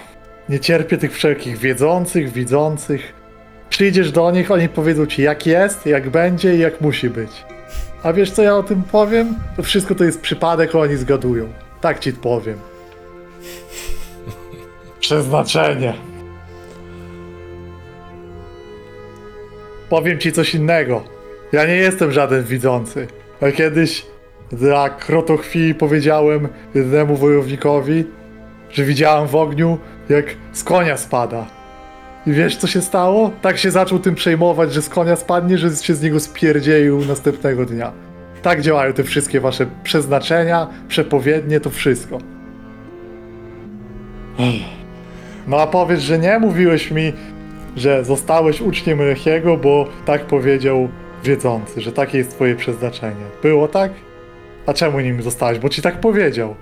nie 0.49 0.61
cierpię 0.61 0.99
tych 0.99 1.12
wszelkich 1.12 1.59
wiedzących, 1.59 2.32
widzących. 2.32 3.12
Przyjdziesz 3.68 4.12
do 4.12 4.30
nich, 4.30 4.51
oni 4.51 4.68
powiedzą 4.68 5.07
ci 5.07 5.22
jak 5.22 5.47
jest, 5.47 5.86
jak 5.86 6.11
będzie 6.11 6.57
i 6.57 6.59
jak 6.59 6.80
musi 6.80 7.11
być. 7.11 7.30
A 8.03 8.12
wiesz 8.12 8.30
co 8.30 8.42
ja 8.42 8.57
o 8.57 8.62
tym 8.62 8.82
powiem? 8.82 9.34
To 9.57 9.62
wszystko 9.62 9.95
to 9.95 10.05
jest 10.05 10.20
przypadek, 10.20 10.74
oni 10.74 10.97
zgadują. 10.97 11.49
Tak 11.80 11.99
ci 11.99 12.12
powiem. 12.12 12.59
Przeznaczenie. 15.01 15.95
Powiem 19.88 20.18
ci 20.18 20.32
coś 20.32 20.55
innego. 20.55 21.05
Ja 21.53 21.66
nie 21.66 21.76
jestem 21.76 22.12
żaden 22.12 22.45
widzący. 22.45 23.07
A 23.40 23.51
kiedyś 23.51 24.07
dla 24.55 24.90
krotochwili 24.90 25.74
powiedziałem 25.74 26.48
jednemu 26.74 27.16
wojownikowi, 27.16 28.05
że 28.70 28.84
widziałem 28.84 29.28
w 29.28 29.36
ogniu, 29.36 29.78
jak 30.09 30.26
z 30.52 30.64
konia 30.64 30.96
spada. 30.96 31.46
I 32.26 32.32
wiesz 32.32 32.57
co 32.57 32.66
się 32.66 32.80
stało? 32.80 33.30
Tak 33.42 33.59
się 33.59 33.70
zaczął 33.70 33.98
tym 33.98 34.14
przejmować, 34.14 34.72
że 34.72 34.82
z 34.82 34.88
konia 34.88 35.16
spadnie, 35.16 35.59
że 35.59 35.76
się 35.76 35.94
z 35.94 36.02
niego 36.02 36.20
spierdzieją 36.20 37.00
następnego 37.00 37.64
dnia. 37.66 37.92
Tak 38.42 38.61
działają 38.61 38.92
te 38.92 39.05
wszystkie 39.05 39.40
wasze 39.40 39.66
przeznaczenia, 39.82 40.66
przepowiednie, 40.88 41.61
to 41.61 41.70
wszystko. 41.70 42.18
No 45.46 45.61
a 45.61 45.66
powiedz, 45.66 46.00
że 46.00 46.18
nie 46.18 46.38
mówiłeś 46.38 46.90
mi, 46.90 47.12
że 47.76 48.05
zostałeś 48.05 48.61
uczniem 48.61 48.98
Lechiego, 48.98 49.57
bo 49.57 49.88
tak 50.05 50.24
powiedział 50.26 50.88
wiedzący, 51.24 51.80
że 51.80 51.92
takie 51.92 52.18
jest 52.18 52.30
twoje 52.30 52.57
przeznaczenie. 52.57 53.24
Było 53.42 53.68
tak? 53.68 53.92
A 54.67 54.73
czemu 54.73 55.01
nim 55.01 55.23
zostałeś? 55.23 55.59
Bo 55.59 55.69
ci 55.69 55.83
tak 55.83 56.01
powiedział. 56.01 56.57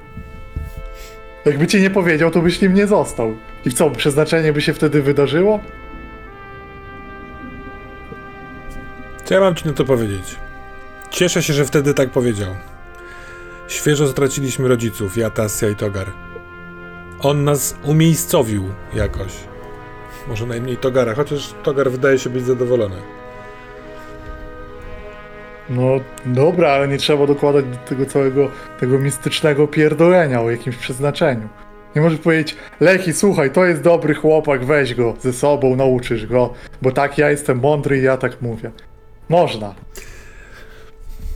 Jakby 1.44 1.66
ci 1.66 1.80
nie 1.80 1.90
powiedział, 1.90 2.30
to 2.30 2.42
byś 2.42 2.60
nim 2.60 2.74
nie 2.74 2.86
został. 2.86 3.36
I 3.64 3.70
co, 3.70 3.90
przeznaczenie 3.90 4.52
by 4.52 4.62
się 4.62 4.74
wtedy 4.74 5.02
wydarzyło? 5.02 5.60
Co 9.24 9.34
ja 9.34 9.40
mam 9.40 9.54
ci 9.54 9.66
na 9.66 9.72
to 9.72 9.84
powiedzieć? 9.84 10.36
Cieszę 11.10 11.42
się, 11.42 11.52
że 11.52 11.64
wtedy 11.64 11.94
tak 11.94 12.10
powiedział. 12.10 12.54
Świeżo 13.68 14.08
straciliśmy 14.08 14.68
rodziców, 14.68 15.16
ja, 15.16 15.30
Tasja 15.30 15.68
i 15.68 15.76
Togar. 15.76 16.06
On 17.20 17.44
nas 17.44 17.76
umiejscowił 17.84 18.64
jakoś. 18.94 19.32
Może 20.28 20.46
najmniej 20.46 20.76
Togara, 20.76 21.14
chociaż 21.14 21.54
Togar 21.62 21.90
wydaje 21.90 22.18
się 22.18 22.30
być 22.30 22.44
zadowolony. 22.44 22.96
No 25.72 26.00
dobra, 26.26 26.70
ale 26.70 26.88
nie 26.88 26.98
trzeba 26.98 27.26
dokładać 27.26 27.64
do 27.64 27.76
tego 27.76 28.06
całego 28.06 28.50
tego 28.80 28.98
mistycznego 28.98 29.68
pierdolenia 29.68 30.40
o 30.40 30.50
jakimś 30.50 30.76
przeznaczeniu. 30.76 31.48
Nie 31.96 32.02
możesz 32.02 32.18
powiedzieć, 32.18 32.56
Lechi, 32.80 33.12
słuchaj, 33.12 33.50
to 33.50 33.64
jest 33.64 33.82
dobry 33.82 34.14
chłopak, 34.14 34.64
weź 34.64 34.94
go 34.94 35.14
ze 35.20 35.32
sobą, 35.32 35.76
nauczysz 35.76 36.26
go, 36.26 36.54
bo 36.82 36.92
tak 36.92 37.18
ja 37.18 37.30
jestem 37.30 37.60
mądry 37.60 37.98
i 37.98 38.02
ja 38.02 38.16
tak 38.16 38.42
mówię. 38.42 38.70
Można. 39.28 39.74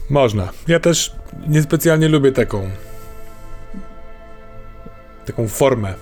Można. 0.09 0.49
Ja 0.67 0.79
też 0.79 1.15
niespecjalnie 1.47 2.07
lubię 2.07 2.31
taką. 2.31 2.69
taką 5.25 5.47
formę. 5.47 5.93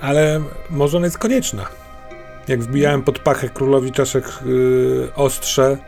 Ale 0.00 0.40
może 0.70 0.96
ona 0.96 1.06
jest 1.06 1.18
konieczna. 1.18 1.66
Jak 2.48 2.60
wbijałem 2.60 3.02
pod 3.02 3.18
pachę 3.18 3.48
królowi 3.48 3.92
czaszek 3.92 4.24
yy, 4.46 5.08
ostrze, 5.14 5.78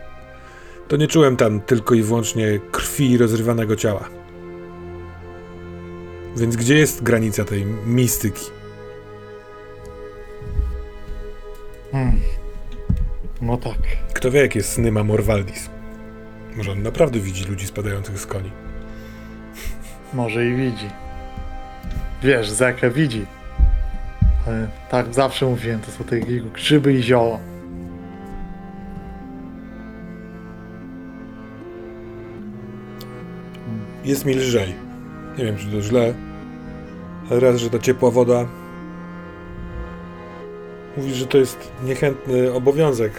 to 0.89 0.97
nie 0.97 1.09
czułem 1.09 1.37
tam 1.37 1.61
tylko 1.61 1.95
i 1.95 2.03
wyłącznie 2.03 2.61
krwi 2.73 3.11
i 3.11 3.19
rozrywanego 3.19 3.77
ciała. 3.77 4.09
Więc 6.37 6.57
gdzie 6.57 6.79
jest 6.79 7.03
granica 7.03 7.45
tej 7.45 7.65
mistyki? 7.87 8.45
Hmm. 11.93 12.21
No 13.43 13.57
tak. 13.57 13.79
Kto 14.15 14.31
wie, 14.31 14.41
jakie 14.41 14.63
sny 14.63 14.93
ma 14.93 15.05
Morwaldis? 15.05 15.71
Może 16.57 16.73
on 16.73 16.83
naprawdę 16.83 17.21
widzi 17.21 17.45
ludzi 17.45 17.67
spadających 17.67 18.19
z 18.19 18.27
koni. 18.27 18.51
Może 20.15 20.47
i 20.47 20.57
widzi. 20.57 20.91
Wiesz, 22.23 22.51
Zekę 22.51 22.91
widzi. 22.91 23.27
Ale 24.47 24.69
tak 24.91 25.15
zawsze 25.15 25.47
mówiłem, 25.47 25.81
to 25.81 25.91
są 25.91 26.05
te 26.05 26.21
grzyby 26.55 26.95
i 26.95 27.03
zioła. 27.03 27.39
Jest 34.05 34.25
mi 34.25 34.35
lżej. 34.35 34.75
Nie 35.39 35.45
wiem, 35.45 35.57
czy 35.57 35.67
to 35.67 35.83
źle. 35.83 36.15
Raz, 37.31 37.57
że 37.57 37.71
ta 37.71 37.79
ciepła 37.79 38.11
woda. 38.11 38.49
Mówisz, 40.97 41.17
że 41.17 41.27
to 41.27 41.39
jest 41.39 41.73
niechętny 41.85 42.53
obowiązek. 42.53 43.13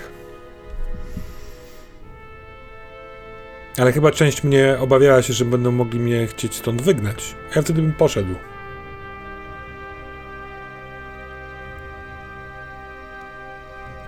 Ale 3.78 3.92
chyba 3.92 4.12
część 4.12 4.44
mnie 4.44 4.78
obawiała 4.80 5.22
się, 5.22 5.34
że 5.34 5.46
będą 5.46 5.72
mogli 5.72 6.00
mnie 6.00 6.28
chcieć 6.28 6.56
stąd 6.56 6.82
wygnać. 6.82 7.36
Ja 7.56 7.62
wtedy 7.62 7.82
bym 7.82 7.94
poszedł. 7.94 8.36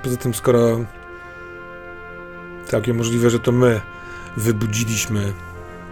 Poza 0.04 0.18
tym, 0.18 0.34
skoro 0.34 0.80
całkiem 2.66 2.98
możliwe, 2.98 3.30
że 3.30 3.40
to 3.40 3.52
my 3.52 3.82
wybudziliśmy 4.38 5.34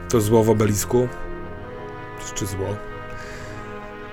to 0.10 0.22
zło 0.22 0.44
w 0.44 0.50
obelisku, 0.50 1.08
czy 2.36 2.46
zło, 2.46 2.76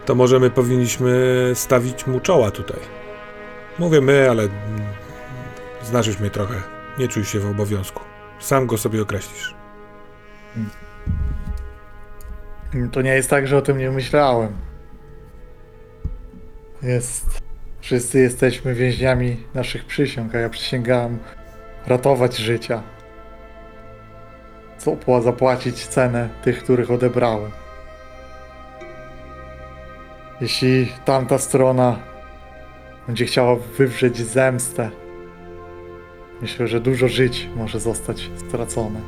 to 0.07 0.14
może 0.14 0.40
my 0.40 0.51
powinniśmy 0.51 1.51
stawić 1.55 2.07
mu 2.07 2.20
czoła 2.20 2.51
tutaj. 2.51 2.80
Mówię 3.78 4.01
my, 4.01 4.30
ale 4.30 4.49
znasz 5.82 6.07
już 6.07 6.18
mnie 6.18 6.30
trochę. 6.30 6.55
Nie 6.99 7.09
czuj 7.09 7.24
się 7.24 7.40
w 7.40 7.47
obowiązku. 7.47 8.03
Sam 8.38 8.66
go 8.66 8.78
sobie 8.78 9.03
określisz. 9.03 9.55
To 12.93 13.03
nie 13.03 13.14
jest 13.14 13.30
tak, 13.30 13.47
że 13.47 13.57
o 13.57 13.62
tym 13.62 13.78
nie 13.78 13.90
myślałem. 13.90 14.53
Jest. 16.82 17.43
Wszyscy 17.80 18.18
jesteśmy 18.18 18.74
więźniami 18.74 19.36
naszych 19.55 19.84
przysiąg, 19.84 20.34
a 20.34 20.38
ja 20.38 20.49
przysięgałem 20.49 21.18
ratować 21.86 22.36
życia. 22.36 22.82
Co 24.85 25.22
zapłacić 25.22 25.87
cenę 25.87 26.28
tych, 26.45 26.64
których 26.64 26.91
odebrałem. 26.91 27.51
Jeśli 30.41 30.89
tamta 31.05 31.39
strona 31.39 31.99
będzie 33.07 33.26
chciała 33.26 33.57
wywrzeć 33.57 34.16
zemstę, 34.16 34.91
myślę, 36.41 36.66
że 36.68 36.80
dużo 36.80 37.09
żyć 37.09 37.49
może 37.57 37.80
zostać 37.80 38.30
stracone. 38.49 39.01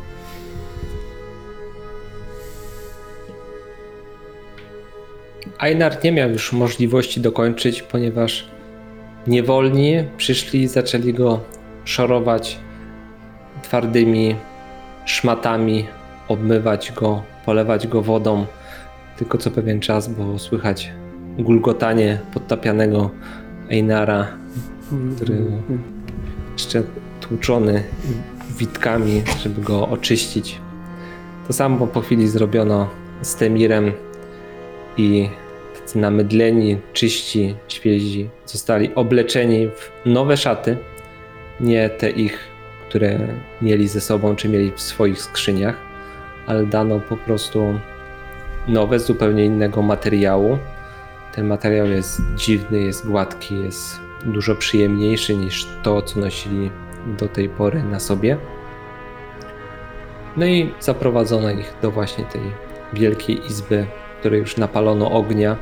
Einar 5.61 6.05
nie 6.05 6.13
miał 6.13 6.31
już 6.31 6.53
możliwości 6.53 7.21
dokończyć, 7.21 7.83
ponieważ 7.83 8.49
niewolni 9.27 10.05
przyszli 10.17 10.63
i 10.63 10.69
zaczęli 10.69 11.15
go 11.15 11.41
szorować 11.85 12.59
twardymi 13.63 14.37
szmatami, 15.05 15.87
obmywać 16.29 16.93
go, 16.93 17.23
polewać 17.47 17.87
go 17.87 18.03
wodą. 18.03 18.47
Tylko 19.17 19.39
co 19.39 19.51
pewien 19.51 19.81
czas, 19.81 20.09
bo 20.09 20.39
słychać 20.39 20.93
gulgotanie 21.39 22.19
podtapianego 22.35 23.11
Einara, 23.71 24.27
który 25.17 25.45
jeszcze 26.53 26.83
tłuczony 27.21 27.85
witkami, 28.59 29.23
żeby 29.43 29.63
go 29.63 29.89
oczyścić. 29.89 30.61
To 31.47 31.53
samo 31.53 31.87
po 31.87 32.01
chwili 32.01 32.29
zrobiono 32.29 32.89
z 33.23 33.37
Temirem 33.37 33.93
i 34.97 35.29
tacy 35.81 35.99
namydleni, 35.99 36.79
czyści, 36.93 37.55
świezi 37.69 38.29
zostali 38.47 38.95
obleczeni 38.95 39.69
w 39.69 40.07
nowe 40.07 40.37
szaty, 40.37 40.77
nie 41.61 41.89
te 41.89 42.11
ich, 42.11 42.39
które 42.95 43.19
mieli 43.63 43.89
ze 43.89 44.01
sobą 44.01 44.37
czy 44.37 44.49
mieli 44.49 44.73
w 44.73 44.81
swoich 44.81 45.23
skrzyniach, 45.23 45.77
ale 46.47 46.67
dano 46.67 47.01
po 47.01 47.17
prostu 47.17 47.81
nowe, 48.69 48.99
zupełnie 48.99 49.45
innego 49.45 49.83
materiału. 49.83 50.59
Ten 51.33 51.47
materiał 51.47 51.87
jest 51.87 52.23
dziwny, 52.35 52.79
jest 52.79 53.09
gładki, 53.09 53.63
jest 53.63 54.01
dużo 54.25 54.55
przyjemniejszy 54.55 55.37
niż 55.37 55.69
to, 55.83 56.03
co 56.03 56.21
nosili 56.21 56.71
do 57.19 57.29
tej 57.29 57.49
pory 57.49 57.83
na 57.83 58.01
sobie. 58.01 58.37
No 60.37 60.47
i 60.47 60.73
zaprowadzono 60.81 61.51
ich 61.51 61.75
do 61.83 61.91
właśnie 61.91 62.25
tej 62.25 62.43
wielkiej 62.93 63.47
izby, 63.47 63.87
w 64.17 64.21
której 64.21 64.41
już 64.41 64.57
napalono 64.57 65.11
ognia, 65.11 65.57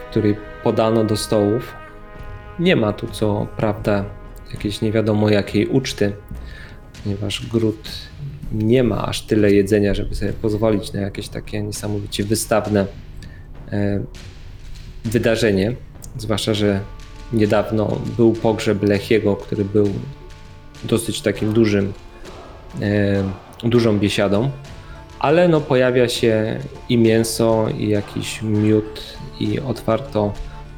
w 0.00 0.10
której 0.10 0.36
podano 0.62 1.04
do 1.04 1.16
stołów. 1.16 1.74
Nie 2.58 2.76
ma 2.76 2.92
tu 2.92 3.06
co 3.06 3.46
prawda 3.56 4.04
jakiejś 4.52 4.80
nie 4.80 4.92
wiadomo 4.92 5.30
jakiej 5.30 5.66
uczty, 5.66 6.12
ponieważ 7.04 7.46
gród 7.46 7.88
nie 8.52 8.84
ma 8.84 9.06
aż 9.06 9.22
tyle 9.22 9.52
jedzenia, 9.52 9.94
żeby 9.94 10.14
sobie 10.14 10.32
pozwolić 10.32 10.92
na 10.92 11.00
jakieś 11.00 11.28
takie 11.28 11.62
niesamowicie 11.62 12.24
wystawne 12.24 12.86
e, 13.72 14.00
wydarzenie. 15.04 15.74
Zwłaszcza, 16.16 16.54
że 16.54 16.80
niedawno 17.32 18.00
był 18.16 18.32
pogrzeb 18.32 18.82
Lechiego, 18.82 19.36
który 19.36 19.64
był 19.64 19.88
dosyć 20.84 21.20
takim 21.20 21.52
dużym, 21.52 21.92
e, 22.80 23.22
dużą 23.64 23.98
biesiadą, 23.98 24.50
ale 25.18 25.48
no 25.48 25.60
pojawia 25.60 26.08
się 26.08 26.58
i 26.88 26.98
mięso, 26.98 27.66
i 27.78 27.88
jakiś 27.88 28.42
miód, 28.42 29.18
i 29.40 29.60
otwarto 29.60 30.32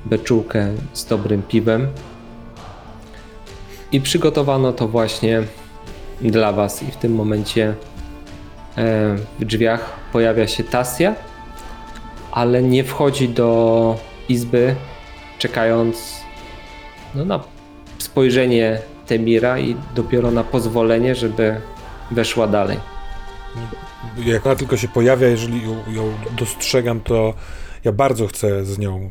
beczułkę 0.06 0.74
z 0.92 1.04
dobrym 1.04 1.42
piwem. 1.42 1.88
I 3.92 4.00
przygotowano 4.00 4.72
to 4.72 4.88
właśnie 4.88 5.42
dla 6.20 6.52
Was. 6.52 6.82
I 6.82 6.86
w 6.90 6.96
tym 6.96 7.14
momencie 7.14 7.68
e, 7.68 7.74
w 9.38 9.44
drzwiach 9.44 9.96
pojawia 10.12 10.46
się 10.46 10.64
Tasja, 10.64 11.14
ale 12.32 12.62
nie 12.62 12.84
wchodzi 12.84 13.28
do 13.28 13.98
izby, 14.28 14.74
czekając 15.38 16.20
no, 17.14 17.24
na 17.24 17.40
spojrzenie 17.98 18.78
Temira 19.06 19.58
i 19.58 19.76
dopiero 19.94 20.30
na 20.30 20.44
pozwolenie, 20.44 21.14
żeby 21.14 21.60
weszła 22.10 22.46
dalej. 22.46 22.78
Jak 24.24 24.46
ona 24.46 24.56
tylko 24.56 24.76
się 24.76 24.88
pojawia, 24.88 25.28
jeżeli 25.28 25.62
ją, 25.62 25.92
ją 25.92 26.12
dostrzegam, 26.38 27.00
to 27.00 27.34
ja 27.84 27.92
bardzo 27.92 28.26
chcę 28.26 28.64
z 28.64 28.78
nią 28.78 29.10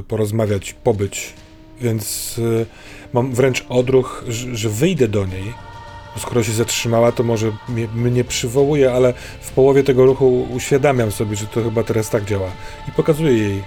y, 0.00 0.02
porozmawiać, 0.02 0.72
pobyć, 0.72 1.34
więc 1.80 2.38
y, 2.38 2.66
mam 3.12 3.32
wręcz 3.32 3.64
odruch, 3.68 4.24
że, 4.28 4.56
że 4.56 4.68
wyjdę 4.68 5.08
do 5.08 5.26
niej. 5.26 5.54
Skoro 6.18 6.42
się 6.42 6.52
zatrzymała, 6.52 7.12
to 7.12 7.22
może 7.22 7.52
mnie, 7.68 7.88
mnie 7.94 8.24
przywołuje, 8.24 8.92
ale 8.92 9.14
w 9.40 9.52
połowie 9.52 9.82
tego 9.82 10.06
ruchu 10.06 10.46
uświadamiam 10.50 11.12
sobie, 11.12 11.36
że 11.36 11.46
to 11.46 11.62
chyba 11.62 11.82
teraz 11.82 12.10
tak 12.10 12.24
działa. 12.24 12.48
I 12.88 12.92
pokazuję 12.92 13.32
jej 13.32 13.62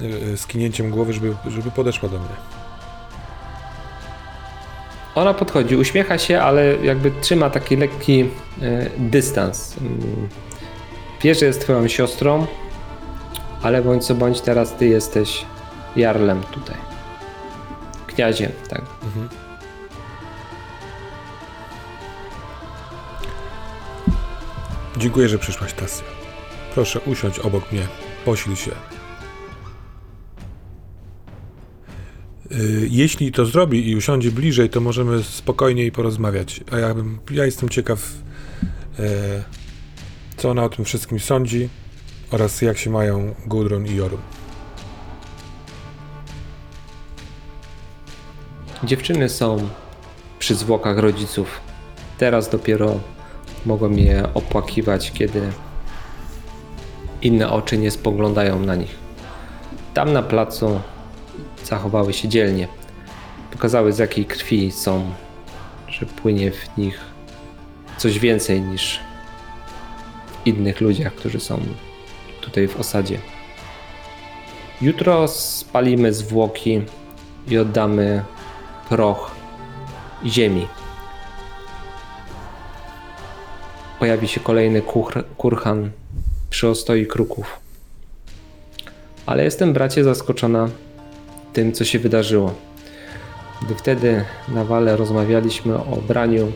y, 0.00 0.04
y, 0.04 0.36
skinięciem 0.36 0.90
głowy, 0.90 1.12
żeby, 1.12 1.34
żeby 1.48 1.70
podeszła 1.70 2.08
do 2.08 2.18
mnie. 2.18 2.36
Ona 5.14 5.34
podchodzi, 5.34 5.76
uśmiecha 5.76 6.18
się, 6.18 6.40
ale 6.40 6.76
jakby 6.76 7.10
trzyma 7.20 7.50
taki 7.50 7.76
lekki 7.76 8.20
e, 8.62 8.90
dystans. 8.98 9.76
Mm. 9.80 10.28
Wie, 11.22 11.34
że 11.34 11.46
jest 11.46 11.60
twoją 11.60 11.88
siostrą, 11.88 12.46
ale 13.62 13.82
bądź 13.82 14.06
co 14.06 14.14
bądź 14.14 14.40
teraz 14.40 14.72
ty 14.72 14.86
jesteś 14.86 15.44
jarlem 15.96 16.42
tutaj. 16.42 16.93
Kniaziem, 18.14 18.52
tak. 18.68 18.82
Mhm. 19.02 19.28
Dziękuję, 24.96 25.28
że 25.28 25.38
przyszłaś, 25.38 25.72
Tasja. 25.72 26.04
Proszę 26.74 27.00
usiądź 27.00 27.38
obok 27.38 27.72
mnie, 27.72 27.88
posil 28.24 28.56
się. 28.56 28.70
Y, 32.52 32.88
Jeśli 32.90 33.32
to 33.32 33.46
zrobi 33.46 33.90
i 33.90 33.96
usiądzie 33.96 34.30
bliżej, 34.30 34.70
to 34.70 34.80
możemy 34.80 35.22
spokojniej 35.22 35.92
porozmawiać. 35.92 36.60
A 36.72 36.78
ja, 36.78 36.94
bym, 36.94 37.18
ja 37.30 37.44
jestem 37.44 37.68
ciekaw, 37.68 38.12
e, 38.98 39.44
co 40.36 40.50
ona 40.50 40.64
o 40.64 40.68
tym 40.68 40.84
wszystkim 40.84 41.20
sądzi 41.20 41.68
oraz 42.30 42.62
jak 42.62 42.78
się 42.78 42.90
mają 42.90 43.34
Gudrun 43.46 43.86
i 43.86 43.94
Jorun. 43.96 44.20
Dziewczyny 48.84 49.28
są 49.28 49.68
przy 50.38 50.54
zwłokach 50.54 50.98
rodziców. 50.98 51.60
Teraz 52.18 52.50
dopiero 52.50 53.00
mogą 53.66 53.90
je 53.90 54.28
opłakiwać, 54.34 55.12
kiedy 55.12 55.42
inne 57.22 57.50
oczy 57.50 57.78
nie 57.78 57.90
spoglądają 57.90 58.60
na 58.60 58.74
nich. 58.74 58.96
Tam 59.94 60.12
na 60.12 60.22
placu 60.22 60.80
zachowały 61.64 62.12
się 62.12 62.28
dzielnie. 62.28 62.68
Pokazały 63.50 63.92
z 63.92 63.98
jakiej 63.98 64.24
krwi 64.24 64.72
są, 64.72 65.10
że 65.88 66.06
płynie 66.06 66.50
w 66.50 66.78
nich 66.78 67.00
coś 67.96 68.18
więcej 68.18 68.60
niż 68.60 69.00
w 70.26 70.46
innych 70.46 70.80
ludziach, 70.80 71.14
którzy 71.14 71.40
są 71.40 71.60
tutaj 72.40 72.68
w 72.68 72.80
osadzie. 72.80 73.18
Jutro 74.80 75.28
spalimy 75.28 76.12
zwłoki 76.12 76.82
i 77.48 77.58
oddamy 77.58 78.22
proch 78.88 79.30
ziemi. 80.26 80.66
Pojawi 83.98 84.28
się 84.28 84.40
kolejny 84.40 84.82
kuchr- 84.82 85.24
kurhan 85.36 85.90
przy 86.50 86.68
ostoi 86.68 87.06
kruków. 87.06 87.60
Ale 89.26 89.44
jestem, 89.44 89.72
bracie, 89.72 90.04
zaskoczona 90.04 90.68
tym, 91.52 91.72
co 91.72 91.84
się 91.84 91.98
wydarzyło. 91.98 92.54
Gdy 93.62 93.74
wtedy 93.74 94.24
na 94.48 94.64
wale 94.64 94.96
rozmawialiśmy 94.96 95.76
o 95.76 95.96
braniu 96.08 96.52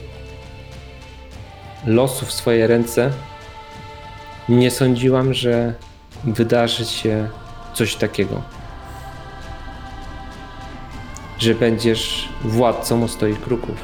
losu 1.86 2.26
w 2.26 2.32
swoje 2.32 2.66
ręce, 2.66 3.10
nie 4.48 4.70
sądziłam, 4.70 5.34
że 5.34 5.74
wydarzy 6.24 6.84
się 6.84 7.28
coś 7.74 7.96
takiego. 7.96 8.42
Że 11.38 11.54
będziesz 11.54 12.28
władcą 12.44 13.04
ostoi 13.04 13.36
kruków. 13.36 13.76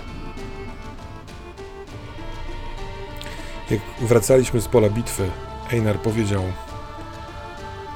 Jak 3.70 3.80
wracaliśmy 4.00 4.60
z 4.60 4.68
pola 4.68 4.90
bitwy, 4.90 5.28
Einar 5.72 5.98
powiedział, 5.98 6.42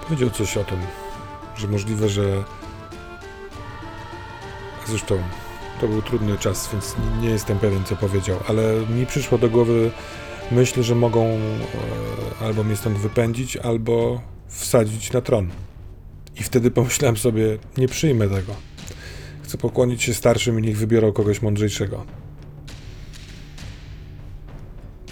powiedział 0.02 0.30
coś 0.30 0.56
o 0.56 0.64
tym, 0.64 0.78
że 1.56 1.68
możliwe, 1.68 2.08
że 2.08 2.44
zresztą 4.86 5.18
to 5.80 5.88
był 5.88 6.02
trudny 6.02 6.38
czas, 6.38 6.68
więc 6.72 6.96
nie 7.22 7.30
jestem 7.30 7.58
pewien, 7.58 7.84
co 7.84 7.96
powiedział, 7.96 8.38
ale 8.48 8.62
mi 8.90 9.06
przyszło 9.06 9.38
do 9.38 9.50
głowy 9.50 9.90
myśl, 10.50 10.82
że 10.82 10.94
mogą 10.94 11.24
e, 11.24 11.38
albo 12.44 12.64
mnie 12.64 12.76
stąd 12.76 12.98
wypędzić, 12.98 13.56
albo 13.56 14.20
wsadzić 14.48 15.12
na 15.12 15.20
tron. 15.20 15.50
I 16.40 16.42
wtedy 16.42 16.70
pomyślałem 16.70 17.16
sobie, 17.16 17.58
nie 17.76 17.88
przyjmę 17.88 18.28
tego. 18.28 18.54
Chcę 19.48 19.58
pokłonić 19.58 20.02
się 20.02 20.14
starszym 20.14 20.58
i 20.58 20.62
niech 20.62 20.78
wybiorą 20.78 21.12
kogoś 21.12 21.42
mądrzejszego. 21.42 22.04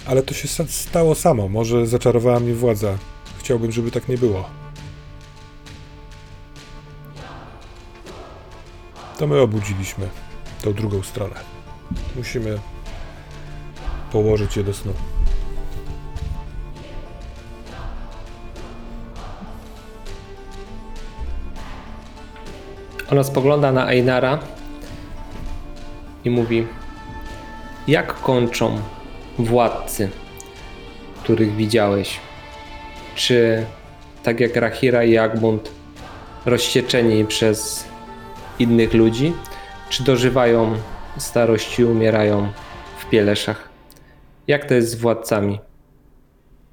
Ale 0.06 0.22
to 0.22 0.34
się 0.34 0.64
stało 0.68 1.14
samo. 1.14 1.48
Może 1.48 1.86
zaczarowała 1.86 2.40
mnie 2.40 2.54
władza. 2.54 2.98
Chciałbym, 3.38 3.72
żeby 3.72 3.90
tak 3.90 4.08
nie 4.08 4.18
było. 4.18 4.50
To 9.18 9.26
my 9.26 9.40
obudziliśmy 9.40 10.08
tą 10.62 10.72
drugą 10.72 11.02
stronę. 11.02 11.34
Musimy 12.16 12.58
położyć 14.12 14.56
je 14.56 14.64
do 14.64 14.74
snu. 14.74 14.92
Ona 23.12 23.24
spogląda 23.24 23.72
na 23.72 23.86
Einara 23.86 24.38
i 26.24 26.30
mówi: 26.30 26.66
Jak 27.88 28.14
kończą 28.14 28.80
władcy, 29.38 30.08
których 31.22 31.56
widziałeś? 31.56 32.20
Czy 33.14 33.64
tak 34.22 34.40
jak 34.40 34.56
Rahira 34.56 35.04
i 35.04 35.16
Agbund, 35.16 35.70
rozścieczeni 36.46 37.24
przez 37.24 37.84
innych 38.58 38.94
ludzi, 38.94 39.32
czy 39.90 40.04
dożywają 40.04 40.74
starości 41.18 41.82
i 41.82 41.84
umierają 41.84 42.48
w 42.98 43.06
pieleszach? 43.10 43.68
Jak 44.46 44.64
to 44.64 44.74
jest 44.74 44.90
z 44.90 44.94
władcami? 44.94 45.60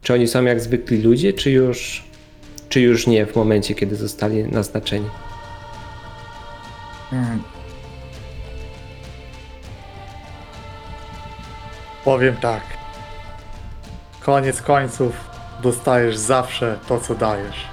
Czy 0.02 0.14
oni 0.14 0.28
są 0.28 0.44
jak 0.44 0.62
zwykli 0.62 1.02
ludzie, 1.02 1.34
czy 1.34 1.52
już, 1.52 2.04
czy 2.70 2.82
już 2.82 3.08
nie 3.08 3.26
w 3.26 3.36
momencie, 3.36 3.76
kiedy 3.76 3.96
zostali 3.96 4.44
naznaczeni? 4.44 5.10
Powiem 12.04 12.38
tak. 12.38 12.62
Koniec 14.20 14.62
końców 14.62 15.30
dostajesz 15.62 16.18
zawsze 16.18 16.80
to, 16.88 17.00
co 17.00 17.16
dajesz. 17.16 17.68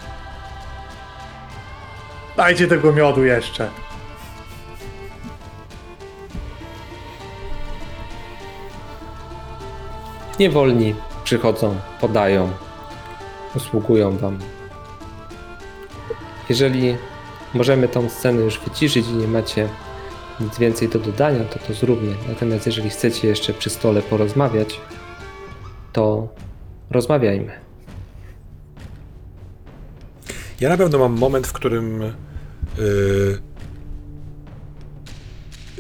Dajcie 2.37 2.67
tego 2.67 2.93
miodu 2.93 3.25
jeszcze. 3.25 3.71
Niewolni 10.39 10.95
przychodzą, 11.25 11.77
podają, 12.01 12.53
usługują 13.55 14.17
wam. 14.17 14.39
Jeżeli 16.49 16.97
możemy 17.55 17.89
tą 17.89 18.09
scenę 18.09 18.43
już 18.43 18.61
wyciszyć 18.61 19.07
i 19.09 19.13
nie 19.13 19.29
macie 19.29 19.69
nic 20.41 20.59
więcej 20.59 20.89
do 20.89 20.99
dodania, 20.99 21.45
to 21.45 21.59
to 21.59 21.75
zróbmy. 21.75 22.15
Natomiast 22.29 22.67
jeżeli 22.67 22.91
chcecie 22.91 23.29
jeszcze 23.29 23.53
przy 23.53 23.71
stole 23.71 24.03
porozmawiać, 24.03 24.81
to 25.93 26.29
rozmawiajmy. 26.91 27.53
Ja 30.61 30.69
na 30.69 30.77
pewno 30.77 30.99
mam 30.99 31.13
moment, 31.13 31.47
w 31.47 31.53
którym 31.53 32.01
yy, 32.79 33.39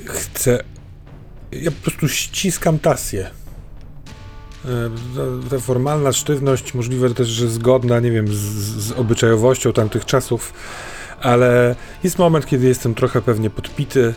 chcę. 0.04 0.64
Ja 1.52 1.70
po 1.70 1.76
prostu 1.82 2.08
ściskam 2.08 2.78
tasję. 2.78 3.30
Ta, 4.62 5.50
ta 5.50 5.58
formalna 5.58 6.12
sztywność, 6.12 6.74
możliwe 6.74 7.14
też, 7.14 7.28
że 7.28 7.48
zgodna, 7.48 8.00
nie 8.00 8.10
wiem, 8.10 8.28
z, 8.28 8.38
z 8.38 8.92
obyczajowością 8.92 9.72
tamtych 9.72 10.04
czasów, 10.04 10.52
ale 11.20 11.74
jest 12.04 12.18
moment, 12.18 12.46
kiedy 12.46 12.66
jestem 12.66 12.94
trochę 12.94 13.22
pewnie 13.22 13.50
podpity. 13.50 14.14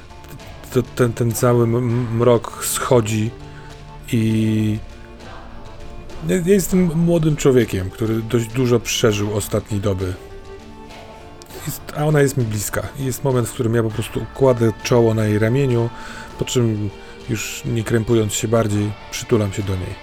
Ten, 0.95 1.13
ten 1.13 1.31
cały 1.31 1.67
mrok 1.67 2.65
schodzi 2.65 3.31
i 4.11 4.79
ja 6.27 6.37
jestem 6.45 6.91
młodym 6.95 7.35
człowiekiem, 7.35 7.89
który 7.89 8.21
dość 8.21 8.47
dużo 8.47 8.79
przeżył 8.79 9.35
ostatniej 9.35 9.81
doby. 9.81 10.13
Jest, 11.67 11.81
a 11.97 12.05
ona 12.05 12.21
jest 12.21 12.37
mi 12.37 12.43
bliska. 12.43 12.87
Jest 12.99 13.23
moment, 13.23 13.47
w 13.47 13.53
którym 13.53 13.75
ja 13.75 13.83
po 13.83 13.89
prostu 13.89 14.25
kładę 14.35 14.71
czoło 14.83 15.13
na 15.13 15.25
jej 15.25 15.39
ramieniu, 15.39 15.89
po 16.39 16.45
czym 16.45 16.89
już 17.29 17.61
nie 17.65 17.83
krępując 17.83 18.33
się 18.33 18.47
bardziej, 18.47 18.91
przytulam 19.11 19.53
się 19.53 19.63
do 19.63 19.75
niej. 19.75 19.95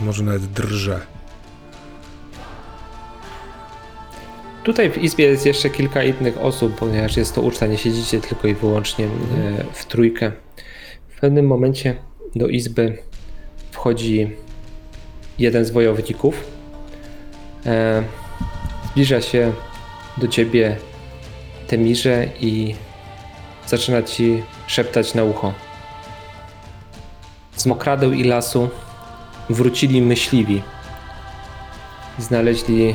Może 0.00 0.22
nawet 0.22 0.46
drżę. 0.46 1.15
Tutaj 4.66 4.90
w 4.90 4.98
izbie 4.98 5.24
jest 5.24 5.46
jeszcze 5.46 5.70
kilka 5.70 6.02
innych 6.02 6.38
osób, 6.38 6.74
ponieważ 6.74 7.16
jest 7.16 7.34
to 7.34 7.42
uczta, 7.42 7.66
nie 7.66 7.78
siedzicie 7.78 8.20
tylko 8.20 8.48
i 8.48 8.54
wyłącznie 8.54 9.04
e, 9.04 9.08
w 9.72 9.84
trójkę. 9.84 10.32
W 11.08 11.20
pewnym 11.20 11.46
momencie 11.46 11.94
do 12.34 12.48
izby 12.48 12.98
wchodzi 13.70 14.30
jeden 15.38 15.64
z 15.64 15.70
wojowników. 15.70 16.44
E, 17.66 18.02
Zbliża 18.90 19.20
się 19.20 19.52
do 20.16 20.28
ciebie 20.28 20.76
Temirze 21.66 22.28
i 22.40 22.74
zaczyna 23.66 24.02
ci 24.02 24.42
szeptać 24.66 25.14
na 25.14 25.24
ucho. 25.24 25.52
Z 27.56 27.66
mokradeł 27.66 28.12
i 28.12 28.24
lasu 28.24 28.68
wrócili 29.50 30.02
myśliwi. 30.02 30.62
Znaleźli 32.18 32.94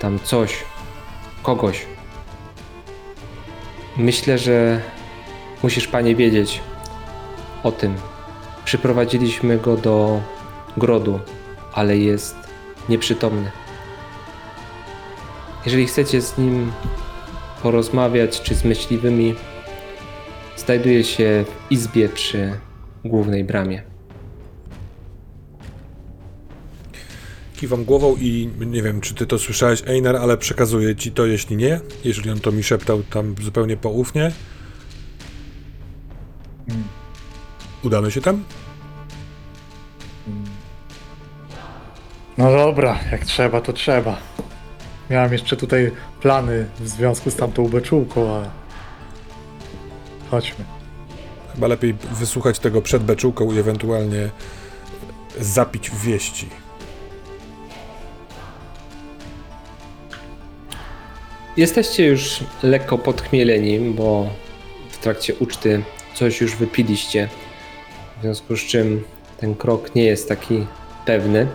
tam 0.00 0.18
coś, 0.18 0.64
kogoś. 1.42 1.86
Myślę, 3.96 4.38
że 4.38 4.80
musisz 5.62 5.88
panie 5.88 6.16
wiedzieć 6.16 6.60
o 7.62 7.72
tym. 7.72 7.94
Przyprowadziliśmy 8.64 9.58
go 9.58 9.76
do 9.76 10.20
grodu, 10.76 11.20
ale 11.72 11.98
jest 11.98 12.36
nieprzytomny. 12.88 13.50
Jeżeli 15.64 15.86
chcecie 15.86 16.22
z 16.22 16.38
nim 16.38 16.72
porozmawiać, 17.62 18.42
czy 18.42 18.54
z 18.54 18.64
myśliwymi, 18.64 19.34
znajduje 20.56 21.04
się 21.04 21.44
w 21.48 21.72
izbie 21.72 22.08
przy 22.08 22.58
głównej 23.04 23.44
bramie. 23.44 23.89
Kiwam 27.60 27.84
głową 27.84 28.16
i 28.16 28.50
nie 28.66 28.82
wiem, 28.82 29.00
czy 29.00 29.14
ty 29.14 29.26
to 29.26 29.38
słyszałeś, 29.38 29.82
Einar, 29.86 30.16
ale 30.16 30.36
przekazuję 30.36 30.96
ci 30.96 31.12
to, 31.12 31.26
jeśli 31.26 31.56
nie. 31.56 31.80
Jeżeli 32.04 32.30
on 32.30 32.40
to 32.40 32.52
mi 32.52 32.62
szeptał 32.62 33.02
tam 33.02 33.34
zupełnie 33.42 33.76
poufnie. 33.76 34.32
Udamy 37.82 38.10
się 38.10 38.20
tam? 38.20 38.44
No 42.38 42.52
dobra, 42.52 42.98
jak 43.12 43.24
trzeba, 43.24 43.60
to 43.60 43.72
trzeba. 43.72 44.16
Miałem 45.10 45.32
jeszcze 45.32 45.56
tutaj 45.56 45.92
plany 46.20 46.66
w 46.80 46.88
związku 46.88 47.30
z 47.30 47.36
tamtą 47.36 47.68
beczułką, 47.68 48.36
ale... 48.36 48.50
Chodźmy. 50.30 50.64
Chyba 51.54 51.66
lepiej 51.66 51.94
wysłuchać 52.12 52.58
tego 52.58 52.82
przed 52.82 53.02
beczułką 53.02 53.52
i 53.52 53.58
ewentualnie 53.58 54.30
zapić 55.40 55.90
wieści. 55.90 56.48
Jesteście 61.60 62.06
już 62.06 62.40
lekko 62.62 62.98
podchmieleni, 62.98 63.80
bo 63.80 64.30
w 64.90 64.98
trakcie 64.98 65.34
uczty 65.34 65.82
coś 66.14 66.40
już 66.40 66.56
wypiliście. 66.56 67.28
W 68.18 68.22
związku 68.22 68.56
z 68.56 68.60
czym 68.60 69.04
ten 69.38 69.54
krok 69.54 69.94
nie 69.94 70.04
jest 70.04 70.28
taki 70.28 70.66
pewny, 71.06 71.46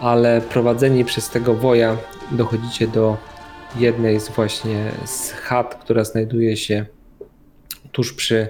ale 0.00 0.40
prowadzeni 0.40 1.04
przez 1.04 1.30
tego 1.30 1.54
woja 1.54 1.96
dochodzicie 2.30 2.86
do 2.86 3.16
jednej 3.78 4.20
z 4.20 4.28
właśnie 4.28 4.92
z 5.04 5.30
chat, 5.30 5.74
która 5.74 6.04
znajduje 6.04 6.56
się 6.56 6.86
tuż 7.92 8.12
przy 8.12 8.48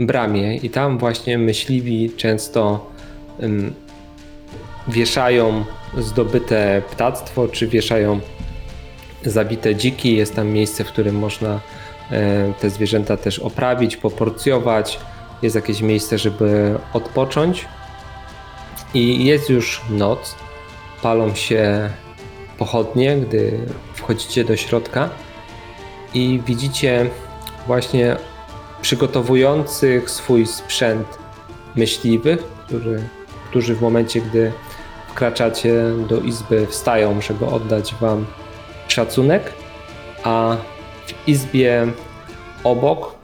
bramie 0.00 0.56
i 0.56 0.70
tam 0.70 0.98
właśnie 0.98 1.38
myśliwi 1.38 2.10
często 2.16 2.90
ym, 3.42 3.74
wieszają 4.88 5.64
zdobyte 5.98 6.82
ptactwo, 6.90 7.48
czy 7.48 7.66
wieszają 7.66 8.20
zabite 9.24 9.76
dziki. 9.76 10.16
Jest 10.16 10.34
tam 10.34 10.48
miejsce, 10.48 10.84
w 10.84 10.88
którym 10.88 11.18
można 11.18 11.60
e, 12.10 12.52
te 12.60 12.70
zwierzęta 12.70 13.16
też 13.16 13.38
oprawić, 13.38 13.96
poporcjować. 13.96 15.00
Jest 15.42 15.56
jakieś 15.56 15.80
miejsce, 15.80 16.18
żeby 16.18 16.78
odpocząć. 16.92 17.64
I 18.94 19.24
jest 19.24 19.50
już 19.50 19.82
noc. 19.90 20.34
Palą 21.02 21.34
się 21.34 21.90
pochodnie, 22.58 23.16
gdy 23.16 23.58
wchodzicie 23.94 24.44
do 24.44 24.56
środka 24.56 25.10
i 26.14 26.40
widzicie 26.46 27.10
właśnie 27.66 28.16
przygotowujących 28.82 30.10
swój 30.10 30.46
sprzęt 30.46 31.18
myśliwych, 31.76 32.42
którzy, 32.42 33.02
którzy 33.50 33.74
w 33.74 33.82
momencie, 33.82 34.20
gdy 34.20 34.52
wkraczacie 35.08 35.74
do 36.08 36.20
izby, 36.20 36.66
wstają, 36.66 37.20
żeby 37.20 37.46
oddać 37.46 37.94
wam 37.94 38.26
szacunek, 38.88 39.52
a 40.24 40.56
w 41.06 41.28
izbie 41.28 41.86
obok 42.64 43.14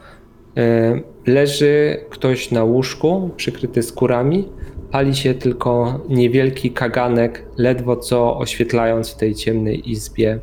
y, 0.59 1.03
leży 1.27 2.01
ktoś 2.11 2.51
na 2.51 2.65
łóżku 2.65 3.31
przykryty 3.37 3.83
skórami. 3.83 4.49
Pali 4.91 5.15
się 5.17 5.35
tylko 5.35 6.01
niewielki 6.09 6.71
kaganek, 6.71 7.47
ledwo 7.59 7.97
co 7.97 8.39
oświetlając 8.39 9.11
w 9.11 9.17
tej 9.17 9.35
ciemnej 9.35 9.91
izbie 9.91 10.39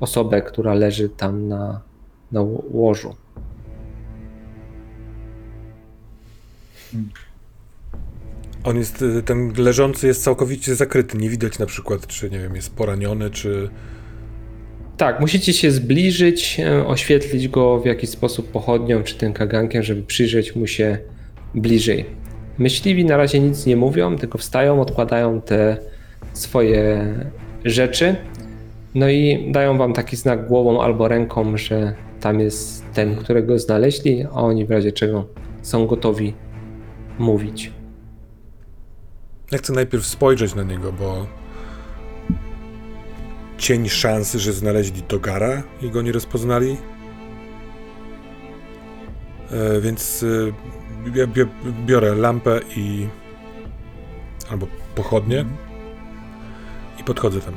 osobę, 0.00 0.42
która 0.42 0.74
leży 0.74 1.08
tam 1.08 1.48
na, 1.48 1.80
na 2.32 2.40
ło- 2.40 2.64
łożu. 2.70 3.14
On 8.64 8.76
jest, 8.76 9.02
y, 9.02 9.22
ten 9.22 9.52
leżący 9.56 10.06
jest 10.06 10.22
całkowicie 10.22 10.74
zakryty. 10.74 11.18
Nie 11.18 11.30
widać 11.30 11.58
na 11.58 11.66
przykład, 11.66 12.06
czy 12.06 12.30
nie 12.30 12.38
wiem, 12.38 12.56
jest 12.56 12.74
poraniony, 12.74 13.30
czy. 13.30 13.70
Tak, 15.00 15.20
musicie 15.20 15.52
się 15.52 15.70
zbliżyć, 15.70 16.60
e, 16.60 16.86
oświetlić 16.86 17.48
go 17.48 17.80
w 17.80 17.86
jakiś 17.86 18.10
sposób 18.10 18.50
pochodnią 18.50 19.02
czy 19.02 19.14
tym 19.14 19.32
kagankiem, 19.32 19.82
żeby 19.82 20.02
przyjrzeć 20.02 20.56
mu 20.56 20.66
się 20.66 20.98
bliżej. 21.54 22.06
Myśliwi 22.58 23.04
na 23.04 23.16
razie 23.16 23.40
nic 23.40 23.66
nie 23.66 23.76
mówią, 23.76 24.16
tylko 24.18 24.38
wstają, 24.38 24.80
odkładają 24.80 25.40
te 25.40 25.76
swoje 26.32 27.14
rzeczy. 27.64 28.16
No 28.94 29.08
i 29.08 29.48
dają 29.52 29.78
wam 29.78 29.92
taki 29.92 30.16
znak 30.16 30.48
głową 30.48 30.82
albo 30.82 31.08
ręką, 31.08 31.56
że 31.56 31.94
tam 32.20 32.40
jest 32.40 32.84
ten, 32.94 33.16
którego 33.16 33.58
znaleźli, 33.58 34.24
a 34.24 34.34
oni 34.34 34.66
w 34.66 34.70
razie 34.70 34.92
czego 34.92 35.26
są 35.62 35.86
gotowi 35.86 36.34
mówić. 37.18 37.72
Ja 39.52 39.58
chcę 39.58 39.72
najpierw 39.72 40.06
spojrzeć 40.06 40.54
na 40.54 40.62
niego, 40.62 40.92
bo 40.92 41.26
cień 43.60 43.88
szansy, 43.88 44.38
że 44.38 44.52
znaleźli 44.52 45.02
Dogara 45.02 45.62
i 45.82 45.90
go 45.90 46.02
nie 46.02 46.12
rozpoznali. 46.12 46.76
E, 49.50 49.80
więc 49.80 50.22
e, 50.22 51.18
ja 51.18 51.26
biorę 51.86 52.14
lampę 52.14 52.60
i 52.76 53.06
albo 54.50 54.66
pochodnie 54.94 55.44
i 57.00 57.04
podchodzę 57.04 57.40
tam. 57.40 57.54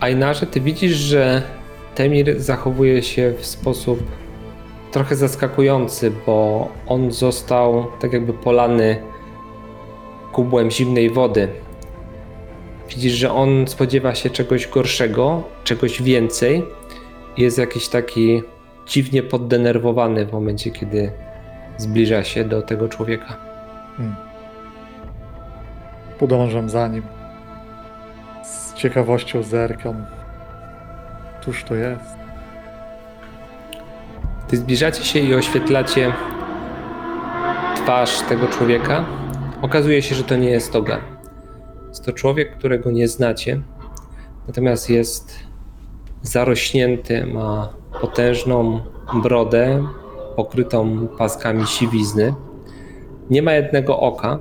Ajnarze, 0.00 0.46
ty 0.46 0.60
widzisz, 0.60 0.96
że 0.96 1.42
Temir 1.94 2.40
zachowuje 2.40 3.02
się 3.02 3.34
w 3.38 3.46
sposób 3.46 4.02
trochę 4.92 5.16
zaskakujący, 5.16 6.12
bo 6.26 6.68
on 6.86 7.12
został 7.12 7.86
tak 8.00 8.12
jakby 8.12 8.32
polany 8.32 9.02
kubłem 10.32 10.70
zimnej 10.70 11.10
wody. 11.10 11.48
Widzisz, 12.88 13.12
że 13.12 13.32
on 13.32 13.66
spodziewa 13.66 14.14
się 14.14 14.30
czegoś 14.30 14.66
gorszego, 14.68 15.42
czegoś 15.64 16.02
więcej. 16.02 16.64
Jest 17.36 17.58
jakiś 17.58 17.88
taki 17.88 18.42
dziwnie 18.86 19.22
poddenerwowany 19.22 20.26
w 20.26 20.32
momencie, 20.32 20.70
kiedy 20.70 21.12
zbliża 21.76 22.24
się 22.24 22.44
do 22.44 22.62
tego 22.62 22.88
człowieka. 22.88 23.36
Hmm. 23.96 24.16
Podążam 26.18 26.68
za 26.68 26.88
nim. 26.88 27.02
Z 28.44 28.74
ciekawością 28.74 29.42
zerkam. 29.42 30.06
Cóż 31.44 31.64
to 31.64 31.74
jest? 31.74 32.18
Gdy 34.48 34.56
zbliżacie 34.56 35.04
się 35.04 35.18
i 35.18 35.34
oświetlacie 35.34 36.12
twarz 37.76 38.20
tego 38.20 38.46
człowieka, 38.46 39.04
okazuje 39.62 40.02
się, 40.02 40.14
że 40.14 40.24
to 40.24 40.36
nie 40.36 40.50
jest 40.50 40.72
Toga. 40.72 41.17
Jest 41.88 42.04
to 42.04 42.12
człowiek, 42.12 42.56
którego 42.58 42.90
nie 42.90 43.08
znacie, 43.08 43.62
natomiast 44.46 44.90
jest 44.90 45.34
zarośnięty, 46.22 47.26
ma 47.26 47.72
potężną 48.00 48.80
brodę 49.22 49.84
pokrytą 50.36 51.08
paskami 51.18 51.66
siwizny. 51.66 52.34
Nie 53.30 53.42
ma 53.42 53.52
jednego 53.52 54.00
oka. 54.00 54.38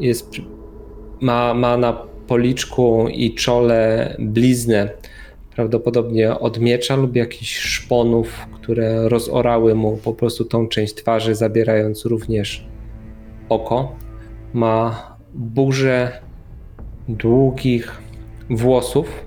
Jest, 0.00 0.30
ma, 1.20 1.54
ma 1.54 1.76
na 1.76 1.92
policzku 2.26 3.08
i 3.08 3.34
czole 3.34 4.16
bliznę, 4.18 4.90
prawdopodobnie 5.56 6.38
od 6.38 6.60
miecza 6.60 6.96
lub 6.96 7.16
jakichś 7.16 7.58
szponów, 7.58 8.46
które 8.54 9.08
rozorały 9.08 9.74
mu 9.74 9.96
po 9.96 10.14
prostu 10.14 10.44
tą 10.44 10.68
część 10.68 10.94
twarzy, 10.94 11.34
zabierając 11.34 12.04
również 12.04 12.66
oko. 13.48 13.96
Ma 14.52 15.02
burzę 15.34 16.27
długich 17.08 18.02
włosów, 18.50 19.24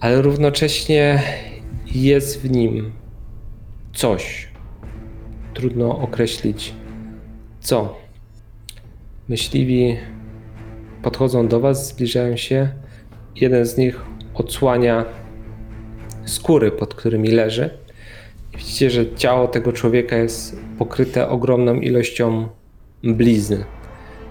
ale 0.00 0.22
równocześnie 0.22 1.22
jest 1.86 2.42
w 2.42 2.50
nim 2.50 2.92
coś. 3.92 4.48
Trudno 5.54 5.98
określić 5.98 6.74
co. 7.60 7.98
Myśliwi 9.28 9.96
podchodzą 11.02 11.48
do 11.48 11.60
Was, 11.60 11.88
zbliżają 11.88 12.36
się. 12.36 12.68
Jeden 13.36 13.66
z 13.66 13.76
nich 13.76 14.00
odsłania 14.34 15.04
skóry, 16.24 16.70
pod 16.70 16.94
którymi 16.94 17.28
leży. 17.28 17.70
Widzicie, 18.56 18.90
że 18.90 19.14
ciało 19.14 19.48
tego 19.48 19.72
człowieka 19.72 20.16
jest 20.16 20.60
pokryte 20.78 21.28
ogromną 21.28 21.74
ilością 21.74 22.48
blizn. 23.02 23.54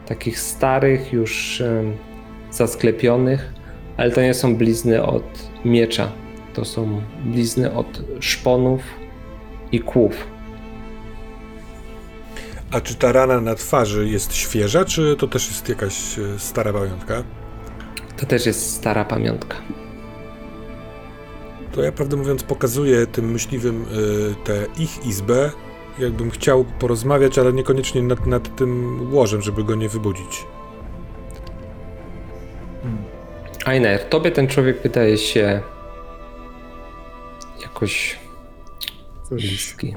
Takich 0.08 0.40
starych, 0.40 1.14
już 1.14 1.64
zasklepionych, 2.52 3.54
ale 3.98 4.12
to 4.12 4.22
nie 4.22 4.34
są 4.34 4.56
blizny 4.56 5.04
od 5.04 5.50
miecza. 5.66 6.12
To 6.54 6.66
są 6.66 7.02
blizny 7.26 7.74
od 7.74 8.02
szponów 8.20 8.82
i 9.72 9.80
kłów. 9.80 10.28
A 12.72 12.82
czy 12.82 12.96
ta 12.96 13.12
rana 13.12 13.42
na 13.42 13.56
twarzy 13.56 14.08
jest 14.08 14.34
świeża, 14.34 14.86
czy 14.86 15.16
to 15.20 15.28
też 15.28 15.48
jest 15.48 15.70
jakaś 15.70 16.20
e, 16.20 16.40
stara 16.40 16.74
pamiątka? 16.74 17.24
To 18.18 18.26
też 18.26 18.46
jest 18.46 18.76
stara 18.76 19.06
pamiątka. 19.06 19.56
To 21.72 21.84
ja 21.84 21.92
prawdę 21.92 22.18
mówiąc 22.18 22.44
pokazuję 22.44 23.08
tym 23.08 23.32
myśliwym 23.32 23.82
y, 23.84 23.86
tę 24.44 24.66
ich 24.78 25.06
izbę. 25.06 25.52
Jakbym 26.00 26.32
chciał 26.32 26.66
porozmawiać, 26.80 27.40
ale 27.40 27.54
niekoniecznie 27.54 28.02
nad, 28.02 28.26
nad 28.26 28.56
tym 28.56 29.00
łożem, 29.14 29.42
żeby 29.42 29.64
go 29.64 29.76
nie 29.76 29.90
wybudzić. 29.90 30.46
Ainer, 33.66 34.10
tobie 34.10 34.32
ten 34.32 34.48
człowiek 34.48 34.82
wydaje 34.82 35.18
się 35.18 35.62
jakoś 37.62 38.20
Coś, 39.30 39.42
bliski. 39.42 39.96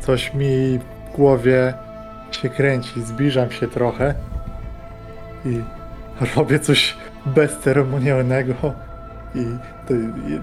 coś 0.00 0.34
mi 0.34 0.78
w 0.78 1.16
głowie 1.16 1.74
się 2.30 2.48
kręci. 2.48 3.02
Zbliżam 3.02 3.50
się 3.50 3.68
trochę 3.68 4.14
i 5.44 5.60
robię 6.36 6.58
coś 6.58 6.96
bezceremonialnego. 7.26 8.54
I, 9.34 9.44
to, 9.88 9.94
i 9.94 10.40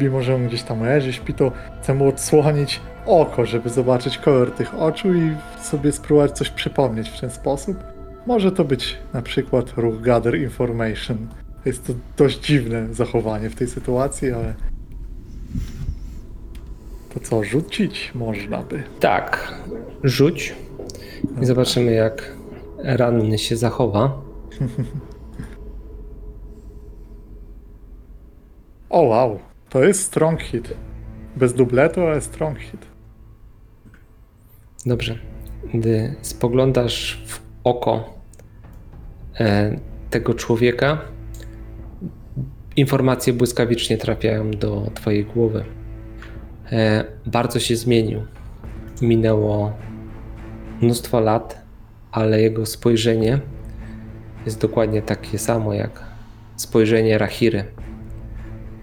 mimo, 0.00 0.22
że 0.22 0.34
on 0.34 0.46
gdzieś 0.46 0.62
tam 0.62 0.82
leży, 0.82 1.12
śpi, 1.12 1.34
to 1.34 1.52
chcę 1.82 1.94
mu 1.94 2.08
odsłonić 2.08 2.80
oko, 3.06 3.46
żeby 3.46 3.70
zobaczyć 3.70 4.18
kolor 4.18 4.50
tych 4.50 4.74
oczu 4.74 5.14
i 5.14 5.36
sobie 5.62 5.92
spróbować 5.92 6.32
coś 6.32 6.50
przypomnieć 6.50 7.08
w 7.08 7.20
ten 7.20 7.30
sposób. 7.30 7.76
Może 8.26 8.52
to 8.52 8.64
być 8.64 8.98
na 9.12 9.22
przykład 9.22 9.72
ruch 9.76 10.00
Gather 10.00 10.38
Information. 10.38 11.28
Jest 11.64 11.86
to 11.86 11.92
dość 12.16 12.40
dziwne 12.40 12.94
zachowanie 12.94 13.50
w 13.50 13.54
tej 13.54 13.66
sytuacji, 13.66 14.32
ale 14.32 14.54
to 17.14 17.20
co, 17.20 17.44
rzucić 17.44 18.12
można 18.14 18.62
by. 18.62 18.82
Tak, 19.00 19.54
rzuć 20.04 20.54
i 21.42 21.46
zobaczymy, 21.46 21.92
jak 21.92 22.32
ranny 22.78 23.38
się 23.38 23.56
zachowa. 23.56 24.20
O 28.92 29.02
wow, 29.02 29.38
to 29.68 29.84
jest 29.84 30.02
strong 30.02 30.42
hit. 30.42 30.74
Bez 31.36 31.54
dubletu, 31.54 32.00
ale 32.00 32.20
strong 32.20 32.58
hit. 32.58 32.91
Dobrze. 34.86 35.18
Gdy 35.74 36.14
spoglądasz 36.22 37.22
w 37.26 37.40
oko 37.64 38.14
e, 39.40 39.76
tego 40.10 40.34
człowieka, 40.34 40.98
informacje 42.76 43.32
błyskawicznie 43.32 43.98
trafiają 43.98 44.50
do 44.50 44.90
Twojej 44.94 45.24
głowy. 45.24 45.64
E, 46.72 47.04
bardzo 47.26 47.60
się 47.60 47.76
zmienił. 47.76 48.22
Minęło 49.02 49.72
mnóstwo 50.80 51.20
lat, 51.20 51.62
ale 52.12 52.40
jego 52.42 52.66
spojrzenie 52.66 53.40
jest 54.44 54.60
dokładnie 54.60 55.02
takie 55.02 55.38
samo 55.38 55.74
jak 55.74 56.04
spojrzenie 56.56 57.18
Rahiry. 57.18 57.64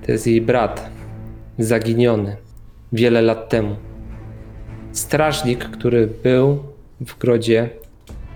To 0.06 0.12
jest 0.12 0.28
jej 0.28 0.42
brat, 0.42 0.90
zaginiony 1.58 2.38
wiele 2.92 3.22
lat 3.22 3.50
temu 3.50 3.89
strażnik, 4.92 5.66
który 5.66 6.08
był 6.24 6.60
w 7.02 7.18
grodzie 7.18 7.70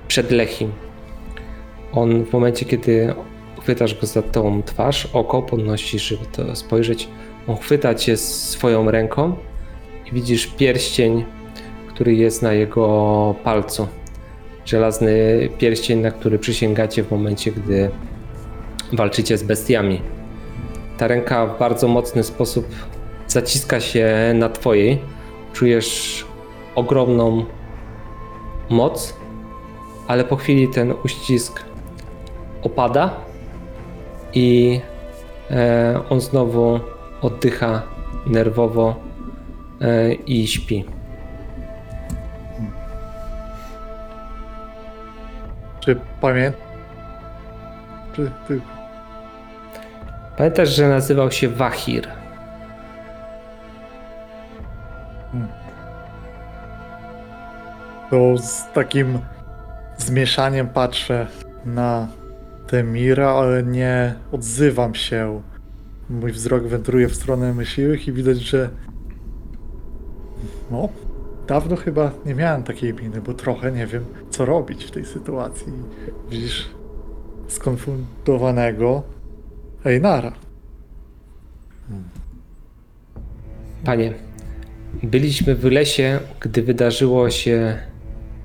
przed 0.08 0.32
Lechim. 0.32 0.72
On 1.94 2.26
w 2.26 2.34
momencie, 2.34 2.66
kiedy 2.66 3.14
chwytasz 3.62 4.02
go 4.02 4.08
za 4.08 4.22
tą 4.22 4.64
twarz, 4.64 5.08
oko 5.14 5.42
podnosisz, 5.42 6.08
żeby 6.08 6.26
to 6.26 6.56
spojrzeć, 6.56 7.08
on 7.48 7.58
chwyta 7.58 7.96
cię 7.96 8.18
swoją 8.18 8.92
ręką 8.92 9.36
i 10.06 10.12
widzisz 10.12 10.48
pierścień, 10.48 11.26
który 11.88 12.16
jest 12.16 12.42
na 12.42 12.54
jego 12.54 13.36
palcu. 13.44 13.88
Żelazny 14.66 15.50
pierścień, 15.58 16.00
na 16.00 16.12
który 16.12 16.40
przysięgacie 16.40 17.04
w 17.04 17.12
momencie, 17.12 17.52
gdy 17.52 17.90
walczycie 18.94 19.38
z 19.38 19.44
bestiami. 19.44 20.02
Ta 20.98 21.08
ręka 21.08 21.48
w 21.48 21.60
bardzo 21.60 21.88
mocny 21.88 22.24
sposób 22.24 22.68
zaciska 23.28 23.80
się 23.80 24.34
na 24.36 24.50
twojej. 24.50 25.00
Czujesz 25.54 26.26
ogromną 26.76 27.46
moc, 28.70 29.18
ale 30.08 30.24
po 30.24 30.36
chwili 30.36 30.68
ten 30.68 30.94
uścisk 31.06 31.64
opada 32.64 33.10
i 34.34 34.80
e, 35.52 36.02
on 36.10 36.22
znowu 36.22 36.80
oddycha 37.22 37.82
nerwowo 38.26 38.96
e, 39.82 40.14
i 40.14 40.48
śpi. 40.48 40.86
Czy 48.16 48.32
ty... 48.48 48.62
Pamiętasz, 50.38 50.70
że 50.70 50.90
nazywał 50.90 51.32
się 51.32 51.50
Wahir. 51.50 52.23
To 58.14 58.38
z 58.38 58.74
takim 58.74 59.20
zmieszaniem 59.98 60.68
patrzę 60.68 61.28
na 61.66 62.08
Temira, 62.68 63.30
ale 63.30 63.64
nie 63.64 64.16
odzywam 64.32 64.96
się. 64.96 65.42
Mój 66.10 66.32
wzrok 66.32 66.64
wędruje 66.64 67.08
w 67.08 67.16
stronę 67.16 67.54
myśliwych 67.54 68.08
i 68.08 68.12
widać, 68.12 68.38
że 68.38 68.70
no, 70.72 70.90
dawno 71.48 71.76
chyba 71.76 72.12
nie 72.26 72.36
miałem 72.36 72.64
takiej 72.64 72.94
miny, 72.94 73.22
bo 73.22 73.34
trochę 73.34 73.72
nie 73.72 73.88
wiem, 73.88 74.06
co 74.30 74.46
robić 74.46 74.86
w 74.86 74.92
tej 74.92 75.06
sytuacji. 75.06 75.74
Widzisz 76.30 76.70
skonfundowanego 77.48 79.04
Einara. 79.86 80.34
Panie, 83.86 84.14
byliśmy 85.04 85.56
w 85.56 85.64
lesie, 85.64 86.20
gdy 86.40 86.62
wydarzyło 86.62 87.30
się 87.30 87.93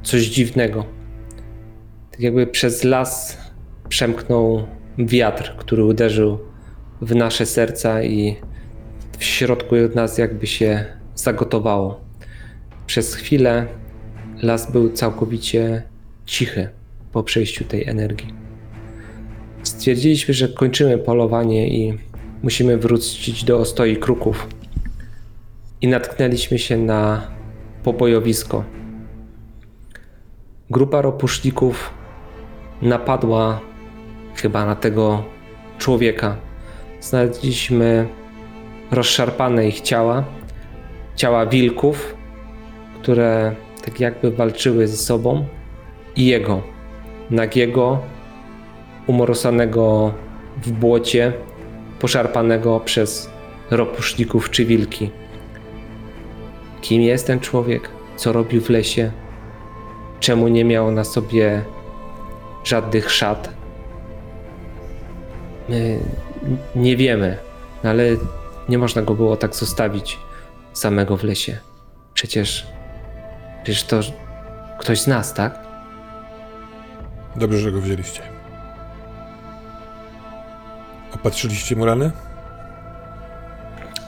coś 0.08 0.26
dziwnego. 0.26 0.84
Tak 2.10 2.20
jakby 2.20 2.46
przez 2.46 2.84
las 2.84 3.38
przemknął 3.88 4.66
wiatr, 4.98 5.54
który 5.56 5.84
uderzył 5.84 6.38
w 7.00 7.14
nasze 7.14 7.46
serca 7.46 8.02
i 8.02 8.36
w 9.18 9.24
środku 9.24 9.74
nas 9.94 10.18
jakby 10.18 10.46
się 10.46 10.84
zagotowało. 11.14 12.00
Przez 12.86 13.14
chwilę 13.14 13.66
las 14.42 14.72
był 14.72 14.92
całkowicie 14.92 15.82
cichy 16.26 16.68
po 17.12 17.22
przejściu 17.22 17.64
tej 17.64 17.88
energii. 17.88 18.34
Stwierdziliśmy, 19.62 20.34
że 20.34 20.48
kończymy 20.48 20.98
polowanie 20.98 21.68
i 21.68 21.98
musimy 22.42 22.78
wrócić 22.78 23.44
do 23.44 23.58
ostoi 23.58 23.96
kruków. 23.96 24.48
I 25.80 25.88
natknęliśmy 25.88 26.58
się 26.58 26.76
na 26.76 27.30
pobojowisko. 27.82 28.77
Grupa 30.70 31.02
ropuszników 31.02 31.90
napadła 32.82 33.60
chyba 34.34 34.66
na 34.66 34.76
tego 34.76 35.24
człowieka. 35.78 36.36
Znaleźliśmy 37.00 38.08
rozszarpane 38.90 39.68
ich 39.68 39.80
ciała, 39.80 40.24
ciała 41.16 41.46
wilków, 41.46 42.16
które 43.00 43.54
tak 43.84 44.00
jakby 44.00 44.30
walczyły 44.30 44.88
ze 44.88 44.96
sobą 44.96 45.46
i 46.16 46.26
jego, 46.26 46.62
nagiego, 47.30 47.98
umorosanego 49.06 50.12
w 50.62 50.70
błocie, 50.70 51.32
poszarpanego 52.00 52.80
przez 52.80 53.30
ropuszników 53.70 54.50
czy 54.50 54.64
wilki. 54.64 55.10
Kim 56.80 57.02
jest 57.02 57.26
ten 57.26 57.40
człowiek? 57.40 57.90
Co 58.16 58.32
robił 58.32 58.60
w 58.60 58.70
lesie? 58.70 59.12
Czemu 60.20 60.48
nie 60.48 60.64
miał 60.64 60.90
na 60.90 61.04
sobie 61.04 61.62
żadnych 62.64 63.10
szat? 63.10 63.48
My 65.68 65.98
nie 66.76 66.96
wiemy, 66.96 67.36
ale 67.84 68.02
nie 68.68 68.78
można 68.78 69.02
go 69.02 69.14
było 69.14 69.36
tak 69.36 69.54
zostawić 69.54 70.18
samego 70.72 71.16
w 71.16 71.24
lesie. 71.24 71.58
Przecież, 72.14 72.66
przecież 73.62 73.84
to 73.84 74.00
ktoś 74.78 75.00
z 75.00 75.06
nas, 75.06 75.34
tak? 75.34 75.58
Dobrze, 77.36 77.58
że 77.58 77.72
go 77.72 77.80
wzięliście. 77.80 78.22
Opatrzyliście 81.14 81.76
mu 81.76 81.84
rany? 81.86 82.10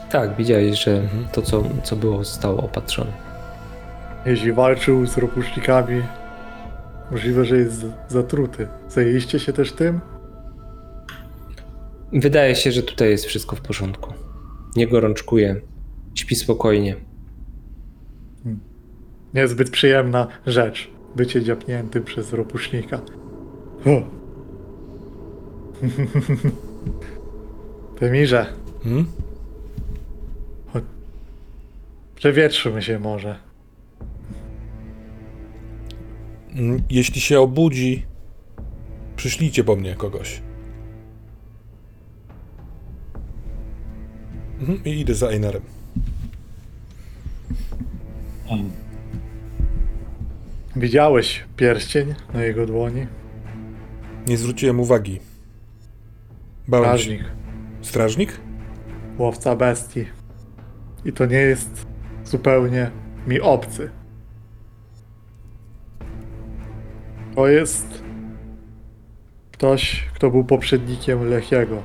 Tak, 0.09 0.35
widziałeś, 0.35 0.83
że 0.83 0.91
Mhm. 0.91 1.27
to, 1.31 1.41
co, 1.41 1.63
co 1.83 1.95
było, 1.95 2.23
zostało 2.23 2.63
opatrzone. 2.63 3.11
Jeśli 4.25 4.53
walczył 4.53 5.05
z 5.05 5.17
ropusznikami, 5.17 6.01
możliwe, 7.11 7.45
że 7.45 7.57
jest 7.57 7.85
zatruty. 8.07 8.67
Zajęliście 8.89 9.39
się 9.39 9.53
też 9.53 9.71
tym? 9.71 9.99
Wydaje 12.13 12.55
się, 12.55 12.71
że 12.71 12.83
tutaj 12.83 13.09
jest 13.09 13.25
wszystko 13.25 13.55
w 13.55 13.61
porządku. 13.61 14.13
Nie 14.75 14.87
gorączkuje, 14.87 15.61
śpi 16.15 16.35
spokojnie. 16.35 16.95
Niezbyt 19.33 19.69
przyjemna 19.69 20.27
rzecz. 20.47 20.89
Bycie 21.15 21.43
dziapniętym 21.43 22.03
przez 22.03 22.33
ropusznika. 22.33 23.01
O. 23.85 24.01
Temirze, 27.99 28.45
Hmm? 28.83 29.05
przewietrzymy 32.15 32.81
się 32.81 32.99
może. 32.99 33.50
Jeśli 36.89 37.21
się 37.21 37.39
obudzi, 37.39 38.05
przyślijcie 39.15 39.63
po 39.63 39.75
mnie 39.75 39.95
kogoś. 39.95 40.41
Mhm, 44.59 44.83
I 44.85 44.99
idę 44.99 45.15
za 45.15 45.27
Einarem. 45.27 45.61
Widziałeś 50.75 51.43
pierścień 51.57 52.15
na 52.33 52.43
jego 52.43 52.65
dłoni? 52.65 53.07
Nie 54.27 54.37
zwróciłem 54.37 54.79
uwagi. 54.79 55.19
Bałem 56.67 56.97
się. 56.97 57.03
Strażnik, 57.03 57.23
Strażnik? 57.81 58.39
łowca 59.17 59.55
bestii. 59.55 60.05
I 61.05 61.13
to 61.13 61.25
nie 61.25 61.37
jest 61.37 61.85
zupełnie 62.25 62.91
mi 63.27 63.39
obcy. 63.41 63.89
To 67.35 67.47
jest 67.47 68.03
ktoś, 69.51 70.05
kto 70.13 70.29
był 70.29 70.43
poprzednikiem 70.43 71.29
Lechiego. 71.29 71.81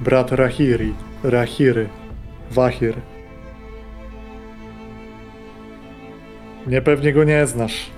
Brat 0.00 0.32
Rahiri, 0.32 0.94
Rahiry, 1.24 1.88
Wahir. 2.50 2.94
Nie 6.66 6.82
pewnie 6.82 7.12
go 7.12 7.24
nie 7.24 7.46
znasz. 7.46 7.90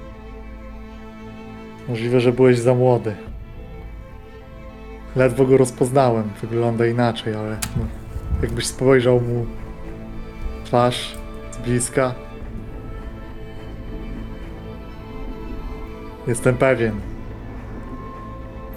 Możliwe, 1.88 2.20
że 2.20 2.32
byłeś 2.32 2.58
za 2.58 2.74
młody. 2.74 3.14
Ledwo 5.16 5.44
go 5.44 5.56
rozpoznałem. 5.56 6.30
Wygląda 6.40 6.86
inaczej, 6.86 7.34
ale 7.34 7.56
no, 7.76 7.86
jakbyś 8.42 8.66
spojrzał 8.66 9.20
mu 9.20 9.46
twarz 10.64 11.16
z 11.50 11.56
bliska. 11.56 12.27
Jestem 16.28 16.56
pewien. 16.56 17.00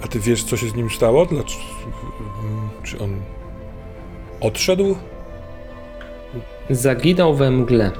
A 0.04 0.08
ty 0.08 0.20
wiesz, 0.20 0.44
co 0.44 0.56
się 0.56 0.68
z 0.68 0.74
nim 0.74 0.90
stało? 0.90 1.26
Dlaczego? 1.26 1.62
Czy 2.82 2.98
on 2.98 3.20
odszedł? 4.40 4.96
Zaginął 6.70 7.34
we 7.34 7.50
mgle. 7.50 7.90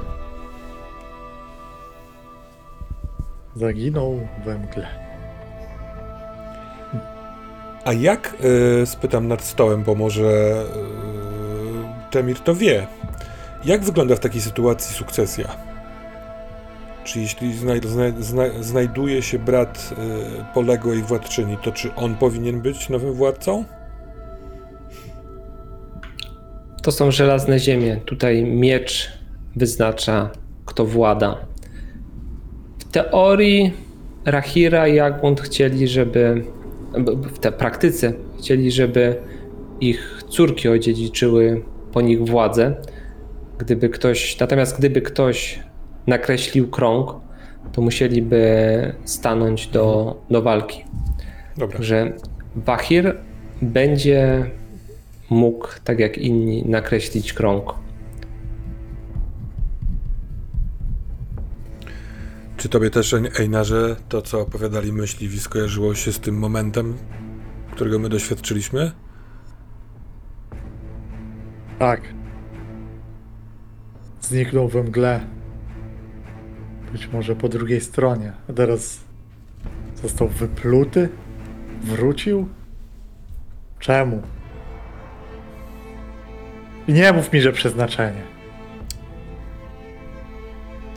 Zaginął 3.55 4.27
we 4.45 4.57
mgle. 4.57 4.87
A 7.85 7.93
jak, 7.93 8.35
y, 8.81 8.85
spytam 8.85 9.27
nad 9.27 9.43
stołem, 9.43 9.83
bo 9.83 9.95
może 9.95 10.65
y, 12.09 12.11
Temir 12.11 12.39
to 12.39 12.55
wie, 12.55 12.87
jak 13.65 13.83
wygląda 13.83 14.15
w 14.15 14.19
takiej 14.19 14.41
sytuacji 14.41 14.95
sukcesja? 14.95 15.72
Czy 17.03 17.19
jeśli 17.19 17.53
znaj, 17.53 17.81
znaj, 17.85 18.13
zna, 18.19 18.43
znajduje 18.59 19.21
się 19.21 19.39
brat 19.39 19.89
y, 19.91 20.53
poległej 20.53 21.01
władczyni, 21.01 21.57
to 21.63 21.71
czy 21.71 21.95
on 21.95 22.15
powinien 22.15 22.61
być 22.61 22.89
nowym 22.89 23.13
władcą? 23.13 23.65
To 26.83 26.91
są 26.91 27.11
żelazne 27.11 27.59
ziemie. 27.59 28.01
Tutaj 28.05 28.43
miecz 28.43 29.11
wyznacza, 29.55 30.29
kto 30.65 30.85
włada. 30.85 31.37
W 32.79 32.83
teorii 32.91 33.73
Rahira 34.25 34.87
i 34.87 34.95
Jagmund 34.95 35.41
chcieli, 35.41 35.87
żeby 35.87 36.43
w 37.33 37.39
tej 37.39 37.51
praktyce 37.51 38.13
chcieli, 38.39 38.71
żeby 38.71 39.15
ich 39.81 40.23
córki 40.29 40.69
odziedziczyły 40.69 41.63
po 41.91 42.01
nich 42.01 42.25
władzę. 42.25 42.75
Gdyby 43.57 43.89
ktoś, 43.89 44.39
natomiast 44.39 44.77
gdyby 44.77 45.01
ktoś 45.01 45.59
nakreślił 46.07 46.69
krąg, 46.69 47.15
to 47.71 47.81
musieliby 47.81 48.41
stanąć 49.05 49.67
do, 49.67 50.17
do 50.29 50.41
walki. 50.41 50.85
Dobra. 51.57 51.81
że 51.81 52.13
Wahir 52.55 53.17
będzie 53.61 54.51
mógł, 55.29 55.67
tak 55.83 55.99
jak 55.99 56.17
inni, 56.17 56.63
nakreślić 56.65 57.33
krąg. 57.33 57.75
Czy 62.57 62.69
tobie 62.69 62.89
też, 62.89 63.13
Ein- 63.13 63.29
Einarze, 63.39 63.95
to 64.09 64.21
co 64.21 64.41
opowiadali 64.41 64.93
myśliwi 64.93 65.39
skojarzyło 65.39 65.95
się 65.95 66.13
z 66.13 66.19
tym 66.19 66.39
momentem, 66.39 66.97
którego 67.71 67.99
my 67.99 68.09
doświadczyliśmy? 68.09 68.91
Tak. 71.79 72.01
Zniknął 74.21 74.67
we 74.67 74.83
mgle. 74.83 75.19
Być 76.93 77.07
może 77.07 77.35
po 77.35 77.49
drugiej 77.49 77.81
stronie. 77.81 78.33
A 78.49 78.53
teraz 78.53 78.99
został 80.01 80.27
wypluty? 80.27 81.09
Wrócił? 81.81 82.47
Czemu? 83.79 84.21
I 86.87 86.93
nie 86.93 87.13
mów 87.13 87.33
mi, 87.33 87.41
że 87.41 87.51
przeznaczenie. 87.51 88.21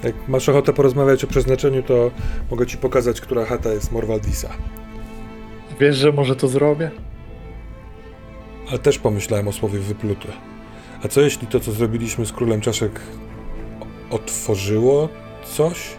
Jak 0.04 0.28
masz 0.28 0.48
ochotę 0.48 0.72
porozmawiać 0.72 1.24
o 1.24 1.26
przeznaczeniu, 1.26 1.82
to 1.82 2.10
mogę 2.50 2.66
ci 2.66 2.78
pokazać, 2.78 3.20
która 3.20 3.44
chata 3.44 3.72
jest 3.72 3.92
Morwaldisa. 3.92 4.48
Wiesz, 5.80 5.96
że 5.96 6.12
może 6.12 6.36
to 6.36 6.48
zrobię? 6.48 6.90
Ale 8.68 8.78
też 8.78 8.98
pomyślałem 8.98 9.48
o 9.48 9.52
słowie 9.52 9.78
wyplute. 9.78 10.28
A 11.04 11.08
co 11.08 11.20
jeśli 11.20 11.46
to, 11.46 11.60
co 11.60 11.72
zrobiliśmy 11.72 12.26
z 12.26 12.32
królem 12.32 12.60
czaszek, 12.60 13.00
otworzyło 14.10 15.08
coś? 15.46 15.96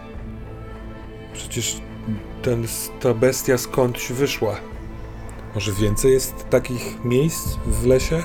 Przecież 1.32 1.80
ten, 2.42 2.66
ta 3.00 3.14
bestia 3.14 3.58
skądś 3.58 4.12
wyszła. 4.12 4.56
Może 5.54 5.72
więcej 5.72 6.12
jest 6.12 6.48
takich 6.50 7.04
miejsc 7.04 7.56
w 7.66 7.86
lesie? 7.86 8.22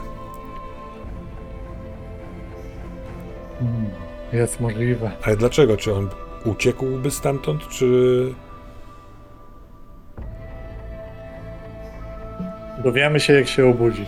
Hmm, 3.59 3.89
Jest 4.33 4.59
możliwe. 4.59 5.11
Ale 5.23 5.37
dlaczego? 5.37 5.77
Czy 5.77 5.93
on 5.93 6.09
uciekłby 6.45 7.11
stamtąd, 7.11 7.67
czy... 7.67 8.33
Dowiemy 12.83 13.19
się, 13.19 13.33
jak 13.33 13.47
się 13.47 13.69
obudzi. 13.69 14.05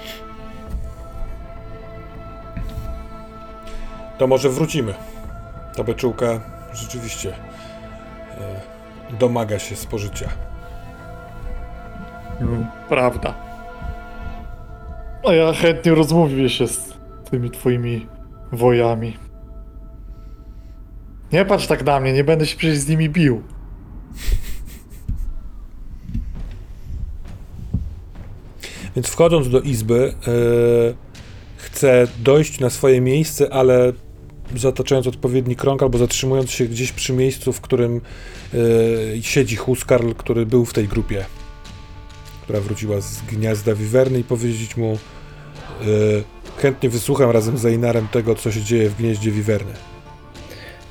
To 4.18 4.28
może 4.28 4.50
wrócimy. 4.50 4.94
Ta 5.76 5.84
beczułka 5.84 6.40
rzeczywiście 6.76 7.34
e, 7.34 9.16
domaga 9.20 9.60
się 9.60 9.76
spożycia. 9.76 10.30
Mm, 12.42 12.66
Prawda. 12.90 13.34
A 15.28 15.34
ja 15.34 15.54
chętnie 15.54 15.96
rozmówię 15.96 16.50
się 16.50 16.68
z 16.68 16.94
tymi 17.32 17.52
twoimi 17.52 18.08
wojami. 18.52 19.18
Nie 21.32 21.46
patrz 21.46 21.68
tak 21.68 21.86
na 21.86 22.00
mnie, 22.00 22.14
nie 22.14 22.24
będę 22.24 22.46
się 22.46 22.58
przecież 22.58 22.78
z 22.78 22.88
nimi 22.88 23.10
bił. 23.10 23.42
Więc 28.96 29.08
wchodząc 29.08 29.50
do 29.50 29.62
izby, 29.62 30.14
e, 30.28 30.32
chcę 31.58 32.08
dojść 32.20 32.60
na 32.60 32.70
swoje 32.70 33.02
miejsce, 33.02 33.54
ale 33.54 33.94
zataczając 34.56 35.08
odpowiedni 35.08 35.56
krąg 35.56 35.84
albo 35.84 35.98
zatrzymując 35.98 36.52
się 36.52 36.66
gdzieś 36.66 36.92
przy 36.92 37.14
miejscu, 37.14 37.54
w 37.54 37.62
którym 37.62 38.02
e, 38.54 39.22
siedzi 39.22 39.56
Huskarl, 39.56 40.12
który 40.12 40.46
był 40.46 40.66
w 40.66 40.74
tej 40.74 40.88
grupie, 40.88 41.26
która 42.44 42.62
wróciła 42.62 43.02
z 43.02 43.22
gniazda 43.22 43.76
Wiwerny 43.76 44.20
i 44.20 44.24
powiedzieć 44.24 44.78
mu 44.78 44.98
e, 45.82 45.86
chętnie 46.58 46.90
wysłucham 46.90 47.32
razem 47.32 47.58
z 47.58 47.66
Einarem 47.66 48.08
tego, 48.08 48.36
co 48.36 48.52
się 48.52 48.62
dzieje 48.62 48.90
w 48.90 48.98
gnieździe 48.98 49.32
Wiwerny. 49.32 49.74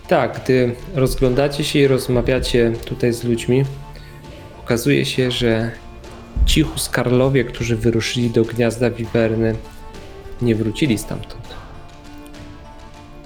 Tak, 0.08 0.40
gdy 0.44 0.74
rozglądacie 0.94 1.64
się 1.64 1.78
i 1.78 1.86
rozmawiacie 1.86 2.72
tutaj 2.84 3.12
z 3.12 3.24
ludźmi, 3.24 3.64
okazuje 4.60 5.04
się, 5.04 5.30
że 5.30 5.70
ci 6.46 6.62
Huskarlowie, 6.62 7.44
którzy 7.44 7.76
wyruszyli 7.76 8.30
do 8.30 8.44
gniazda 8.44 8.90
Wiwerny, 8.90 9.54
nie 10.42 10.54
wrócili 10.54 10.98
stamtąd. 10.98 11.63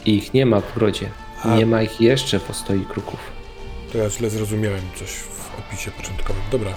I 0.08 0.16
ich 0.16 0.34
nie 0.34 0.46
ma 0.46 0.60
w 0.60 0.74
brodzie. 0.74 1.08
A- 1.44 1.56
Nie 1.56 1.66
ma 1.66 1.82
ich 1.82 2.00
jeszcze 2.00 2.38
w 2.38 2.50
ostoi 2.50 2.80
kruków. 2.84 3.20
To 3.92 3.98
ja 3.98 4.10
źle 4.10 4.30
zrozumiałem 4.30 4.80
coś 4.96 5.10
w 5.10 5.50
opisie 5.58 5.90
początkowym. 5.90 6.42
Dobra. 6.50 6.70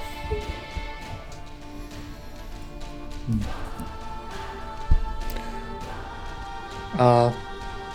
A 6.98 7.30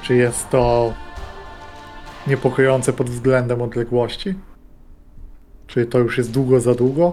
czy 0.03 0.17
jest 0.17 0.51
to 0.51 0.93
niepokojące 2.27 2.93
pod 2.93 3.11
względem 3.11 3.63
odległości? 3.63 4.35
Czy 5.67 5.87
to 5.87 5.99
już 5.99 6.19
jest 6.19 6.31
długo 6.31 6.61
za 6.61 6.75
długo? 6.75 7.13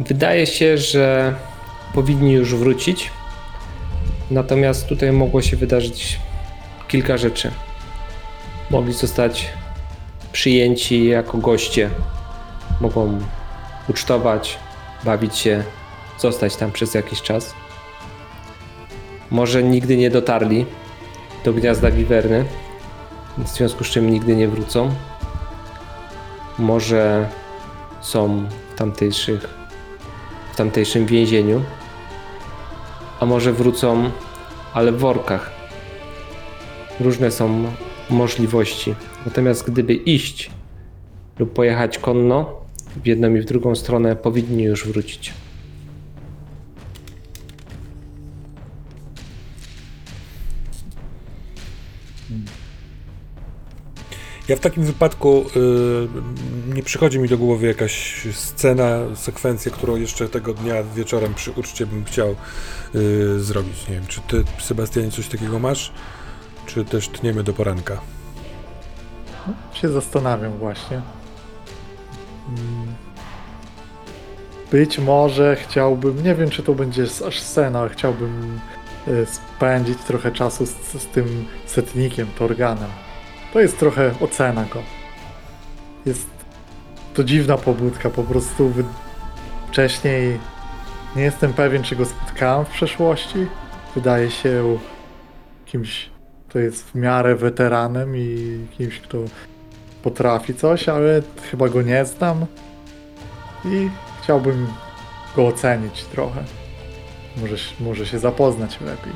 Wydaje 0.00 0.46
się, 0.46 0.78
że 0.78 1.34
powinni 1.94 2.32
już 2.32 2.54
wrócić. 2.54 3.10
Natomiast 4.30 4.86
tutaj 4.86 5.12
mogło 5.12 5.42
się 5.42 5.56
wydarzyć 5.56 6.18
kilka 6.88 7.16
rzeczy. 7.16 7.50
Mogli 8.70 8.92
zostać 8.92 9.48
przyjęci 10.32 11.06
jako 11.06 11.38
goście. 11.38 11.90
Mogą 12.80 13.18
ucztować, 13.88 14.58
bawić 15.04 15.36
się, 15.36 15.64
zostać 16.18 16.56
tam 16.56 16.72
przez 16.72 16.94
jakiś 16.94 17.22
czas. 17.22 17.54
Może 19.30 19.62
nigdy 19.62 19.96
nie 19.96 20.10
dotarli 20.10 20.66
do 21.44 21.52
gniazda 21.52 21.90
wiwerny, 21.90 22.44
w 23.38 23.48
związku 23.48 23.84
z 23.84 23.88
czym 23.88 24.10
nigdy 24.10 24.36
nie 24.36 24.48
wrócą. 24.48 24.94
Może 26.58 27.28
są 28.00 28.46
w 28.74 28.78
tamtejszych 28.78 29.54
w 30.52 30.56
tamtejszym 30.56 31.06
więzieniu. 31.06 31.62
A 33.20 33.26
może 33.26 33.52
wrócą, 33.52 34.10
ale 34.74 34.92
w 34.92 34.98
workach. 34.98 35.50
Różne 37.00 37.30
są 37.30 37.64
możliwości. 38.10 38.94
Natomiast 39.26 39.70
gdyby 39.70 39.94
iść 39.94 40.50
lub 41.38 41.52
pojechać 41.52 41.98
konno, 41.98 42.60
w 43.04 43.06
jedną 43.06 43.34
i 43.34 43.40
w 43.40 43.44
drugą 43.44 43.74
stronę 43.74 44.16
powinni 44.16 44.62
już 44.62 44.86
wrócić. 44.86 45.32
Ja 54.50 54.56
w 54.56 54.60
takim 54.60 54.84
wypadku 54.84 55.46
y, 55.56 56.74
nie 56.74 56.82
przychodzi 56.82 57.18
mi 57.18 57.28
do 57.28 57.38
głowy 57.38 57.66
jakaś 57.66 58.26
scena, 58.32 58.98
sekwencja, 59.14 59.72
którą 59.72 59.96
jeszcze 59.96 60.28
tego 60.28 60.54
dnia 60.54 60.82
wieczorem 60.82 61.34
przy 61.34 61.50
uczcie 61.50 61.86
bym 61.86 62.04
chciał 62.04 62.36
y, 62.94 63.40
zrobić. 63.40 63.88
Nie 63.88 63.94
wiem, 63.94 64.06
czy 64.06 64.20
ty, 64.20 64.44
Sebastianie, 64.58 65.10
coś 65.10 65.28
takiego 65.28 65.58
masz? 65.58 65.92
Czy 66.66 66.84
też 66.84 67.08
tniemy 67.08 67.42
do 67.42 67.52
poranka? 67.52 68.00
Się 69.72 69.88
zastanawiam 69.88 70.58
właśnie. 70.58 71.02
Być 74.70 74.98
może 74.98 75.56
chciałbym, 75.56 76.24
nie 76.24 76.34
wiem 76.34 76.50
czy 76.50 76.62
to 76.62 76.74
będzie 76.74 77.06
aż 77.26 77.40
scena, 77.40 77.80
ale 77.80 77.90
chciałbym 77.90 78.60
e, 79.06 79.26
spędzić 79.26 79.98
trochę 79.98 80.32
czasu 80.32 80.66
z, 80.66 80.70
z 80.70 81.06
tym 81.06 81.46
setnikiem, 81.66 82.26
Torganem. 82.38 82.90
To 83.52 83.60
jest 83.60 83.78
trochę 83.78 84.14
ocena 84.20 84.64
go. 84.64 84.82
Jest 86.06 86.26
to 87.14 87.24
dziwna 87.24 87.56
pobudka, 87.56 88.10
po 88.10 88.22
prostu 88.22 88.72
wcześniej 89.68 90.38
nie 91.16 91.22
jestem 91.22 91.52
pewien, 91.52 91.82
czy 91.82 91.96
go 91.96 92.04
spotkałem 92.04 92.64
w 92.64 92.68
przeszłości. 92.68 93.46
Wydaje 93.94 94.30
się 94.30 94.78
kimś, 95.66 96.10
kto 96.48 96.58
jest 96.58 96.90
w 96.90 96.94
miarę 96.94 97.36
weteranem 97.36 98.16
i 98.16 98.58
kimś, 98.78 99.00
kto 99.00 99.18
potrafi 100.02 100.54
coś, 100.54 100.88
ale 100.88 101.22
chyba 101.50 101.68
go 101.68 101.82
nie 101.82 102.04
znam 102.04 102.46
i 103.64 103.90
chciałbym 104.22 104.66
go 105.36 105.46
ocenić 105.46 106.04
trochę. 106.04 106.44
Może, 107.36 107.56
może 107.80 108.06
się 108.06 108.18
zapoznać 108.18 108.80
lepiej. 108.80 109.12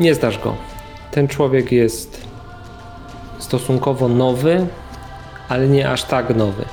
Nie 0.00 0.14
znasz 0.14 0.38
go. 0.38 0.56
Ten 1.10 1.28
człowiek 1.28 1.72
jest 1.72 2.31
stosunkowo 3.42 4.08
nowy, 4.08 4.66
ale 5.48 5.68
nie 5.68 5.90
aż 5.90 6.04
tak 6.04 6.36
nowy. 6.36 6.64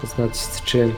To 0.00 0.06
znaczy, 0.06 0.88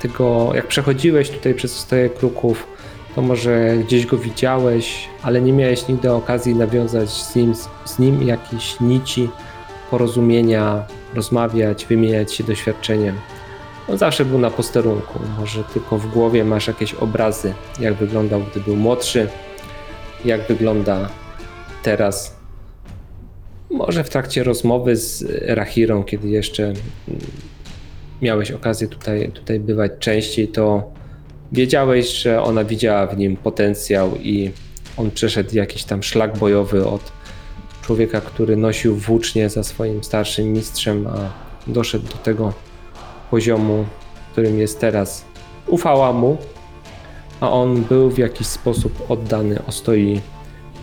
ty 0.00 0.08
go, 0.08 0.50
jak 0.54 0.66
przechodziłeś 0.66 1.30
tutaj 1.30 1.54
przez 1.54 1.78
stoję 1.78 2.10
kruków, 2.10 2.66
to 3.14 3.22
może 3.22 3.76
gdzieś 3.76 4.06
go 4.06 4.16
widziałeś, 4.16 5.08
ale 5.22 5.40
nie 5.40 5.52
miałeś 5.52 5.88
nigdy 5.88 6.12
okazji 6.12 6.54
nawiązać 6.54 7.10
z 7.10 7.34
nim, 7.36 7.54
z 7.84 7.98
nim 7.98 8.22
jakiejś 8.22 8.80
nici 8.80 9.28
porozumienia, 9.90 10.86
rozmawiać, 11.14 11.86
wymieniać 11.86 12.34
się 12.34 12.44
doświadczeniem. 12.44 13.18
On 13.88 13.98
zawsze 13.98 14.24
był 14.24 14.38
na 14.38 14.50
posterunku. 14.50 15.18
Może 15.38 15.64
tylko 15.64 15.98
w 15.98 16.06
głowie 16.06 16.44
masz 16.44 16.66
jakieś 16.66 16.94
obrazy, 16.94 17.54
jak 17.80 17.94
wyglądał, 17.94 18.42
gdy 18.50 18.60
był 18.60 18.76
młodszy, 18.76 19.28
jak 20.24 20.46
wygląda 20.46 21.08
teraz. 21.82 22.41
Może 23.72 24.04
w 24.04 24.10
trakcie 24.10 24.44
rozmowy 24.44 24.96
z 24.96 25.24
Rahirą, 25.46 26.04
kiedy 26.04 26.28
jeszcze 26.28 26.72
miałeś 28.22 28.50
okazję 28.50 28.88
tutaj, 28.88 29.32
tutaj 29.32 29.60
bywać 29.60 29.92
częściej, 29.98 30.48
to 30.48 30.92
wiedziałeś, 31.52 32.08
że 32.08 32.42
ona 32.42 32.64
widziała 32.64 33.06
w 33.06 33.18
nim 33.18 33.36
potencjał 33.36 34.16
i 34.16 34.50
on 34.96 35.10
przeszedł 35.10 35.56
jakiś 35.56 35.84
tam 35.84 36.02
szlak 36.02 36.38
bojowy 36.38 36.86
od 36.86 37.12
człowieka, 37.82 38.20
który 38.20 38.56
nosił 38.56 38.96
włócznie 38.96 39.48
za 39.50 39.62
swoim 39.62 40.04
starszym 40.04 40.52
mistrzem, 40.52 41.06
a 41.06 41.32
doszedł 41.66 42.06
do 42.06 42.14
tego 42.14 42.52
poziomu, 43.30 43.84
którym 44.32 44.58
jest 44.58 44.80
teraz. 44.80 45.24
Ufała 45.66 46.12
mu, 46.12 46.36
a 47.40 47.50
on 47.50 47.82
był 47.82 48.10
w 48.10 48.18
jakiś 48.18 48.46
sposób 48.46 49.10
oddany 49.10 49.64
ostoi 49.66 50.20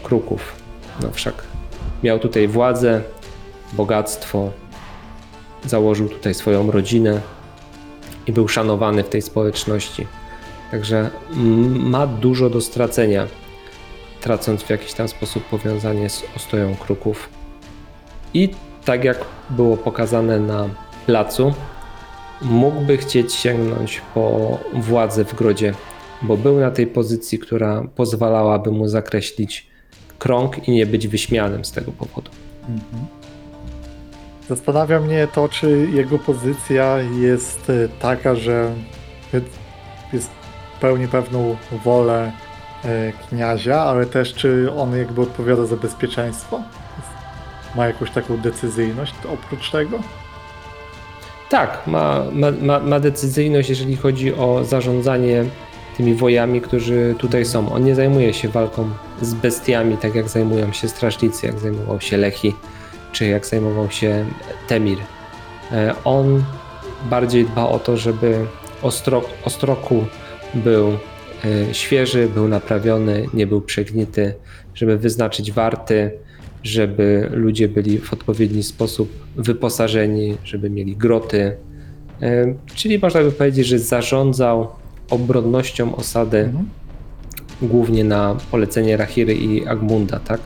kruków. 0.04 0.56
No 1.02 1.12
wszak 1.12 1.49
miał 2.04 2.20
tutaj 2.20 2.48
władzę, 2.48 3.02
bogactwo, 3.74 4.52
założył 5.66 6.10
tutaj 6.10 6.34
swoją 6.34 6.72
rodzinę 6.72 7.22
i 8.28 8.32
był 8.32 8.48
szanowany 8.48 9.04
w 9.04 9.10
tej 9.10 9.22
społeczności. 9.22 10.08
Także 10.72 11.10
ma 11.70 12.08
dużo 12.08 12.50
do 12.50 12.62
stracenia. 12.62 13.28
tracąc 14.22 14.64
w 14.64 14.70
jakiś 14.70 14.94
tam 14.94 15.08
sposób 15.08 15.44
powiązanie 15.44 16.10
z 16.10 16.24
ostoją 16.36 16.76
kruków. 16.76 17.30
I 18.34 18.50
tak 18.86 19.04
jak 19.04 19.26
było 19.50 19.78
pokazane 19.78 20.40
na 20.40 20.70
placu, 21.06 21.54
mógłby 22.42 22.98
chcieć 22.98 23.34
sięgnąć 23.34 24.02
po 24.14 24.58
władzę 24.74 25.26
w 25.26 25.36
grodzie, 25.36 25.74
bo 26.22 26.38
był 26.38 26.60
na 26.60 26.72
tej 26.72 26.88
pozycji, 26.88 27.40
która 27.40 27.84
pozwalałaby 27.96 28.72
mu 28.72 28.88
zakreślić 28.88 29.69
krąg 30.20 30.68
i 30.68 30.72
nie 30.72 30.86
być 30.86 31.08
wyśmianym 31.08 31.66
z 31.66 31.72
tego 31.72 31.92
powodu. 31.92 32.32
Mhm. 32.62 33.06
Zastanawia 34.50 35.00
mnie 35.00 35.28
to, 35.34 35.50
czy 35.50 35.88
jego 35.94 36.20
pozycja 36.20 36.98
jest 36.98 37.70
e, 37.70 37.90
taka, 38.00 38.36
że 38.36 38.74
jest 40.14 40.30
pełni 40.82 41.08
pewną 41.08 41.56
wolę 41.86 42.32
e, 42.86 43.12
kniazia, 43.12 43.82
ale 43.82 44.06
też 44.06 44.34
czy 44.34 44.72
on 44.78 44.98
jakby 44.98 45.22
odpowiada 45.22 45.66
za 45.66 45.76
bezpieczeństwo? 45.76 46.62
Ma 47.76 47.88
jakąś 47.88 48.12
taką 48.12 48.38
decyzyjność 48.38 49.14
oprócz 49.34 49.72
tego? 49.72 50.00
Tak, 51.50 51.88
ma, 51.88 52.24
ma, 52.32 52.52
ma, 52.52 52.80
ma 52.80 53.00
decyzyjność, 53.00 53.70
jeżeli 53.70 53.96
chodzi 53.96 54.36
o 54.36 54.64
zarządzanie 54.64 55.46
tymi 56.00 56.16
wojami, 56.16 56.62
którzy 56.62 57.16
tutaj 57.18 57.46
są. 57.46 57.72
On 57.72 57.84
nie 57.84 57.96
zajmuje 57.96 58.34
się 58.34 58.50
walką 58.50 58.90
z 59.22 59.34
bestiami, 59.34 59.98
tak 59.98 60.16
jak 60.16 60.30
zajmują 60.30 60.72
się 60.74 60.88
strażnicy, 60.88 61.48
jak 61.48 61.60
zajmował 61.60 62.02
się 62.02 62.18
Lechi, 62.18 62.54
czy 63.12 63.26
jak 63.26 63.46
zajmował 63.46 63.92
się 63.92 64.26
Temir. 64.68 64.98
E, 65.72 65.96
On 66.04 66.44
bardziej 67.10 67.46
dba 67.46 67.70
o 67.70 67.80
to, 67.80 67.98
żeby 67.98 68.46
ostro, 68.82 69.22
ostroku 69.46 70.06
był 70.54 70.88
e, 70.90 71.74
świeży, 71.74 72.30
był 72.34 72.48
naprawiony, 72.48 73.26
nie 73.34 73.48
był 73.48 73.62
przegnity, 73.62 74.34
żeby 74.76 74.98
wyznaczyć 74.98 75.52
warty, 75.52 76.12
żeby 76.64 77.30
ludzie 77.34 77.68
byli 77.68 78.00
w 78.00 78.14
odpowiedni 78.14 78.64
sposób 78.64 79.10
wyposażeni, 79.36 80.38
żeby 80.44 80.70
mieli 80.70 80.96
groty. 80.96 81.58
E, 82.22 82.54
Czyli 82.76 83.00
można 83.00 83.22
by 83.22 83.32
powiedzieć, 83.32 83.68
że 83.68 83.80
zarządzał 83.80 84.79
obronnością 85.10 85.96
osady 85.96 86.38
Mhm. 86.40 86.70
głównie 87.62 88.04
na 88.04 88.36
polecenie 88.52 88.98
Rahiry 88.98 89.34
i 89.36 89.68
Agmunda, 89.68 90.20
tak? 90.20 90.40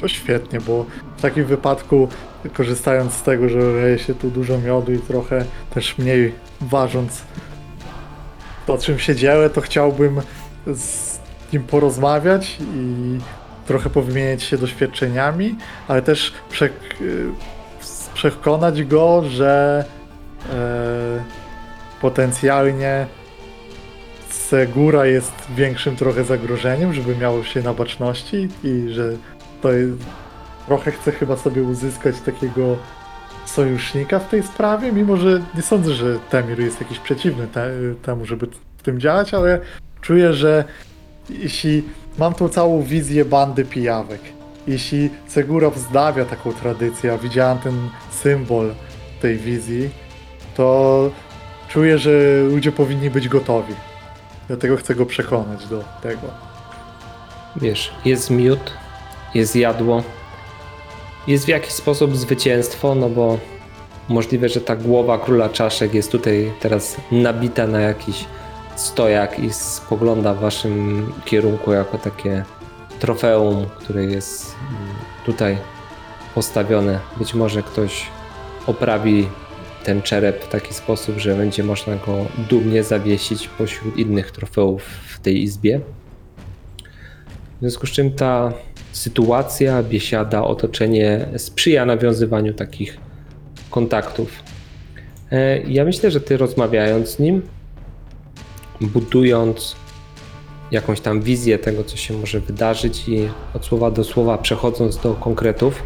To 0.00 0.08
świetnie, 0.08 0.60
bo 0.60 0.86
w 1.16 1.22
takim 1.22 1.44
wypadku, 1.44 2.08
korzystając 2.52 3.12
z 3.12 3.22
tego, 3.22 3.48
że 3.48 3.58
leje 3.58 3.98
się 3.98 4.14
tu 4.14 4.30
dużo 4.30 4.58
miodu 4.58 4.92
i 4.92 4.98
trochę 4.98 5.44
też 5.74 5.98
mniej 5.98 6.34
ważąc 6.60 7.22
to, 8.66 8.78
czym 8.78 8.98
się 8.98 9.14
dzielę, 9.16 9.50
to 9.50 9.60
chciałbym 9.60 10.20
z 10.74 11.18
nim 11.52 11.62
porozmawiać 11.62 12.56
i 12.74 13.18
trochę 13.66 13.90
powymieniać 13.90 14.42
się 14.42 14.58
doświadczeniami, 14.58 15.56
ale 15.88 16.02
też 16.02 16.32
przek- 16.52 17.04
przekonać 18.14 18.84
go, 18.84 19.22
że 19.28 19.84
e, 20.52 21.24
potencjalnie 22.00 23.06
Segura 24.50 25.06
jest 25.06 25.32
większym 25.56 25.96
trochę 25.96 26.24
zagrożeniem, 26.24 26.94
żeby 26.94 27.16
miał 27.16 27.44
się 27.44 27.62
na 27.62 27.74
baczności 27.74 28.48
i 28.64 28.88
że 28.88 29.12
to 29.62 29.72
jest, 29.72 29.92
trochę 30.66 30.90
chce 30.90 31.12
chyba 31.12 31.36
sobie 31.36 31.62
uzyskać 31.62 32.20
takiego 32.20 32.76
sojusznika 33.46 34.18
w 34.18 34.28
tej 34.28 34.42
sprawie, 34.42 34.92
mimo 34.92 35.16
że 35.16 35.42
nie 35.54 35.62
sądzę, 35.62 35.94
że 35.94 36.18
Temir 36.30 36.60
jest 36.60 36.80
jakiś 36.80 36.98
przeciwny 36.98 37.46
te, 37.46 37.70
temu, 38.02 38.24
żeby 38.24 38.46
w 38.78 38.82
tym 38.82 39.00
działać, 39.00 39.34
ale 39.34 39.60
czuję, 40.00 40.32
że 40.32 40.64
jeśli 41.28 41.82
mam 42.18 42.34
tą 42.34 42.48
całą 42.48 42.82
wizję 42.82 43.24
bandy 43.24 43.64
pijawek, 43.64 44.20
jeśli 44.66 45.10
Segura 45.28 45.70
wznawia 45.70 46.24
taką 46.24 46.52
tradycję, 46.52 47.12
a 47.12 47.18
widziałem 47.18 47.58
ten 47.58 47.88
symbol 48.10 48.74
tej 49.22 49.36
wizji, 49.36 49.90
to 50.56 51.10
czuję, 51.68 51.98
że 51.98 52.10
ludzie 52.50 52.72
powinni 52.72 53.10
być 53.10 53.28
gotowi. 53.28 53.89
Dlatego 54.50 54.76
chcę 54.76 54.94
go 54.94 55.06
przekonać 55.06 55.66
do 55.66 55.84
tego. 56.02 56.26
Wiesz, 57.56 57.92
jest 58.04 58.30
miód, 58.30 58.72
jest 59.34 59.56
jadło, 59.56 60.02
jest 61.26 61.44
w 61.44 61.48
jakiś 61.48 61.72
sposób 61.72 62.16
zwycięstwo, 62.16 62.94
no 62.94 63.08
bo 63.08 63.38
możliwe, 64.08 64.48
że 64.48 64.60
ta 64.60 64.76
głowa 64.76 65.18
króla 65.18 65.48
czaszek 65.48 65.94
jest 65.94 66.12
tutaj 66.12 66.52
teraz 66.60 66.96
nabita 67.12 67.66
na 67.66 67.80
jakiś 67.80 68.24
stojak 68.76 69.38
i 69.38 69.52
spogląda 69.52 70.34
w 70.34 70.40
waszym 70.40 71.06
kierunku 71.24 71.72
jako 71.72 71.98
takie 71.98 72.44
trofeum, 72.98 73.66
które 73.78 74.04
jest 74.04 74.54
mm, 74.70 74.94
tutaj 75.26 75.58
postawione. 76.34 77.00
Być 77.16 77.34
może 77.34 77.62
ktoś 77.62 78.06
oprawi 78.66 79.28
ten 79.84 80.02
czerep 80.02 80.44
w 80.44 80.48
taki 80.48 80.74
sposób, 80.74 81.18
że 81.18 81.34
będzie 81.34 81.64
można 81.64 81.96
go 81.96 82.26
dumnie 82.50 82.84
zawiesić 82.84 83.48
pośród 83.48 83.96
innych 83.96 84.30
trofeów 84.30 84.82
w 84.82 85.20
tej 85.20 85.42
izbie. 85.42 85.80
W 87.56 87.60
związku 87.60 87.86
z 87.86 87.90
czym 87.90 88.12
ta 88.12 88.52
sytuacja, 88.92 89.82
biesiada, 89.82 90.44
otoczenie 90.44 91.28
sprzyja 91.36 91.84
nawiązywaniu 91.84 92.54
takich 92.54 92.98
kontaktów. 93.70 94.42
E, 95.32 95.60
Ja 95.60 95.84
myślę, 95.84 96.10
że 96.10 96.20
ty 96.20 96.36
rozmawiając 96.36 97.08
z 97.08 97.18
nim, 97.18 97.42
budując 98.80 99.76
jakąś 100.70 101.00
tam 101.00 101.20
wizję 101.20 101.58
tego, 101.58 101.84
co 101.84 101.96
się 101.96 102.14
może 102.14 102.40
wydarzyć 102.40 103.08
i 103.08 103.28
od 103.54 103.64
słowa 103.64 103.90
do 103.90 104.04
słowa 104.04 104.38
przechodząc 104.38 104.96
do 104.96 105.14
konkretów, 105.14 105.82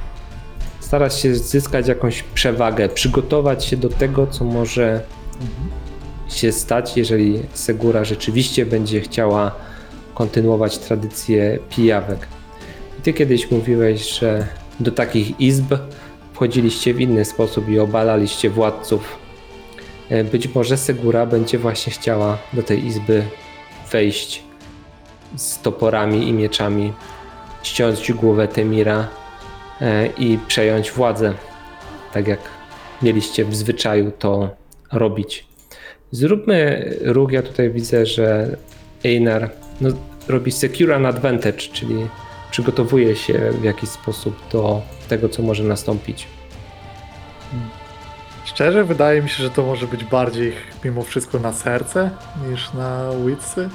starać 0.95 1.21
się 1.21 1.35
zyskać 1.35 1.89
jakąś 1.89 2.23
przewagę, 2.23 2.89
przygotować 2.89 3.65
się 3.65 3.77
do 3.77 3.89
tego, 3.89 4.27
co 4.27 4.45
może 4.45 5.01
się 6.29 6.53
stać, 6.53 6.97
jeżeli 6.97 7.43
Segura 7.53 8.05
rzeczywiście 8.05 8.66
będzie 8.66 9.01
chciała 9.01 9.55
kontynuować 10.15 10.79
tradycję 10.79 11.59
pijawek. 11.71 12.27
Ty 13.03 13.12
kiedyś 13.12 13.51
mówiłeś, 13.51 14.19
że 14.19 14.47
do 14.81 14.91
takich 14.91 15.41
izb 15.41 15.75
wchodziliście 16.33 16.95
w 16.95 17.01
inny 17.01 17.25
sposób 17.25 17.69
i 17.69 17.79
obalaliście 17.79 18.51
władców. 18.51 19.19
E, 20.09 20.25
Być 20.25 20.55
może 20.55 20.77
Segura 20.77 21.27
będzie 21.27 21.59
właśnie 21.59 21.93
chciała 21.93 22.39
do 22.53 22.62
tej 22.62 22.87
izby 22.87 23.23
wejść 23.91 24.43
z 25.37 25.59
toporami 25.59 26.29
i 26.29 26.33
mieczami, 26.33 26.93
ściąć 27.62 28.12
głowę 28.12 28.49
Temira 28.49 29.24
i 30.19 30.39
przejąć 30.49 30.91
władzę, 30.91 31.35
tak 32.13 32.29
jak 32.29 32.41
mieliście 33.03 33.45
w 33.45 33.57
zwyczaju 33.57 34.11
to 34.11 34.51
robić. 34.93 35.47
Zróbmy 36.11 36.91
ruch, 37.03 37.33
ja 37.33 37.43
tutaj 37.43 37.71
widzę, 37.71 38.07
że 38.07 38.57
Einar 39.05 39.51
no, 39.81 39.89
robi 40.29 40.53
secure 40.53 40.97
an 40.97 41.07
advantage, 41.07 41.59
czyli 41.59 42.07
przygotowuje 42.51 43.17
się 43.17 43.51
w 43.61 43.65
jakiś 43.65 43.91
sposób 43.91 44.37
do 44.53 44.83
tego, 45.09 45.29
co 45.29 45.43
może 45.43 45.65
nastąpić. 45.65 46.27
Szczerze, 48.45 48.85
wydaje 48.85 49.23
mi 49.23 49.29
się, 49.29 49.43
że 49.43 49.51
to 49.51 49.63
może 49.63 49.87
być 49.87 50.05
bardziej 50.05 50.53
mimo 50.85 51.03
wszystko 51.03 51.39
na 51.39 51.53
serce 51.53 52.11
niż 52.51 52.73
na 52.73 53.11
witsy, 53.27 53.69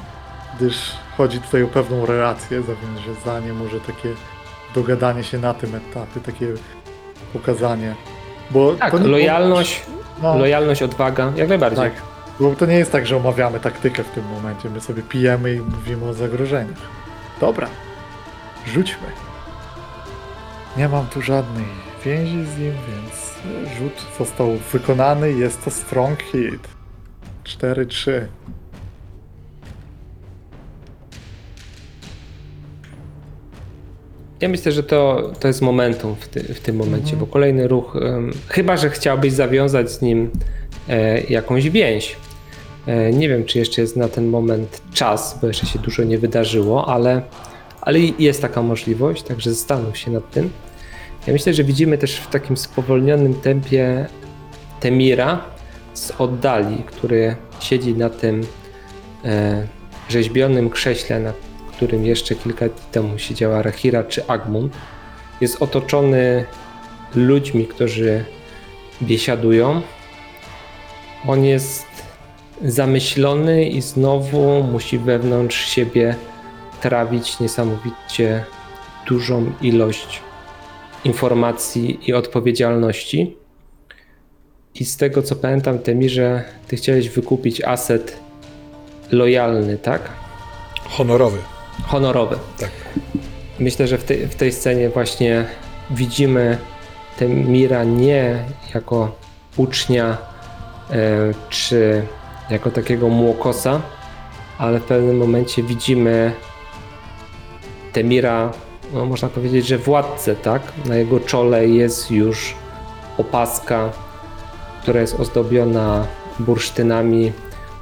gdyż 0.58 0.92
chodzi 1.18 1.40
tutaj 1.40 1.64
o 1.64 1.68
pewną 1.68 2.06
relację, 2.06 2.62
zawiązanie, 2.62 3.54
może 3.54 3.80
takie 3.80 4.10
dogadanie 4.76 5.24
się 5.24 5.38
na 5.40 5.54
tym 5.54 5.76
etapie, 5.76 6.20
takie 6.26 6.48
pokazanie. 7.34 7.96
Bo 8.52 8.74
Tak, 8.76 8.94
nie- 8.94 9.00
lojalność, 9.00 9.82
no, 10.22 10.38
lojalność, 10.38 10.84
odwaga, 10.84 11.32
jak 11.36 11.50
najbardziej. 11.50 11.84
tak. 11.92 12.02
Bo 12.40 12.56
to 12.56 12.66
nie 12.66 12.76
jest 12.76 12.92
tak, 12.92 13.08
że 13.08 13.18
omawiamy 13.18 13.60
taktykę 13.60 14.04
w 14.04 14.10
tym 14.10 14.24
momencie. 14.26 14.70
My 14.70 14.82
sobie 14.82 15.02
pijemy 15.04 15.54
i 15.54 15.60
mówimy 15.60 16.06
o 16.10 16.14
zagrożeniach. 16.14 16.78
Dobra, 17.42 17.68
rzućmy. 18.68 19.08
Nie 20.78 20.90
mam 20.90 21.08
tu 21.08 21.22
żadnej 21.22 21.66
więzi 22.06 22.46
z 22.46 22.58
nim, 22.58 22.74
więc 22.88 23.34
rzut 23.78 24.06
został 24.18 24.58
wykonany. 24.72 25.32
Jest 25.32 25.64
to 25.66 25.72
strong 25.72 26.22
hit. 26.24 26.68
4-3. 27.44 28.12
Ja 34.42 34.50
myślę, 34.50 34.72
że 34.72 34.84
to, 34.84 35.32
to 35.40 35.48
jest 35.48 35.62
momentum 35.62 36.16
w, 36.20 36.28
ty, 36.28 36.54
w 36.54 36.60
tym 36.60 36.76
momencie, 36.76 37.14
Mhm. 37.14 37.20
bo 37.20 37.26
kolejny 37.26 37.68
ruch, 37.68 37.96
em, 37.96 38.32
chyba 38.48 38.78
że 38.78 38.90
chciałbyś 38.90 39.34
zawiązać 39.34 39.92
z 39.92 40.02
nim 40.02 40.30
e, 40.90 41.22
jakąś 41.22 41.70
więź. 41.70 42.16
E, 42.88 43.12
nie 43.14 43.30
wiem, 43.30 43.46
czy 43.46 43.60
jeszcze 43.60 43.82
jest 43.82 43.96
na 43.96 44.08
ten 44.08 44.28
moment 44.28 44.82
czas, 44.94 45.40
bo 45.42 45.48
jeszcze 45.48 45.66
się 45.66 45.80
dużo 45.80 46.04
nie 46.04 46.18
wydarzyło, 46.18 46.88
ale, 46.88 47.22
ale 47.82 48.00
jest 48.00 48.42
taka 48.42 48.62
możliwość, 48.62 49.24
także 49.24 49.50
zastanów 49.54 49.98
się 49.98 50.12
nad 50.12 50.32
tym. 50.32 50.50
Ja 51.28 51.34
myślę, 51.34 51.54
że 51.54 51.64
widzimy 51.64 51.98
też 51.98 52.16
w 52.16 52.28
takim 52.28 52.58
spowolnionym 52.58 53.34
tempie 53.34 54.06
Temira 54.80 55.42
z 55.94 56.12
oddali, 56.18 56.84
który 56.86 57.36
siedzi 57.60 57.94
na 57.94 58.10
tym 58.10 58.42
e, 59.26 59.68
rzeźbionym 60.10 60.70
krześle, 60.70 61.20
na 61.20 61.34
którym 61.80 62.06
jeszcze 62.06 62.36
kilka 62.36 62.66
dni 62.66 62.82
temu 62.92 63.18
siedziała 63.18 63.62
Rahira 63.62 64.04
czy 64.04 64.28
Agmund, 64.28 64.74
jest 65.42 65.62
otoczony 65.62 66.46
ludźmi, 67.16 67.68
którzy 67.68 68.26
biesiadują. 69.02 69.82
On 71.28 71.46
jest 71.46 71.86
zamyślony 72.62 73.66
i 73.66 73.82
znowu 73.82 74.64
musi 74.64 74.98
wewnątrz 74.98 75.66
siebie 75.66 76.16
trawić 76.82 77.40
niesamowicie 77.40 78.44
dużą 79.08 79.52
ilość 79.62 80.22
informacji 81.04 82.00
i 82.10 82.14
odpowiedzialności. 82.14 83.38
I 84.76 84.86
z 84.86 84.98
tego 84.98 85.24
co 85.24 85.36
pamiętam, 85.36 85.80
Temirze, 85.80 86.44
ty 86.68 86.76
chciałeś 86.76 87.10
wykupić 87.10 87.62
aset 87.62 88.20
lojalny, 89.12 89.78
tak? 89.78 90.10
Honorowy. 90.90 91.59
Honorowy. 91.88 92.36
Tak. 92.60 92.72
Myślę, 93.60 93.88
że 93.88 93.98
w 93.98 94.04
tej, 94.04 94.28
w 94.28 94.36
tej 94.36 94.52
scenie 94.52 94.90
właśnie 94.90 95.46
widzimy 95.92 96.58
Temira 97.18 97.84
nie 97.84 98.44
jako 98.74 99.12
ucznia 99.58 100.18
e, 100.90 100.96
czy 101.50 102.04
jako 102.50 102.72
takiego 102.72 103.10
młokosa, 103.10 103.82
ale 104.58 104.80
w 104.80 104.84
pewnym 104.84 105.18
momencie 105.18 105.64
widzimy 105.64 106.34
Temira, 107.94 108.52
no 108.94 109.06
można 109.06 109.28
powiedzieć, 109.28 109.68
że 109.68 109.78
władcę, 109.78 110.36
tak? 110.36 110.62
Na 110.86 110.96
jego 110.96 111.20
czole 111.20 111.68
jest 111.68 112.12
już 112.12 112.56
opaska, 113.18 113.90
która 114.82 115.02
jest 115.02 115.20
ozdobiona 115.20 116.08
bursztynami, 116.40 117.32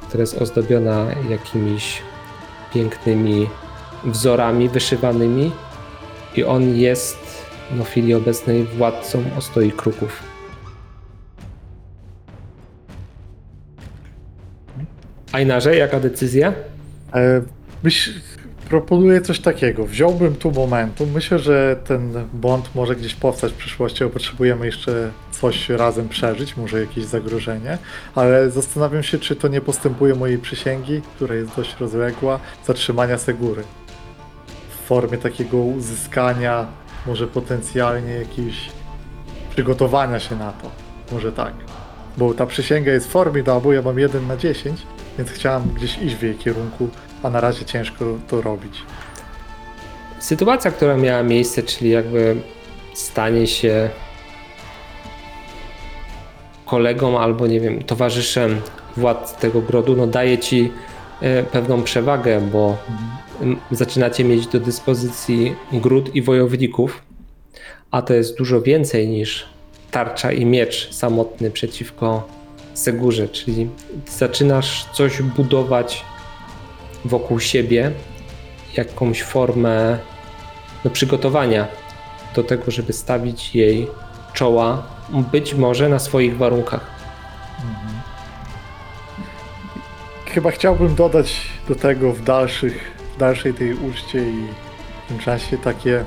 która 0.08 0.20
jest 0.20 0.42
ozdobiona 0.42 1.06
jakimiś 1.30 2.02
pięknymi 2.74 3.48
wzorami 4.04 4.68
wyszywanymi 4.68 5.52
i 6.36 6.44
on 6.44 6.76
jest 6.76 7.18
no, 7.76 7.84
w 7.84 7.88
chwili 7.88 8.14
obecnej 8.14 8.64
władcą 8.64 9.24
Ostoi 9.38 9.72
Kruków. 9.72 10.22
Ajnarze, 15.32 15.76
jaka 15.76 16.00
decyzja? 16.00 16.52
E, 17.14 17.42
Myśl, 17.82 18.10
proponuję 18.68 19.20
coś 19.20 19.40
takiego. 19.40 19.86
Wziąłbym 19.86 20.34
tu 20.34 20.50
momentum. 20.50 21.10
Myślę, 21.10 21.38
że 21.38 21.76
ten 21.84 22.12
błąd 22.32 22.70
może 22.74 22.96
gdzieś 22.96 23.14
powstać 23.14 23.52
w 23.52 23.56
przyszłości, 23.56 24.04
bo 24.04 24.10
potrzebujemy 24.10 24.66
jeszcze 24.66 25.10
coś 25.30 25.68
razem 25.68 26.08
przeżyć, 26.08 26.56
może 26.56 26.80
jakieś 26.80 27.04
zagrożenie, 27.04 27.78
ale 28.14 28.50
zastanawiam 28.50 29.02
się, 29.02 29.18
czy 29.18 29.36
to 29.36 29.48
nie 29.48 29.60
postępuje 29.60 30.14
mojej 30.14 30.38
przysięgi, 30.38 31.02
która 31.16 31.34
jest 31.34 31.56
dość 31.56 31.76
rozległa, 31.80 32.40
zatrzymania 32.66 33.18
Segury. 33.18 33.62
Formie 34.88 35.18
takiego 35.18 35.56
uzyskania, 35.58 36.66
może 37.06 37.26
potencjalnie 37.26 38.12
jakiegoś 38.12 38.70
przygotowania 39.50 40.20
się 40.20 40.36
na 40.36 40.52
to. 40.52 40.70
Może 41.12 41.32
tak. 41.32 41.52
Bo 42.16 42.34
ta 42.34 42.46
przysięga 42.46 42.92
jest 42.92 43.06
w 43.08 43.10
formie 43.10 43.42
dabu, 43.42 43.72
ja 43.72 43.82
mam 43.82 43.98
1 43.98 44.26
na 44.26 44.36
10, 44.36 44.80
więc 45.18 45.30
chciałam 45.30 45.62
gdzieś 45.76 45.98
iść 45.98 46.14
w 46.14 46.22
jej 46.22 46.34
kierunku, 46.34 46.88
a 47.22 47.30
na 47.30 47.40
razie 47.40 47.64
ciężko 47.64 48.04
to 48.28 48.40
robić. 48.40 48.82
Sytuacja, 50.18 50.70
która 50.70 50.96
miała 50.96 51.22
miejsce, 51.22 51.62
czyli 51.62 51.90
jakby 51.90 52.36
stanie 52.94 53.46
się 53.46 53.90
kolegą 56.64 57.18
albo 57.18 57.46
nie 57.46 57.60
wiem, 57.60 57.82
towarzyszem 57.82 58.60
władz 58.96 59.34
tego 59.34 59.62
grodu, 59.62 59.96
no 59.96 60.06
daje 60.06 60.38
ci 60.38 60.72
e, 61.20 61.42
pewną 61.42 61.82
przewagę, 61.82 62.40
bo 62.40 62.76
m, 62.88 62.96
zaczynacie 63.70 64.24
mieć 64.24 64.46
do 64.46 64.60
dyspozycji 64.60 65.54
gród 65.72 66.14
i 66.14 66.22
wojowników, 66.22 67.02
a 67.90 68.02
to 68.02 68.14
jest 68.14 68.38
dużo 68.38 68.62
więcej 68.62 69.08
niż 69.08 69.46
tarcza 69.90 70.32
i 70.32 70.46
miecz 70.46 70.92
samotny 70.92 71.50
przeciwko 71.50 72.28
Segurze, 72.74 73.28
czyli 73.28 73.68
zaczynasz 74.08 74.86
coś 74.92 75.22
budować 75.22 76.04
wokół 77.04 77.40
siebie, 77.40 77.92
jakąś 78.76 79.22
formę 79.22 79.98
no, 80.84 80.90
przygotowania 80.90 81.68
do 82.34 82.44
tego, 82.44 82.70
żeby 82.70 82.92
stawić 82.92 83.54
jej 83.54 83.86
czoła, 84.32 84.86
być 85.32 85.54
może 85.54 85.88
na 85.88 85.98
swoich 85.98 86.36
warunkach. 86.36 86.90
Chyba 90.26 90.50
chciałbym 90.50 90.94
dodać 90.94 91.40
do 91.68 91.74
tego 91.74 92.12
w 92.12 92.22
dalszych, 92.22 92.97
dalszej 93.18 93.54
tej 93.54 93.74
uczcie 93.74 94.30
i 94.30 94.46
w 95.04 95.08
tym 95.08 95.18
czasie 95.18 95.58
takie. 95.58 96.04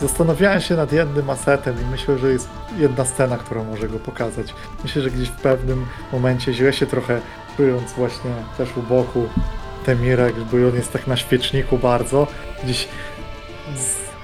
Zastanawiałem 0.00 0.60
się 0.60 0.76
nad 0.76 0.92
jednym 0.92 1.30
asetem 1.30 1.76
i 1.82 1.90
myślę, 1.90 2.18
że 2.18 2.32
jest 2.32 2.48
jedna 2.78 3.04
scena, 3.04 3.38
która 3.38 3.64
może 3.64 3.88
go 3.88 3.98
pokazać. 3.98 4.54
Myślę, 4.82 5.02
że 5.02 5.10
gdzieś 5.10 5.28
w 5.28 5.40
pewnym 5.40 5.86
momencie 6.12 6.54
źle 6.54 6.72
się 6.72 6.86
trochę 6.86 7.20
czując 7.56 7.92
właśnie 7.92 8.30
też 8.58 8.76
u 8.76 8.82
boku 8.82 9.28
Temirek, 9.84 10.34
bo 10.36 10.56
on 10.68 10.74
jest 10.74 10.92
tak 10.92 11.06
na 11.06 11.16
świeczniku 11.16 11.78
bardzo, 11.78 12.26
gdzieś 12.64 12.88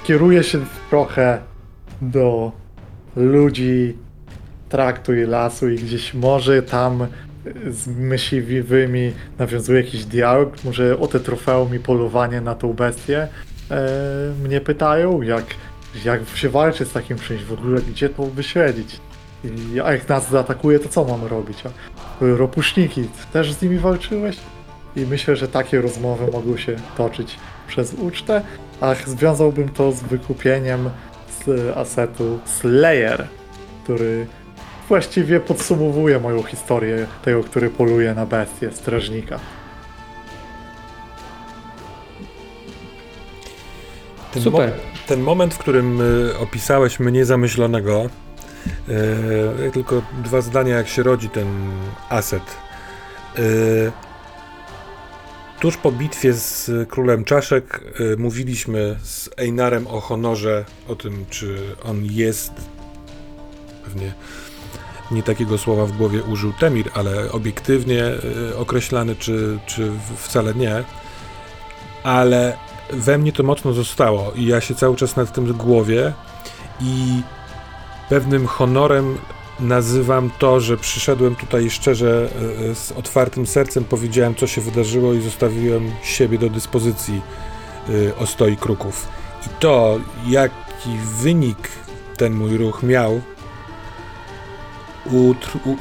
kieruje 0.05 0.43
się 0.43 0.59
trochę 0.91 1.39
do 2.03 2.53
ludzi 3.17 3.97
traktu 4.69 5.15
i 5.15 5.27
lasu 5.27 5.69
i 5.69 5.77
gdzieś 5.77 6.15
może 6.15 6.63
tam 6.63 7.07
z 7.71 7.87
myśliwymi 7.87 9.13
nawiązuje 9.39 9.81
jakiś 9.81 10.05
dialog, 10.05 10.65
może 10.65 10.99
o 10.99 11.07
te 11.07 11.21
trofeum 11.21 11.75
i 11.75 11.79
polowanie 11.79 12.41
na 12.41 12.55
tą 12.55 12.73
bestię 12.73 13.29
e, 13.71 13.89
mnie 14.45 14.61
pytają, 14.61 15.23
jak, 15.23 15.45
jak 16.05 16.21
się 16.35 16.49
walczy 16.49 16.85
z 16.85 16.93
takim 16.93 17.19
czymś 17.19 17.43
w 17.43 17.53
ogóle, 17.53 17.81
gdzie 17.81 18.09
to 18.09 18.23
wyśledzić. 18.23 19.01
I, 19.45 19.81
a 19.81 19.93
jak 19.93 20.09
nas 20.09 20.31
zaatakuje, 20.31 20.79
to 20.79 20.89
co 20.89 21.05
mam 21.05 21.25
robić? 21.25 21.63
A 21.67 21.71
ropuśniki, 22.21 23.05
też 23.33 23.53
z 23.53 23.63
nimi 23.63 23.79
walczyłeś? 23.79 24.37
I 24.97 25.01
myślę, 25.01 25.37
że 25.37 25.49
takie 25.49 25.81
rozmowy 25.81 26.33
mogą 26.33 26.57
się 26.57 26.77
toczyć 26.97 27.37
przez 27.69 27.95
ucztę, 27.95 28.43
a 28.81 28.95
związałbym 28.95 29.69
to 29.69 29.93
z 29.93 30.03
wykupieniem 30.03 30.91
z 31.45 31.77
asetu 31.77 32.39
Slayer, 32.45 33.27
który 33.85 34.27
właściwie 34.89 35.41
podsumowuje 35.41 36.21
moją 36.21 36.43
historię 36.43 37.07
tego, 37.25 37.45
który 37.45 37.71
poluje 37.71 38.15
na 38.15 38.27
bestię, 38.27 38.73
strażnika. 38.73 39.41
Ten 44.33 44.43
Super. 44.43 44.73
ten 45.07 45.21
moment, 45.21 45.55
w 45.55 45.59
którym 45.59 46.01
y, 46.01 46.39
opisałeś 46.39 47.01
mnie 47.01 47.25
zamyślonego, 47.25 48.11
y, 49.67 49.71
tylko 49.71 50.03
dwa 50.25 50.41
zdania, 50.41 50.77
jak 50.77 50.89
się 50.89 51.03
rodzi 51.03 51.29
ten 51.29 51.47
aset. 52.09 52.43
Y, 53.39 53.93
tuż 55.61 55.77
po 55.77 55.93
bitwie 55.93 56.33
z 56.33 56.71
królem 56.89 57.25
czaszek 57.25 57.81
y, 58.01 58.17
mówiliśmy 58.17 58.97
z 59.03 59.31
Einarem 59.37 59.87
o 59.87 60.01
honorze, 60.01 60.65
o 60.89 60.97
tym, 60.97 61.25
czy 61.31 61.59
on 61.85 62.05
jest 62.05 62.53
pewnie 63.85 64.13
nie 65.11 65.23
takiego 65.23 65.59
słowa 65.59 65.87
w 65.87 65.93
głowie 65.93 66.23
użył 66.23 66.53
Temir, 66.53 66.91
ale 66.95 67.33
obiektywnie 67.33 68.05
y, 68.51 68.57
określany, 68.57 69.17
czy, 69.17 69.59
czy 69.67 69.91
wcale 70.17 70.55
nie. 70.55 70.85
Ale 72.03 72.57
we 72.93 73.19
mnie 73.19 73.33
to 73.33 73.43
mocno 73.43 73.73
zostało 73.73 74.33
i 74.37 74.47
ja 74.47 74.61
się 74.61 74.75
cały 74.75 74.97
czas 74.97 75.17
nad 75.17 75.33
tym 75.33 75.53
głowie 75.53 76.13
i 76.81 77.23
pewnym 78.09 78.47
honorem 78.47 79.19
nazywam 79.61 80.31
to, 80.39 80.61
że 80.61 80.77
przyszedłem 80.77 81.37
tutaj 81.37 81.71
szczerze 81.71 82.29
e, 82.71 82.75
z 82.75 82.93
otwartym 82.93 83.47
sercem, 83.47 83.85
powiedziałem 83.85 84.35
co 84.35 84.47
się 84.47 84.61
wydarzyło 84.61 85.15
i 85.15 85.21
zostawiłem 85.21 85.91
siebie 86.03 86.39
do 86.39 86.51
dyspozycji 86.51 87.21
e, 87.89 88.17
ostoi 88.17 88.57
kruków. 88.57 89.09
I 89.47 89.49
to, 89.61 90.01
jaki 90.27 90.99
wynik 91.21 91.69
ten 92.17 92.35
mój 92.35 92.57
ruch 92.57 92.83
miał, 92.83 93.21
utr, 95.13 95.59
u, 95.65 95.77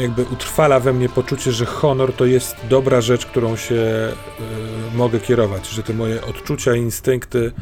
jakby 0.00 0.24
utrwala 0.24 0.80
we 0.80 0.92
mnie 0.92 1.08
poczucie, 1.08 1.52
że 1.52 1.66
honor 1.66 2.12
to 2.12 2.24
jest 2.24 2.56
dobra 2.68 3.00
rzecz, 3.00 3.26
którą 3.26 3.56
się 3.56 3.74
y, 3.74 4.96
mogę 4.96 5.20
kierować, 5.20 5.68
że 5.68 5.82
te 5.82 5.94
moje 5.94 6.24
odczucia 6.24 6.74
i 6.74 6.78
instynkty 6.78 7.52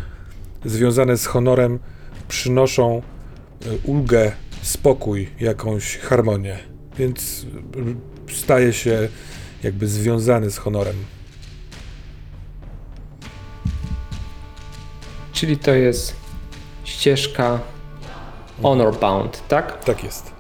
związane 0.65 1.17
z 1.17 1.27
honorem 1.27 1.79
przynoszą 2.29 3.03
y, 3.67 3.79
ulgę, 3.85 4.33
spokój, 4.63 5.29
jakąś 5.41 5.99
harmonię. 5.99 6.59
Więc 6.97 7.47
y, 8.29 8.35
staję 8.35 8.73
się 8.73 9.09
jakby 9.63 9.89
związany 9.89 10.51
z 10.51 10.59
honorem. 10.59 10.97
Czyli 15.33 15.59
to 15.59 15.71
jest 15.71 16.17
ścieżka 16.85 17.61
honor 18.63 18.99
bound, 18.99 19.43
tak? 19.49 19.85
Tak 19.85 20.05
jest. 20.05 20.32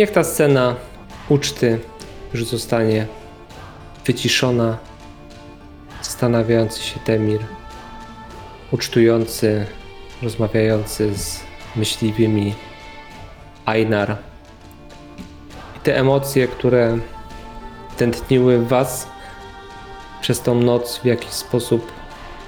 Niech 0.00 0.10
ta 0.10 0.24
scena 0.24 0.76
uczty 1.28 1.78
już 2.34 2.44
zostanie 2.44 3.06
wyciszona. 4.06 4.78
Zastanawiający 6.02 6.82
się 6.82 7.00
Temir, 7.00 7.40
ucztujący, 8.72 9.66
rozmawiający 10.22 11.14
z 11.14 11.40
myśliwymi 11.76 12.54
Einar. 13.66 14.16
I 15.76 15.80
te 15.80 15.96
emocje, 15.96 16.48
które 16.48 16.98
tętniły 17.96 18.58
w 18.58 18.68
was 18.68 19.08
przez 20.20 20.40
tą 20.40 20.54
noc 20.54 20.98
w 20.98 21.04
jakiś 21.04 21.30
sposób 21.30 21.92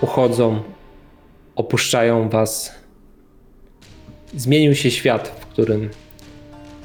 uchodzą, 0.00 0.62
opuszczają 1.56 2.28
was. 2.28 2.74
Zmienił 4.36 4.74
się 4.74 4.90
świat, 4.90 5.28
w 5.40 5.46
którym 5.46 5.90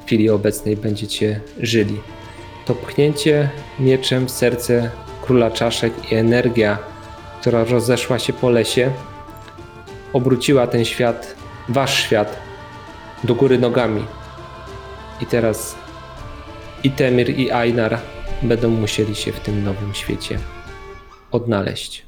chwili 0.08 0.30
obecnej 0.30 0.78
będziecie 0.78 1.42
żyli. 1.60 2.00
To 2.66 2.76
pchnięcie 2.76 3.50
mieczem 3.80 4.28
w 4.28 4.32
serce 4.32 4.92
króla 5.22 5.52
czaszek 5.52 6.12
i 6.12 6.16
energia, 6.16 6.78
która 7.42 7.64
rozeszła 7.64 8.20
się 8.20 8.34
po 8.34 8.50
lesie, 8.50 8.92
obróciła 10.14 10.68
ten 10.68 10.86
świat, 10.86 11.36
wasz 11.70 12.04
świat, 12.04 12.40
do 13.24 13.36
góry 13.36 13.60
nogami. 13.60 14.06
I 15.22 15.26
teraz 15.26 15.76
i 16.84 16.92
Temir, 16.92 17.30
i 17.30 17.52
Einar 17.52 18.00
będą 18.42 18.70
musieli 18.70 19.16
się 19.16 19.32
w 19.32 19.40
tym 19.40 19.64
nowym 19.64 19.94
świecie 19.94 20.40
odnaleźć. 21.32 22.07